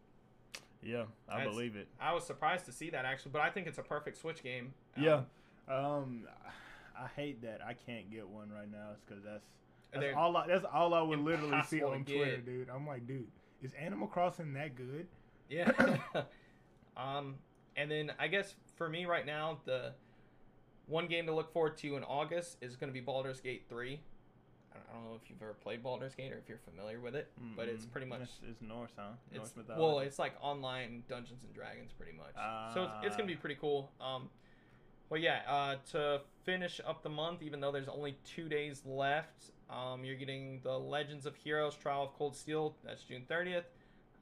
Yeah, 0.84 1.06
I 1.28 1.38
That's- 1.40 1.54
believe 1.54 1.76
it. 1.76 1.88
I 2.00 2.14
was 2.14 2.26
surprised 2.28 2.66
to 2.66 2.72
see 2.72 2.90
that 2.92 3.06
actually, 3.06 3.32
but 3.32 3.42
I 3.42 3.50
think 3.50 3.66
it's 3.68 3.80
a 3.80 3.84
perfect 3.84 4.18
Switch 4.18 4.44
game. 4.44 4.74
Um, 4.98 5.04
Yeah. 5.04 5.24
Um, 5.68 6.28
I 6.98 7.08
hate 7.08 7.42
that 7.42 7.62
I 7.66 7.74
can't 7.74 8.10
get 8.12 8.28
one 8.28 8.52
right 8.52 8.70
now. 8.72 8.92
It's 8.94 9.02
because 9.04 9.24
that's 9.24 9.48
that's 9.94 10.16
all. 10.16 10.36
I, 10.38 10.48
that's 10.48 10.66
all 10.74 10.94
I 10.94 11.02
would 11.02 11.20
literally 11.20 11.62
see 11.68 11.82
on 11.84 12.04
Twitter, 12.06 12.38
get. 12.38 12.46
dude. 12.46 12.70
I'm 12.70 12.86
like, 12.88 13.08
dude, 13.08 13.28
is 13.62 13.74
Animal 13.74 14.08
Crossing 14.08 14.54
that 14.54 14.76
good? 14.76 15.08
Yeah. 15.50 15.72
um, 16.98 17.36
and 17.76 17.90
then 17.92 18.12
I 18.20 18.28
guess 18.28 18.56
for 18.76 18.90
me 18.90 19.06
right 19.06 19.26
now, 19.26 19.60
the 19.66 19.94
one 20.88 21.08
game 21.08 21.26
to 21.28 21.34
look 21.34 21.52
forward 21.52 21.78
to 21.78 21.96
in 21.98 22.04
August 22.04 22.58
is 22.62 22.76
going 22.76 22.90
to 22.90 22.94
be 22.94 23.00
Baldur's 23.02 23.42
Gate 23.42 23.66
3. 23.70 24.00
I 24.72 24.94
don't- 24.94 25.04
know 25.06 25.16
if 25.22 25.30
you've 25.30 25.42
ever 25.42 25.54
played 25.54 25.82
Baldur's 25.84 26.16
Gate 26.16 26.32
or 26.32 26.38
if 26.38 26.48
you're 26.48 26.58
familiar 26.60 27.00
with 27.02 27.16
it, 27.16 27.30
but 27.56 27.68
it's 27.68 27.86
pretty 27.86 28.08
much 28.08 28.22
It's, 28.22 28.40
it's 28.50 28.62
Norse, 28.62 28.92
huh? 28.98 29.10
Norse 29.34 29.48
it's 29.50 29.58
mythology. 29.58 29.82
well, 29.84 30.00
it's 30.00 30.20
like 30.20 30.34
online 30.42 31.04
Dungeons 31.10 31.44
and 31.44 31.54
Dragons, 31.54 31.92
pretty 31.92 32.14
much. 32.14 32.34
so 32.74 32.84
it's, 32.84 33.08
it's 33.08 33.16
gonna 33.18 33.28
be 33.28 33.36
Ah. 33.36 33.42
pretty 33.42 33.56
cool. 33.60 33.92
Um, 34.00 34.30
but 35.10 35.20
yeah, 35.22 35.42
uh, 35.48 35.76
to 35.92 36.22
finish 36.44 36.80
up 36.86 37.04
the 37.04 37.10
month, 37.10 37.42
even 37.44 37.60
though 37.60 37.72
there's 37.74 37.88
only 37.90 38.18
two 38.26 38.48
days 38.50 38.84
left, 38.86 39.52
um, 39.70 40.04
you're 40.04 40.16
getting 40.16 40.60
the 40.64 40.78
Legends 40.78 41.26
of 41.26 41.36
Heroes 41.36 41.76
Trial 41.76 42.04
of 42.04 42.14
Cold 42.14 42.36
Steel. 42.36 42.76
That's 42.84 43.04
June 43.04 43.24
30th. 43.30 43.64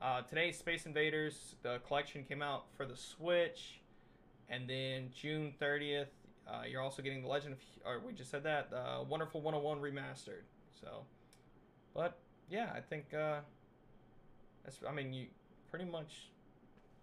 Uh, 0.01 0.21
today, 0.21 0.51
Space 0.51 0.85
Invaders, 0.85 1.55
the 1.63 1.79
collection 1.87 2.23
came 2.23 2.41
out 2.41 2.65
for 2.75 2.85
the 2.85 2.95
Switch, 2.95 3.79
and 4.49 4.69
then 4.69 5.09
June 5.15 5.53
30th, 5.61 6.07
uh, 6.47 6.63
you're 6.69 6.81
also 6.81 7.01
getting 7.01 7.21
the 7.21 7.27
Legend 7.27 7.53
of, 7.53 7.59
or 7.85 7.99
we 8.05 8.11
just 8.13 8.29
said 8.29 8.43
that, 8.43 8.69
uh, 8.73 9.03
Wonderful 9.07 9.41
101 9.41 9.79
remastered. 9.79 10.43
So, 10.81 11.05
but 11.93 12.17
yeah, 12.49 12.69
I 12.75 12.81
think 12.81 13.13
uh, 13.13 13.39
that's. 14.63 14.79
I 14.87 14.93
mean, 14.93 15.13
you 15.13 15.27
pretty 15.69 15.85
much 15.85 16.29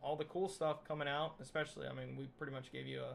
all 0.03 0.17
the 0.17 0.25
cool 0.25 0.49
stuff 0.49 0.85
coming 0.87 1.09
out. 1.09 1.37
Especially, 1.41 1.87
I 1.87 1.95
mean, 1.95 2.17
we 2.17 2.27
pretty 2.39 2.53
much 2.53 2.71
gave 2.71 2.87
you 2.87 3.01
a 3.01 3.15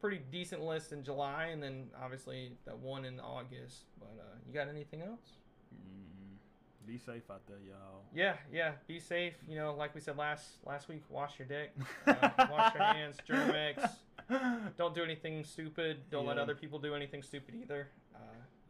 pretty 0.00 0.20
decent 0.30 0.62
list 0.62 0.92
in 0.92 1.02
July, 1.02 1.46
and 1.52 1.62
then 1.62 1.86
obviously 2.00 2.52
that 2.64 2.78
one 2.78 3.04
in 3.04 3.20
August. 3.20 3.84
But 3.98 4.16
uh, 4.18 4.36
you 4.46 4.54
got 4.54 4.68
anything 4.68 5.02
else? 5.02 5.38
Mm, 5.74 6.86
be 6.86 6.98
safe 6.98 7.30
out 7.30 7.46
there, 7.46 7.58
y'all. 7.66 8.02
Yeah, 8.14 8.34
yeah. 8.52 8.72
Be 8.86 9.00
safe. 9.00 9.34
You 9.48 9.56
know, 9.56 9.74
like 9.74 9.94
we 9.94 10.00
said 10.00 10.16
last 10.16 10.44
last 10.64 10.88
week, 10.88 11.02
wash 11.08 11.38
your 11.38 11.48
dick, 11.48 11.72
uh, 12.06 12.30
wash 12.50 12.74
your 12.74 12.84
hands, 12.84 13.16
Germ-X. 13.26 13.82
Don't 14.76 14.94
do 14.94 15.02
anything 15.02 15.44
stupid. 15.44 15.98
Don't 16.10 16.26
let 16.26 16.38
other 16.38 16.54
people 16.54 16.78
do 16.78 16.94
anything 16.94 17.22
stupid 17.22 17.54
either. 17.54 17.88
Uh, 18.14 18.18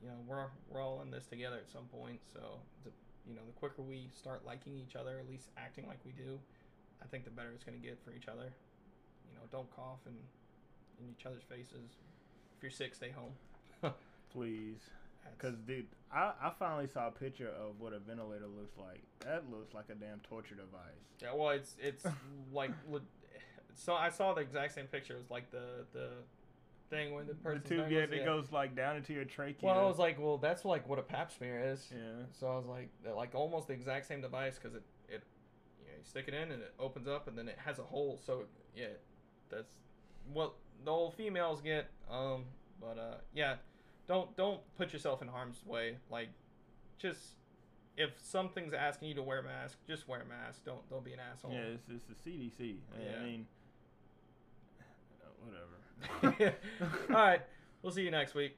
you 0.02 0.08
know, 0.08 0.14
we're 0.26 0.46
we're 0.68 0.82
all 0.82 1.02
in 1.02 1.10
this 1.10 1.26
together 1.26 1.56
at 1.56 1.70
some 1.70 1.84
point. 1.86 2.20
So, 2.32 2.40
the, 2.84 2.90
you 3.28 3.34
know, 3.34 3.42
the 3.46 3.52
quicker 3.52 3.82
we 3.82 4.08
start 4.16 4.46
liking 4.46 4.78
each 4.78 4.94
other, 4.94 5.18
at 5.18 5.28
least 5.28 5.50
acting 5.58 5.86
like 5.86 5.98
we 6.06 6.12
do, 6.12 6.38
I 7.02 7.06
think 7.06 7.24
the 7.24 7.30
better 7.30 7.50
it's 7.54 7.64
going 7.64 7.78
to 7.78 7.84
get 7.84 7.98
for 8.04 8.12
each 8.12 8.28
other. 8.28 8.52
You 9.28 9.34
know, 9.34 9.42
don't 9.50 9.68
cough 9.74 10.00
in 10.06 10.14
in 11.00 11.10
each 11.10 11.26
other's 11.26 11.42
faces. 11.42 11.96
If 12.56 12.62
you're 12.62 12.70
sick, 12.70 12.94
stay 12.94 13.10
home. 13.10 13.92
Please. 14.32 14.78
Because, 15.36 15.58
dude, 15.66 15.86
I, 16.12 16.32
I 16.42 16.50
finally 16.58 16.88
saw 16.88 17.08
a 17.08 17.10
picture 17.10 17.48
of 17.48 17.78
what 17.78 17.92
a 17.92 17.98
ventilator 17.98 18.46
looks 18.46 18.76
like. 18.78 19.02
That 19.20 19.44
looks 19.50 19.74
like 19.74 19.86
a 19.90 19.94
damn 19.94 20.20
torture 20.20 20.54
device. 20.54 21.04
Yeah, 21.22 21.34
well, 21.34 21.50
it's 21.50 21.76
it's 21.80 22.04
like 22.52 22.70
so 23.74 23.94
I 23.94 24.08
saw 24.08 24.34
the 24.34 24.40
exact 24.40 24.74
same 24.74 24.86
picture. 24.86 25.14
It 25.14 25.18
was 25.18 25.30
like 25.30 25.50
the 25.50 25.84
the 25.92 26.08
thing 26.90 27.14
when 27.14 27.26
the 27.26 27.34
The 27.34 27.58
tube, 27.58 27.90
yeah, 27.90 28.00
it 28.00 28.24
goes 28.24 28.50
like 28.50 28.74
down 28.74 28.96
into 28.96 29.12
your 29.12 29.24
trachea. 29.24 29.58
Well, 29.62 29.78
I 29.78 29.84
was 29.84 29.98
like, 29.98 30.18
well, 30.18 30.38
that's 30.38 30.64
like 30.64 30.88
what 30.88 30.98
a 30.98 31.02
Pap 31.02 31.30
smear 31.30 31.60
is. 31.72 31.86
yeah. 31.92 32.24
So 32.32 32.48
I 32.48 32.56
was 32.56 32.66
like, 32.66 32.88
like 33.14 33.34
almost 33.34 33.68
the 33.68 33.74
exact 33.74 34.06
same 34.06 34.20
device 34.20 34.58
because 34.60 34.74
it 34.74 34.82
it 35.08 35.22
you, 35.80 35.86
know, 35.86 35.92
you 35.98 36.04
stick 36.04 36.24
it 36.28 36.34
in 36.34 36.50
and 36.50 36.62
it 36.62 36.74
opens 36.78 37.06
up 37.06 37.28
and 37.28 37.36
then 37.36 37.48
it 37.48 37.58
has 37.64 37.78
a 37.78 37.82
hole. 37.84 38.18
So 38.24 38.44
yeah, 38.74 38.86
that's 39.50 39.74
what 40.32 40.54
the 40.84 40.90
old 40.90 41.14
females 41.14 41.60
get. 41.60 41.88
Um, 42.10 42.44
but 42.80 42.98
uh, 42.98 43.16
yeah, 43.34 43.56
don't 44.06 44.34
don't 44.36 44.60
put 44.76 44.92
yourself 44.92 45.22
in 45.22 45.28
harm's 45.28 45.64
way. 45.66 45.96
Like, 46.10 46.28
just 46.98 47.20
if 47.96 48.10
something's 48.22 48.72
asking 48.72 49.08
you 49.08 49.14
to 49.14 49.22
wear 49.22 49.40
a 49.40 49.42
mask, 49.42 49.78
just 49.86 50.08
wear 50.08 50.22
a 50.22 50.24
mask. 50.24 50.64
Don't 50.64 50.88
don't 50.88 51.04
be 51.04 51.12
an 51.12 51.20
asshole. 51.20 51.52
Yeah, 51.52 51.74
it's, 51.74 51.88
it's 51.88 52.06
the 52.24 52.30
CDC. 52.30 52.76
Yeah. 52.98 53.20
I 53.20 53.24
mean, 53.24 53.46
whatever. 56.22 56.54
All 57.10 57.14
right, 57.14 57.42
we'll 57.82 57.92
see 57.92 58.02
you 58.02 58.10
next 58.10 58.34
week. 58.34 58.56